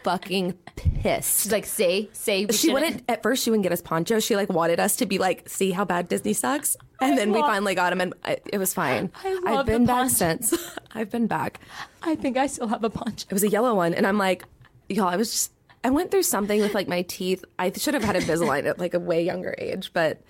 fucking 0.04 0.52
pissed. 0.76 1.42
She's 1.42 1.52
like, 1.52 1.66
say, 1.66 2.08
say. 2.12 2.46
she 2.46 2.52
shouldn't- 2.52 2.74
wouldn't 2.74 3.02
at 3.08 3.22
first 3.22 3.42
she 3.44 3.50
wouldn't 3.50 3.62
get 3.64 3.72
us 3.72 3.80
ponchos 3.82 4.24
she 4.24 4.36
like 4.36 4.48
wanted 4.48 4.78
us 4.80 4.96
to 4.96 5.06
be 5.06 5.18
like 5.18 5.48
see 5.48 5.70
how 5.72 5.84
bad 5.84 6.08
disney 6.08 6.32
sucks 6.32 6.76
and 7.00 7.18
then 7.18 7.32
we 7.32 7.40
finally 7.40 7.74
got 7.74 7.92
him 7.92 8.00
and 8.00 8.14
I, 8.24 8.38
it 8.52 8.58
was 8.58 8.72
fine 8.74 9.10
I 9.24 9.34
love 9.34 9.44
have 9.44 9.66
been 9.66 9.86
back 9.86 10.10
since 10.10 10.54
i've 10.94 11.10
been 11.10 11.26
back 11.26 11.60
I 12.02 12.14
think 12.14 12.36
I 12.36 12.46
still 12.46 12.68
have 12.68 12.84
a 12.84 12.90
punch. 12.90 13.24
it 13.28 13.32
was 13.32 13.42
a 13.42 13.48
yellow 13.48 13.74
one 13.74 13.92
and 13.94 14.06
i'm 14.06 14.18
like 14.18 14.44
y'all 14.88 15.08
i 15.08 15.16
was 15.16 15.30
just 15.30 15.52
i 15.84 15.90
went 15.90 16.10
through 16.10 16.22
something 16.22 16.60
with 16.60 16.74
like 16.74 16.86
my 16.88 17.02
teeth 17.02 17.44
i 17.58 17.70
should 17.72 17.94
have 17.94 18.04
had 18.04 18.16
invisalign 18.16 18.66
at 18.66 18.78
like 18.78 18.94
a 18.94 19.00
way 19.00 19.22
younger 19.24 19.54
age 19.58 19.90
but 19.92 20.20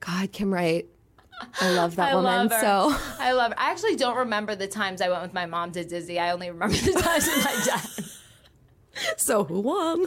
god 0.00 0.32
kim 0.32 0.52
wright 0.52 0.86
i 1.60 1.70
love 1.74 1.96
that 1.96 2.12
I 2.12 2.14
woman 2.14 2.48
love 2.48 2.60
so 2.60 2.96
I 3.18 3.32
love 3.32 3.52
her. 3.52 3.60
I 3.60 3.70
actually 3.70 3.96
don't 3.96 4.16
remember 4.16 4.54
the 4.56 4.68
times 4.68 5.00
I 5.02 5.08
went 5.10 5.22
with 5.22 5.34
my 5.34 5.44
mom 5.46 5.72
to 5.72 5.84
Disney. 5.84 6.18
I 6.18 6.32
only 6.32 6.50
remember 6.50 6.74
the 6.76 6.92
times 6.92 7.26
with 7.26 7.44
my 7.44 7.64
dad. 7.66 8.04
so 9.16 9.44
who 9.44 9.60
won 9.60 10.06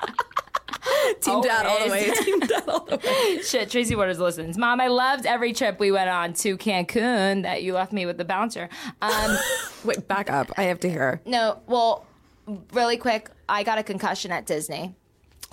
team 1.20 1.40
dad 1.42 1.66
all 1.66 1.84
the 1.84 1.90
way 1.90 2.10
team 2.10 2.40
dad 2.40 2.68
all 2.68 2.84
the 2.84 2.96
way 2.96 3.40
Shit, 3.42 3.70
Tracy 3.70 3.94
Waters 3.94 4.18
listens. 4.18 4.58
Mom, 4.58 4.80
I 4.80 4.88
loved 4.88 5.26
every 5.26 5.52
trip 5.52 5.78
we 5.78 5.92
went 5.92 6.08
on 6.10 6.32
to 6.34 6.56
Cancun 6.56 7.42
that 7.42 7.62
you 7.62 7.74
left 7.74 7.92
me 7.92 8.04
with 8.06 8.18
the 8.18 8.24
bouncer. 8.24 8.68
Um, 9.00 9.36
wait 9.84 10.06
back 10.08 10.30
up 10.30 10.50
i 10.56 10.64
have 10.64 10.80
to 10.80 10.90
hear 10.90 11.20
no, 11.26 11.60
well, 11.66 12.06
really 12.72 12.96
quick, 12.96 13.30
I 13.48 13.62
got 13.62 13.78
a 13.78 13.82
concussion 13.82 14.32
at 14.32 14.46
Disney. 14.46 14.94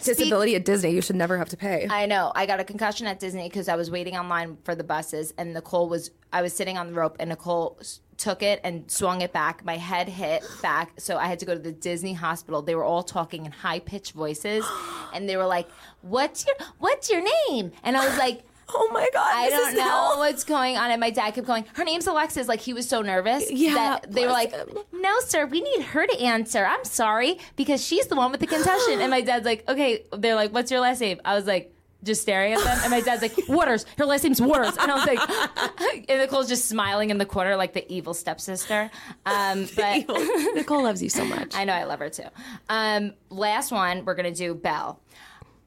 disability 0.03 0.55
at 0.55 0.63
disney 0.65 0.91
you 0.91 1.01
should 1.01 1.15
never 1.15 1.37
have 1.37 1.49
to 1.49 1.57
pay 1.57 1.87
I 1.89 2.05
know. 2.05 2.31
I 2.35 2.45
got 2.45 2.59
a 2.59 2.63
concussion 2.63 3.05
at 3.07 3.19
Disney 3.19 3.43
because 3.49 3.67
I 3.67 3.75
was 3.75 3.91
waiting 3.91 4.15
online 4.17 4.57
for 4.63 4.73
the 4.75 4.83
buses, 4.83 5.33
and 5.37 5.53
Nicole 5.53 5.89
was. 5.89 6.11
I 6.31 6.41
was 6.41 6.53
sitting 6.53 6.77
on 6.77 6.87
the 6.87 6.93
rope, 6.93 7.17
and 7.19 7.29
Nicole 7.29 7.79
took 8.19 8.43
it 8.43 8.59
and 8.63 8.89
swung 8.91 9.21
it 9.21 9.33
back. 9.33 9.65
My 9.65 9.77
head 9.77 10.07
hit 10.09 10.43
back, 10.61 10.91
so 10.99 11.17
I 11.17 11.25
had 11.25 11.39
to 11.39 11.45
go 11.47 11.53
to 11.55 11.59
the 11.59 11.71
Disney 11.71 12.13
hospital. 12.13 12.61
They 12.61 12.75
were 12.75 12.83
all 12.83 13.01
talking 13.01 13.45
in 13.45 13.51
high 13.51 13.79
pitched 13.79 14.11
voices, 14.11 14.63
and 15.13 15.27
they 15.27 15.37
were 15.37 15.47
like, 15.47 15.67
"What's 16.01 16.45
your 16.45 16.55
What's 16.77 17.09
your 17.09 17.23
name?" 17.49 17.71
And 17.83 17.97
I 17.97 18.07
was 18.07 18.17
like. 18.19 18.43
oh 18.71 18.87
my 18.93 19.09
god 19.11 19.33
I 19.35 19.49
don't 19.49 19.75
know 19.75 19.81
hell. 19.81 20.17
what's 20.19 20.43
going 20.43 20.77
on. 20.77 20.91
And 20.91 20.99
my 20.99 21.09
dad 21.09 21.31
kept 21.33 21.47
going, 21.47 21.65
Her 21.73 21.83
name's 21.83 22.05
Alexis. 22.05 22.47
Like 22.47 22.59
he 22.59 22.71
was 22.73 22.87
so 22.87 23.01
nervous. 23.01 23.49
Yeah, 23.49 23.73
That 23.73 24.11
they 24.11 24.27
were 24.27 24.31
like, 24.31 24.51
him. 24.51 24.77
No, 24.93 25.19
sir, 25.21 25.47
we 25.47 25.59
need 25.59 25.81
her 25.85 26.05
to 26.05 26.21
answer. 26.21 26.63
I'm 26.63 26.85
sorry. 26.85 27.39
Because 27.55 27.83
she's 27.83 28.05
the 28.05 28.15
one 28.15 28.29
with 28.31 28.41
the 28.41 28.45
concussion. 28.45 29.01
and 29.01 29.09
my 29.09 29.21
dad's 29.21 29.43
like, 29.43 29.67
Okay. 29.67 30.03
They're 30.15 30.35
like, 30.35 30.53
What's 30.53 30.69
your 30.69 30.81
last 30.81 31.01
name? 31.01 31.19
I 31.25 31.33
was 31.33 31.47
like, 31.47 31.73
just 32.03 32.21
staring 32.21 32.53
at 32.53 32.63
them. 32.63 32.77
And 32.81 32.91
my 32.91 33.01
dad's 33.01 33.21
like, 33.21 33.35
Waters. 33.47 33.85
Her 33.97 34.05
last 34.05 34.23
name's 34.23 34.41
Waters. 34.41 34.77
And 34.77 34.91
I 34.91 34.95
was 34.95 35.05
like, 35.05 35.89
and 36.09 36.19
Nicole's 36.19 36.47
just 36.47 36.65
smiling 36.65 37.09
in 37.09 37.17
the 37.17 37.25
corner 37.25 37.55
like 37.55 37.73
the 37.73 37.91
evil 37.91 38.13
stepsister. 38.13 38.89
Um, 39.25 39.67
but 39.75 40.07
Nicole 40.55 40.83
loves 40.83 41.03
you 41.03 41.09
so 41.09 41.25
much. 41.25 41.55
I 41.55 41.63
know 41.63 41.73
I 41.73 41.83
love 41.83 41.99
her 41.99 42.09
too. 42.09 42.23
Um, 42.69 43.13
last 43.29 43.71
one, 43.71 44.05
we're 44.05 44.15
gonna 44.15 44.31
do 44.31 44.53
Belle. 44.53 44.99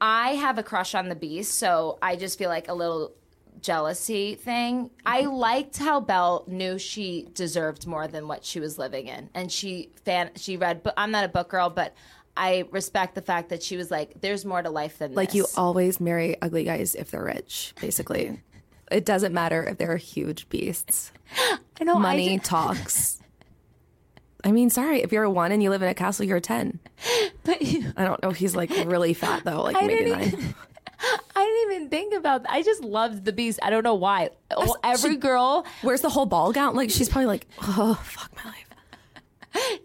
I 0.00 0.30
have 0.30 0.58
a 0.58 0.62
crush 0.62 0.94
on 0.94 1.08
the 1.08 1.14
Beast, 1.14 1.54
so 1.58 1.98
I 2.02 2.16
just 2.16 2.38
feel 2.38 2.48
like 2.48 2.68
a 2.68 2.74
little 2.74 3.12
jealousy 3.60 4.34
thing. 4.34 4.90
I 5.06 5.22
liked 5.22 5.78
how 5.78 6.00
Belle 6.00 6.44
knew 6.48 6.78
she 6.78 7.28
deserved 7.34 7.86
more 7.86 8.08
than 8.08 8.26
what 8.26 8.44
she 8.44 8.58
was 8.58 8.78
living 8.78 9.06
in, 9.06 9.30
and 9.34 9.50
she 9.50 9.90
fan 10.04 10.30
she 10.36 10.56
read. 10.56 10.82
But 10.82 10.94
I'm 10.96 11.10
not 11.10 11.24
a 11.24 11.28
book 11.28 11.50
girl, 11.50 11.70
but 11.70 11.94
I 12.36 12.64
respect 12.70 13.14
the 13.14 13.22
fact 13.22 13.50
that 13.50 13.62
she 13.62 13.76
was 13.76 13.90
like, 13.90 14.20
"There's 14.20 14.44
more 14.44 14.62
to 14.62 14.70
life 14.70 14.98
than 14.98 15.14
like 15.14 15.28
this." 15.28 15.34
you 15.36 15.46
always 15.56 16.00
marry 16.00 16.40
ugly 16.40 16.64
guys 16.64 16.94
if 16.94 17.10
they're 17.10 17.24
rich, 17.24 17.74
basically. 17.80 18.40
It 18.90 19.06
doesn't 19.06 19.32
matter 19.32 19.64
if 19.64 19.78
they're 19.78 19.96
huge 19.96 20.50
beasts. 20.50 21.12
I 21.80 21.84
know, 21.84 21.94
I 21.94 21.98
Money 21.98 22.36
ju- 22.36 22.44
talks. 22.44 23.22
I 24.44 24.52
mean, 24.52 24.68
sorry, 24.68 25.00
if 25.00 25.12
you're 25.12 25.22
a 25.24 25.30
one 25.30 25.50
and 25.50 25.62
you 25.62 25.70
live 25.70 25.80
in 25.80 25.88
a 25.88 25.94
castle, 25.94 26.26
you're 26.26 26.36
a 26.36 26.42
ten. 26.42 26.78
but 27.44 27.62
you- 27.62 27.90
I 27.96 28.04
don't 28.04 28.22
know 28.22 28.32
he's 28.32 28.54
like 28.54 28.68
really 28.84 29.14
fat 29.14 29.44
though, 29.44 29.62
like 29.62 29.76
I 29.76 29.86
maybe 29.86 30.04
didn't 30.10 30.32
nine. 30.42 30.54
I 31.34 31.44
didn't 31.44 31.72
even 31.74 31.88
think 31.88 32.12
about. 32.14 32.44
I 32.50 32.62
just 32.62 32.82
loved 32.82 33.24
the 33.24 33.32
Beast. 33.32 33.58
I 33.62 33.70
don't 33.70 33.82
know 33.82 33.94
why. 33.94 34.28
Every 34.84 35.16
girl 35.16 35.64
Where's 35.80 36.02
the 36.02 36.10
whole 36.10 36.26
ball 36.26 36.52
gown? 36.52 36.74
Like 36.76 36.90
she's 36.90 37.08
probably 37.08 37.26
like, 37.26 37.46
oh 37.62 37.98
fuck 38.04 38.30
my 38.44 38.50
life. 38.50 38.68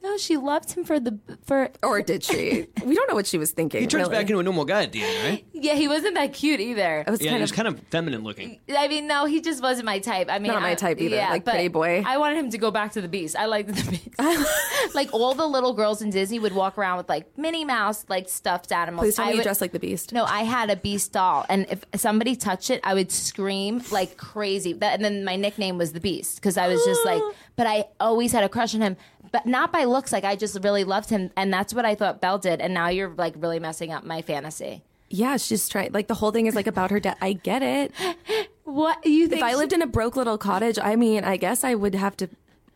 No. 0.03 0.17
She 0.17 0.37
loved 0.37 0.71
him 0.71 0.83
for 0.83 0.99
the 0.99 1.19
for. 1.45 1.69
Or 1.83 2.01
did 2.01 2.23
she? 2.23 2.67
we 2.85 2.95
don't 2.95 3.07
know 3.09 3.15
what 3.15 3.27
she 3.27 3.37
was 3.37 3.51
thinking. 3.51 3.81
He 3.81 3.87
turns 3.87 4.03
really. 4.03 4.15
back 4.15 4.21
into 4.29 4.39
a 4.39 4.43
normal 4.43 4.65
guy 4.65 4.83
at 4.83 4.91
the 4.91 5.03
end, 5.03 5.23
right? 5.29 5.45
Yeah, 5.53 5.73
he 5.75 5.87
wasn't 5.87 6.15
that 6.15 6.33
cute 6.33 6.59
either. 6.59 7.03
It 7.05 7.09
was 7.09 7.21
Yeah, 7.21 7.31
kind 7.31 7.41
he's 7.41 7.51
of 7.51 7.55
kind 7.55 7.67
of 7.67 7.79
feminine 7.89 8.23
looking. 8.23 8.59
I 8.75 8.87
mean, 8.87 9.07
no, 9.07 9.25
he 9.25 9.41
just 9.41 9.61
wasn't 9.61 9.85
my 9.85 9.99
type. 9.99 10.27
I 10.29 10.39
mean, 10.39 10.51
Not 10.51 10.61
my 10.61 10.75
type 10.75 10.99
either, 10.99 11.15
Yeah, 11.15 11.29
like 11.29 11.45
pretty 11.45 11.67
boy. 11.67 12.03
I 12.05 12.17
wanted 12.17 12.37
him 12.37 12.49
to 12.51 12.57
go 12.57 12.71
back 12.71 12.91
to 12.93 13.01
the 13.01 13.07
Beast. 13.07 13.35
I 13.35 13.45
liked 13.45 13.69
the 13.73 13.91
Beast. 13.91 14.09
like 14.95 15.13
all 15.13 15.33
the 15.33 15.45
little 15.47 15.73
girls 15.73 16.01
in 16.01 16.09
Disney 16.09 16.39
would 16.39 16.53
walk 16.53 16.77
around 16.77 16.97
with 16.97 17.09
like 17.09 17.37
Minnie 17.37 17.65
Mouse, 17.65 18.05
like 18.09 18.29
stuffed 18.29 18.71
animals. 18.71 19.05
Please 19.05 19.15
tell 19.15 19.25
I 19.25 19.27
me 19.27 19.33
you 19.33 19.37
would- 19.39 19.43
dress 19.43 19.61
like 19.61 19.71
the 19.71 19.79
Beast. 19.79 20.13
No, 20.13 20.25
I 20.25 20.41
had 20.43 20.69
a 20.69 20.75
Beast 20.75 21.11
doll, 21.13 21.45
and 21.49 21.65
if 21.69 21.83
somebody 21.99 22.35
touched 22.35 22.69
it, 22.69 22.81
I 22.83 22.93
would 22.93 23.11
scream 23.11 23.81
like 23.91 24.17
crazy. 24.17 24.73
That, 24.73 24.95
and 24.95 25.03
then 25.05 25.23
my 25.23 25.35
nickname 25.35 25.77
was 25.77 25.93
the 25.93 25.99
Beast 25.99 26.35
because 26.35 26.57
I 26.57 26.67
was 26.67 26.83
just 26.85 27.05
like. 27.05 27.21
But 27.57 27.65
I 27.65 27.85
always 27.99 28.31
had 28.33 28.43
a 28.43 28.49
crush 28.49 28.75
on 28.75 28.81
him, 28.81 28.97
but 29.37 29.45
not 29.45 29.71
by 29.71 29.83
looks. 29.83 30.11
Like 30.11 30.23
I 30.23 30.35
just 30.35 30.57
really 30.63 30.83
loved 30.83 31.09
him, 31.11 31.29
and 31.37 31.53
that's 31.53 31.71
what 31.73 31.85
I 31.85 31.93
thought 31.93 32.21
Belle 32.21 32.39
did. 32.39 32.59
And 32.59 32.73
now 32.73 32.87
you're 32.89 33.09
like 33.15 33.35
really 33.37 33.59
messing 33.59 33.91
up 33.91 34.03
my 34.03 34.21
fantasy. 34.23 34.81
Yeah, 35.09 35.37
she's 35.37 35.69
trying. 35.69 35.91
Like 35.93 36.07
the 36.07 36.15
whole 36.15 36.31
thing 36.31 36.47
is 36.47 36.55
like 36.55 36.65
about 36.67 36.89
her 36.91 36.99
dad. 36.99 37.17
I 37.21 37.33
get 37.33 37.61
it. 37.63 37.91
What 38.63 39.05
you 39.05 39.29
think? 39.29 39.39
If 39.39 39.45
I 39.45 39.51
she- 39.51 39.55
lived 39.55 39.71
in 39.73 39.81
a 39.81 39.87
broke 39.87 40.17
little 40.17 40.37
cottage, 40.37 40.77
I 40.77 40.97
mean, 40.97 41.23
I 41.23 41.37
guess 41.37 41.63
I 41.63 41.73
would 41.73 41.95
have 41.95 42.17
to 42.17 42.27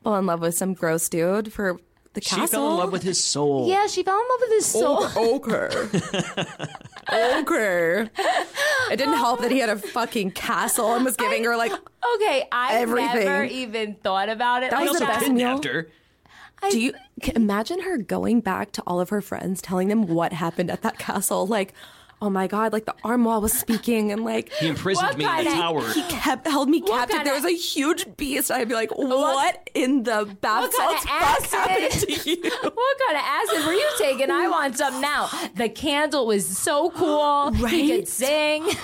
fall 0.03 0.15
in 0.15 0.25
love 0.25 0.39
with 0.39 0.55
some 0.55 0.73
gross 0.73 1.09
dude 1.09 1.51
for 1.51 1.81
the 2.13 2.21
castle. 2.21 2.45
She 2.45 2.47
fell 2.47 2.71
in 2.71 2.77
love 2.77 2.91
with 2.93 3.03
his 3.03 3.21
soul. 3.21 3.67
yeah, 3.67 3.87
she 3.87 4.01
fell 4.01 4.15
in 4.17 4.25
love 4.29 4.39
with 4.39 4.49
his 4.51 4.65
soul. 4.67 5.05
Okay. 5.17 6.47
okay. 7.13 8.09
It 8.91 8.97
didn't 8.97 9.15
help 9.17 9.41
that 9.41 9.51
he 9.51 9.59
had 9.59 9.69
a 9.69 9.77
fucking 9.77 10.31
castle 10.31 10.93
and 10.93 11.03
was 11.03 11.17
giving 11.17 11.43
her 11.43 11.57
like. 11.57 11.73
Okay, 11.73 12.47
I 12.51 12.75
Everything. 12.75 13.25
never 13.25 13.43
even 13.43 13.95
thought 13.95 14.29
about 14.29 14.63
it. 14.63 14.71
That 14.71 14.79
like 14.79 14.89
was 14.91 14.99
the 14.99 15.05
best 15.05 15.25
Kidnapped 15.25 15.65
meal. 15.65 15.83
Her. 16.61 16.69
Do 16.69 16.79
you 16.79 16.93
can 17.21 17.35
imagine 17.35 17.81
her 17.81 17.97
going 17.97 18.41
back 18.41 18.71
to 18.73 18.83
all 18.87 18.99
of 18.99 19.09
her 19.09 19.21
friends, 19.21 19.61
telling 19.61 19.87
them 19.87 20.07
what 20.07 20.33
happened 20.33 20.69
at 20.71 20.81
that 20.83 20.97
castle? 20.99 21.45
Like, 21.47 21.73
oh 22.23 22.29
my 22.29 22.45
god, 22.47 22.71
like 22.71 22.85
the 22.85 22.93
armoire 23.03 23.39
was 23.39 23.51
speaking, 23.51 24.11
and 24.11 24.23
like 24.23 24.51
He 24.53 24.67
imprisoned 24.67 25.17
me 25.17 25.25
in 25.25 25.45
the 25.45 25.51
tower. 25.51 25.87
he 25.91 26.03
kept 26.03 26.45
held 26.47 26.69
me 26.69 26.81
captive. 26.81 27.23
there 27.23 27.33
was 27.33 27.45
a 27.45 27.55
huge 27.55 28.05
beast. 28.15 28.51
I'd 28.51 28.67
be 28.69 28.75
like, 28.75 28.91
what, 28.95 29.69
in 29.73 30.03
the 30.03 30.25
bath 30.41 30.61
What 30.61 30.77
kind 30.77 30.99
salts 30.99 31.03
of 31.03 31.49
fuck 31.49 31.67
happened 31.69 31.85
acid? 31.85 32.09
to 32.23 32.29
you? 32.31 32.41
what 32.41 32.99
kind 33.07 33.17
of 33.17 33.23
acid 33.23 33.65
were 33.65 33.73
you 33.73 33.89
taking? 33.97 34.29
I 34.29 34.47
want 34.47 34.77
some 34.77 35.01
now. 35.01 35.29
The 35.55 35.67
candle 35.69 36.27
was 36.27 36.45
so 36.57 36.91
cool. 36.91 37.51
Right? 37.51 37.73
He 37.73 37.89
could 37.89 38.07
sing. 38.07 38.65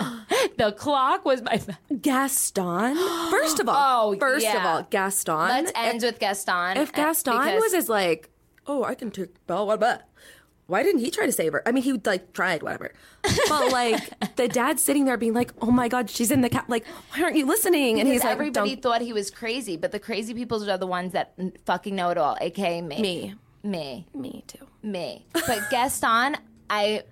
the 0.56 0.72
clock 0.72 1.24
was 1.24 1.42
my. 1.42 1.60
Gaston. 2.00 2.96
First 3.30 3.60
of 3.60 3.68
all, 3.68 4.12
Oh, 4.14 4.18
first 4.18 4.46
of 4.46 4.64
all, 4.64 4.82
Gaston. 4.90 5.36
Let's 5.48 5.72
end 5.74 6.02
with 6.02 6.18
Gaston. 6.18 6.76
if 6.76 6.92
Gaston 6.92 7.32
because- 7.38 7.60
was 7.60 7.74
as 7.74 7.88
like, 7.88 8.30
oh, 8.66 8.84
I 8.84 8.94
can 8.94 9.10
take 9.10 9.46
Belle, 9.46 9.66
what 9.66 9.74
about? 9.74 10.00
Why 10.66 10.84
didn't 10.84 11.00
he 11.00 11.10
try 11.10 11.26
to 11.26 11.32
save 11.32 11.52
her? 11.52 11.62
I 11.66 11.72
mean, 11.72 11.82
he 11.82 11.90
would 11.90 12.06
like 12.06 12.32
tried, 12.32 12.62
whatever. 12.62 12.92
But 13.48 13.72
like 13.72 13.96
the 14.36 14.46
dad 14.46 14.78
sitting 14.78 15.04
there 15.04 15.16
being 15.16 15.34
like, 15.34 15.50
"Oh 15.60 15.72
my 15.72 15.88
god, 15.88 16.08
she's 16.08 16.30
in 16.30 16.42
the 16.42 16.48
cat." 16.48 16.66
Like, 16.68 16.86
why 17.12 17.24
aren't 17.24 17.34
you 17.34 17.44
listening? 17.46 17.98
And 17.98 18.08
Because 18.08 18.22
he's 18.22 18.24
like, 18.24 18.30
everybody 18.32 18.76
thought 18.76 19.00
he 19.00 19.12
was 19.12 19.32
crazy, 19.32 19.76
but 19.76 19.90
the 19.90 19.98
crazy 19.98 20.32
people 20.32 20.62
are 20.70 20.78
the 20.78 20.86
ones 20.86 21.12
that 21.12 21.34
fucking 21.66 21.96
know 21.96 22.10
it 22.10 22.18
all, 22.18 22.36
aka 22.40 22.80
me. 22.82 23.00
me, 23.02 23.34
Me. 23.64 24.06
me 24.14 24.44
too." 24.46 24.64
Me. 24.84 25.26
But 25.32 25.58
Gaston, 25.72 26.36
I. 26.70 27.02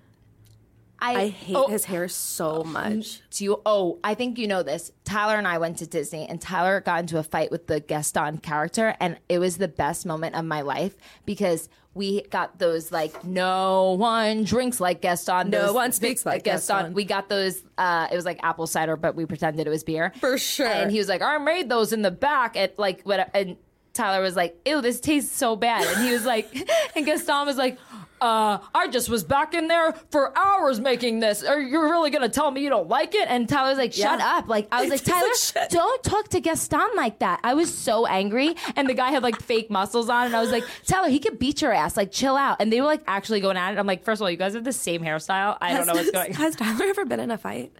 I 1.01 1.27
hate 1.27 1.55
oh, 1.55 1.67
his 1.67 1.85
hair 1.85 2.07
so 2.07 2.63
much. 2.63 3.21
Do 3.31 3.43
you? 3.43 3.61
Oh, 3.65 3.99
I 4.03 4.15
think 4.15 4.37
you 4.37 4.47
know 4.47 4.63
this. 4.63 4.91
Tyler 5.03 5.35
and 5.35 5.47
I 5.47 5.57
went 5.57 5.77
to 5.77 5.87
Disney, 5.87 6.27
and 6.27 6.41
Tyler 6.41 6.81
got 6.81 7.01
into 7.01 7.17
a 7.17 7.23
fight 7.23 7.51
with 7.51 7.67
the 7.67 7.79
Gaston 7.79 8.39
character, 8.39 8.95
and 8.99 9.17
it 9.29 9.39
was 9.39 9.57
the 9.57 9.67
best 9.67 10.05
moment 10.05 10.35
of 10.35 10.45
my 10.45 10.61
life 10.61 10.95
because 11.25 11.69
we 11.93 12.21
got 12.23 12.59
those 12.59 12.91
like 12.91 13.23
no 13.23 13.93
one 13.93 14.43
drinks 14.43 14.79
like 14.79 15.01
Gaston, 15.01 15.49
No 15.49 15.73
one 15.73 15.91
speaks 15.91 16.25
like 16.25 16.43
Gaston. 16.43 16.93
We 16.93 17.03
got 17.03 17.29
those. 17.29 17.63
Uh, 17.77 18.07
it 18.11 18.15
was 18.15 18.25
like 18.25 18.39
apple 18.43 18.67
cider, 18.67 18.95
but 18.95 19.15
we 19.15 19.25
pretended 19.25 19.65
it 19.65 19.69
was 19.69 19.83
beer 19.83 20.13
For 20.19 20.37
sure. 20.37 20.67
And 20.67 20.91
he 20.91 20.97
was 20.97 21.07
like, 21.07 21.21
"I 21.21 21.37
made 21.37 21.69
those 21.69 21.93
in 21.93 22.01
the 22.01 22.11
back 22.11 22.55
at 22.55 22.77
like 22.77 23.01
what?" 23.03 23.29
And 23.33 23.57
Tyler 23.99 24.21
was 24.21 24.35
like, 24.35 24.57
"Ew, 24.65 24.81
this 24.81 24.99
tastes 24.99 25.35
so 25.35 25.55
bad," 25.55 25.85
and 25.85 26.05
he 26.07 26.11
was 26.13 26.25
like, 26.25 26.47
and 26.95 27.05
Gaston 27.05 27.45
was 27.45 27.57
like. 27.57 27.77
Uh, 28.21 28.57
I 28.75 28.89
just 28.89 29.07
was 29.07 29.23
back 29.23 29.53
in 29.53 29.69
there 29.69 29.93
for 30.11 30.37
hours 30.37 30.81
making 30.81 31.21
this. 31.21 31.41
Are 31.41 31.57
you 31.57 31.79
really 31.81 32.09
gonna 32.09 32.27
tell 32.27 32.51
me 32.51 32.59
you 32.61 32.67
don't 32.69 32.89
like 32.89 33.15
it? 33.15 33.25
And 33.29 33.47
Tyler 33.47 33.69
was 33.69 33.77
like, 33.77 33.93
"Shut 33.93 34.19
Yeah. 34.19 34.37
up!" 34.39 34.49
Like 34.49 34.67
I 34.73 34.81
was 34.81 34.89
like, 34.89 34.99
He's 35.05 35.55
like, 35.55 35.69
"Tyler, 35.69 35.69
don't 35.85 36.03
talk 36.03 36.27
to 36.31 36.41
Gaston 36.41 36.89
like 36.97 37.19
that." 37.19 37.39
I 37.45 37.53
was 37.53 37.73
so 37.73 38.05
angry, 38.05 38.57
and 38.75 38.89
the 38.89 38.93
guy 38.93 39.11
had 39.11 39.23
like 39.23 39.41
fake 39.41 39.71
muscles 39.71 40.09
on, 40.09 40.25
and 40.25 40.35
I 40.35 40.41
was 40.41 40.51
like, 40.51 40.65
"Tyler, 40.85 41.07
he 41.07 41.19
could 41.19 41.39
beat 41.39 41.61
your 41.61 41.71
ass. 41.71 41.95
Like, 41.95 42.11
chill 42.11 42.35
out." 42.35 42.57
And 42.59 42.73
they 42.73 42.81
were 42.81 42.87
like 42.87 43.03
actually 43.07 43.39
going 43.39 43.55
at 43.55 43.71
it. 43.71 43.79
I'm 43.79 43.87
like, 43.87 44.03
first 44.03 44.19
of 44.19 44.23
all, 44.23 44.29
you 44.31 44.35
guys 44.35 44.53
have 44.53 44.65
the 44.65 44.73
same 44.73 45.01
hairstyle. 45.01 45.57
I 45.61 45.73
don't 45.73 45.87
know 45.87 45.93
what's 45.93 46.11
going. 46.11 46.31
on. 46.31 46.41
Has 46.41 46.57
Tyler 46.57 46.87
ever 46.87 47.05
been 47.05 47.21
in 47.21 47.31
a 47.31 47.37
fight? 47.37 47.71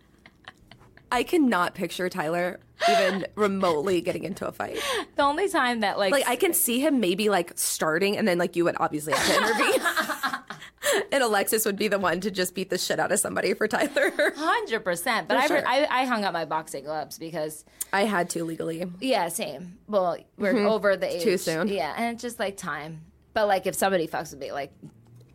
I 1.12 1.24
cannot 1.24 1.74
picture 1.76 2.10
Tyler 2.10 2.60
even 2.90 3.26
remotely 3.36 4.00
getting 4.02 4.24
into 4.24 4.48
a 4.48 4.52
fight. 4.52 4.80
The 5.16 5.24
only 5.24 5.50
time 5.50 5.82
that 5.82 5.98
like, 6.00 6.12
Like 6.14 6.28
I 6.30 6.36
can 6.38 6.54
see 6.54 6.80
him 6.80 7.00
maybe 7.02 7.30
like 7.30 7.52
starting, 7.56 8.16
and 8.18 8.26
then 8.28 8.38
like 8.38 8.56
you 8.56 8.64
would 8.64 8.78
obviously 8.80 9.12
have 9.14 9.28
to 9.28 9.38
intervene, 9.38 11.04
and 11.12 11.22
Alexis 11.24 11.66
would 11.66 11.76
be 11.76 11.90
the 11.90 12.00
one 12.00 12.22
to 12.22 12.32
just 12.32 12.56
beat 12.56 12.70
the 12.70 12.78
shit 12.78 13.00
out 13.00 13.12
of 13.12 13.20
somebody 13.20 13.54
for 13.54 13.68
Tyler. 13.68 14.12
hundred 14.36 14.80
percent. 14.86 15.28
But 15.28 15.38
I, 15.38 15.48
sure. 15.48 15.64
I 15.68 15.88
I 15.90 16.06
hung 16.06 16.24
up 16.24 16.32
my 16.32 16.46
boxing 16.46 16.86
gloves 16.86 17.18
because 17.18 17.66
I 17.92 18.06
had 18.06 18.30
to 18.32 18.46
legally. 18.46 18.86
yeah, 19.02 19.28
same. 19.28 19.78
Well, 19.88 20.18
we're 20.38 20.66
over 20.66 20.96
the 20.96 21.08
age 21.08 21.22
Mm-hmm. 21.22 21.30
Too 21.30 21.38
soon. 21.38 21.68
Yeah, 21.68 21.94
and 21.98 22.14
it's 22.14 22.22
just 22.22 22.40
like 22.40 22.56
time. 22.56 23.02
But 23.34 23.48
like, 23.48 23.68
if 23.68 23.76
somebody 23.76 24.08
fucks 24.08 24.32
with 24.32 24.40
me, 24.40 24.52
like 24.54 24.72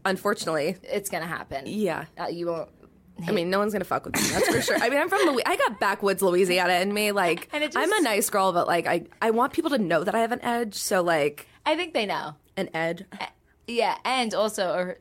Unfortunately, 0.07 0.77
it's 0.83 1.09
gonna 1.09 1.27
happen. 1.27 1.65
yeah. 1.67 2.05
uh, 2.19 2.27
you 2.27 2.47
won't. 2.47 2.69
I 3.27 3.31
mean, 3.31 3.49
no 3.51 3.59
one's 3.61 3.73
gonna 3.73 3.85
fuck 3.85 4.05
with 4.05 4.17
me. 4.17 4.23
That's 4.31 4.49
for 4.49 4.61
sure. 4.61 4.77
I 4.79 4.89
mean, 4.89 4.99
I'm 5.01 5.09
from 5.09 5.21
Louis. 5.27 5.43
I 5.47 5.57
got 5.57 5.79
backwoods 5.79 6.21
Louisiana 6.23 6.75
in 6.75 6.93
me. 6.93 7.13
Like, 7.13 7.49
just- 7.53 7.77
I'm 7.77 7.93
a 7.93 8.01
nice 8.01 8.29
girl, 8.31 8.53
but 8.53 8.67
like, 8.67 8.87
I 8.87 9.05
I 9.23 9.31
want 9.31 9.53
people 9.53 9.71
to 9.71 9.79
know 9.79 10.03
that 10.05 10.15
I 10.15 10.19
have 10.21 10.33
an 10.33 10.43
edge. 10.43 10.75
So 10.75 11.01
like, 11.03 11.47
I 11.65 11.77
think 11.77 11.95
they 11.95 12.07
know. 12.07 12.35
an 12.57 12.71
edge. 12.75 13.05
Yeah, 13.67 13.97
and 14.05 14.35
also, 14.35 14.75
or 14.75 14.99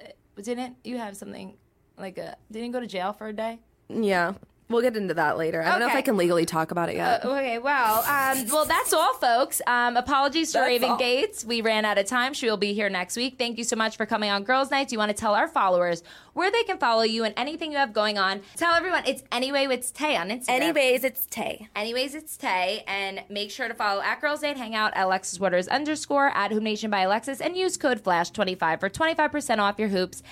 uh, 0.00 0.04
didn't 0.42 0.76
you 0.84 0.98
have 0.98 1.16
something 1.16 1.56
like 1.98 2.18
a? 2.18 2.36
Didn't 2.52 2.66
you 2.66 2.72
go 2.72 2.80
to 2.80 2.86
jail 2.86 3.12
for 3.12 3.28
a 3.28 3.32
day? 3.32 3.60
Yeah, 3.88 4.34
we'll 4.68 4.82
get 4.82 4.96
into 4.96 5.14
that 5.14 5.38
later. 5.38 5.62
I 5.62 5.70
don't 5.70 5.80
know 5.80 5.88
if 5.88 5.94
I 5.94 6.02
can 6.02 6.16
legally 6.16 6.46
talk 6.46 6.70
about 6.70 6.88
it 6.88 6.96
yet. 6.96 7.24
Okay, 7.24 7.58
well, 7.58 7.98
um, 8.04 8.46
well, 8.48 8.64
that's 8.64 8.92
all, 8.92 9.14
folks. 9.14 9.60
Um, 9.66 9.96
apologies 9.96 10.52
to 10.52 10.58
That's 10.58 10.68
Raven 10.68 10.90
all. 10.90 10.96
Gates. 10.96 11.44
We 11.44 11.60
ran 11.60 11.84
out 11.84 11.98
of 11.98 12.06
time. 12.06 12.34
She 12.34 12.48
will 12.48 12.56
be 12.56 12.72
here 12.74 12.88
next 12.88 13.16
week. 13.16 13.36
Thank 13.38 13.58
you 13.58 13.64
so 13.64 13.76
much 13.76 13.96
for 13.96 14.06
coming 14.06 14.30
on 14.30 14.44
Girls 14.44 14.70
Night. 14.70 14.88
Do 14.88 14.94
you 14.94 14.98
want 14.98 15.10
to 15.10 15.16
tell 15.16 15.34
our 15.34 15.48
followers 15.48 16.02
where 16.34 16.50
they 16.50 16.62
can 16.64 16.78
follow 16.78 17.02
you 17.02 17.24
and 17.24 17.34
anything 17.36 17.72
you 17.72 17.78
have 17.78 17.92
going 17.92 18.18
on? 18.18 18.40
Tell 18.56 18.74
everyone 18.74 19.02
it's 19.06 19.22
Anyway 19.32 19.66
with 19.66 19.92
Tay 19.92 20.16
on 20.16 20.28
Instagram. 20.30 20.48
Anyways, 20.48 21.04
it's 21.04 21.26
Tay. 21.26 21.68
Anyways, 21.76 22.14
it's 22.14 22.36
Tay, 22.36 22.84
and 22.86 23.22
make 23.28 23.50
sure 23.50 23.68
to 23.68 23.74
follow 23.74 24.00
at 24.00 24.20
Girls 24.20 24.42
Night 24.42 24.56
Hangout 24.56 24.96
at 24.96 25.04
Alexis 25.04 25.38
Waters 25.38 25.68
underscore 25.68 26.28
at 26.28 26.52
Hoop 26.52 26.62
Nation 26.62 26.90
by 26.90 27.00
Alexis, 27.00 27.40
and 27.40 27.56
use 27.56 27.76
code 27.76 28.00
Flash 28.00 28.30
twenty 28.30 28.54
five 28.54 28.80
for 28.80 28.88
twenty 28.88 29.14
five 29.14 29.30
percent 29.30 29.60
off 29.60 29.78
your 29.78 29.88
hoops 29.88 30.22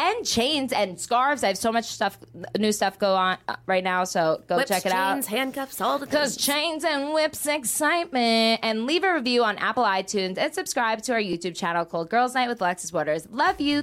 and 0.00 0.24
chains 0.26 0.72
and 0.72 0.98
scarves. 0.98 1.44
I 1.44 1.48
have 1.48 1.58
so 1.58 1.70
much 1.70 1.84
stuff, 1.84 2.18
new 2.58 2.72
stuff 2.72 2.98
go 2.98 3.14
on 3.14 3.36
uh, 3.48 3.56
right 3.66 3.84
now, 3.84 4.04
so 4.04 4.42
go 4.46 4.56
Whips, 4.56 4.70
check 4.70 4.86
it 4.86 4.92
chains, 4.92 5.26
out. 5.26 5.30
handcuffs, 5.30 5.80
all 5.80 5.98
the 5.98 6.06
things. 6.06 6.10
Because 6.10 6.36
chains 6.36 6.84
and 6.84 7.12
whips 7.12 7.46
excitement. 7.46 8.60
And 8.62 8.86
leave 8.86 9.04
a 9.04 9.12
review 9.12 9.44
on 9.44 9.58
Apple 9.58 9.84
iTunes 9.84 10.38
and 10.38 10.54
subscribe 10.54 11.02
to 11.02 11.12
our 11.12 11.20
YouTube 11.20 11.54
channel 11.56 11.84
called 11.84 12.08
Girls 12.08 12.34
Night 12.34 12.48
with 12.48 12.60
Alexis 12.60 12.92
Waters. 12.92 13.28
Love 13.30 13.60
you. 13.60 13.82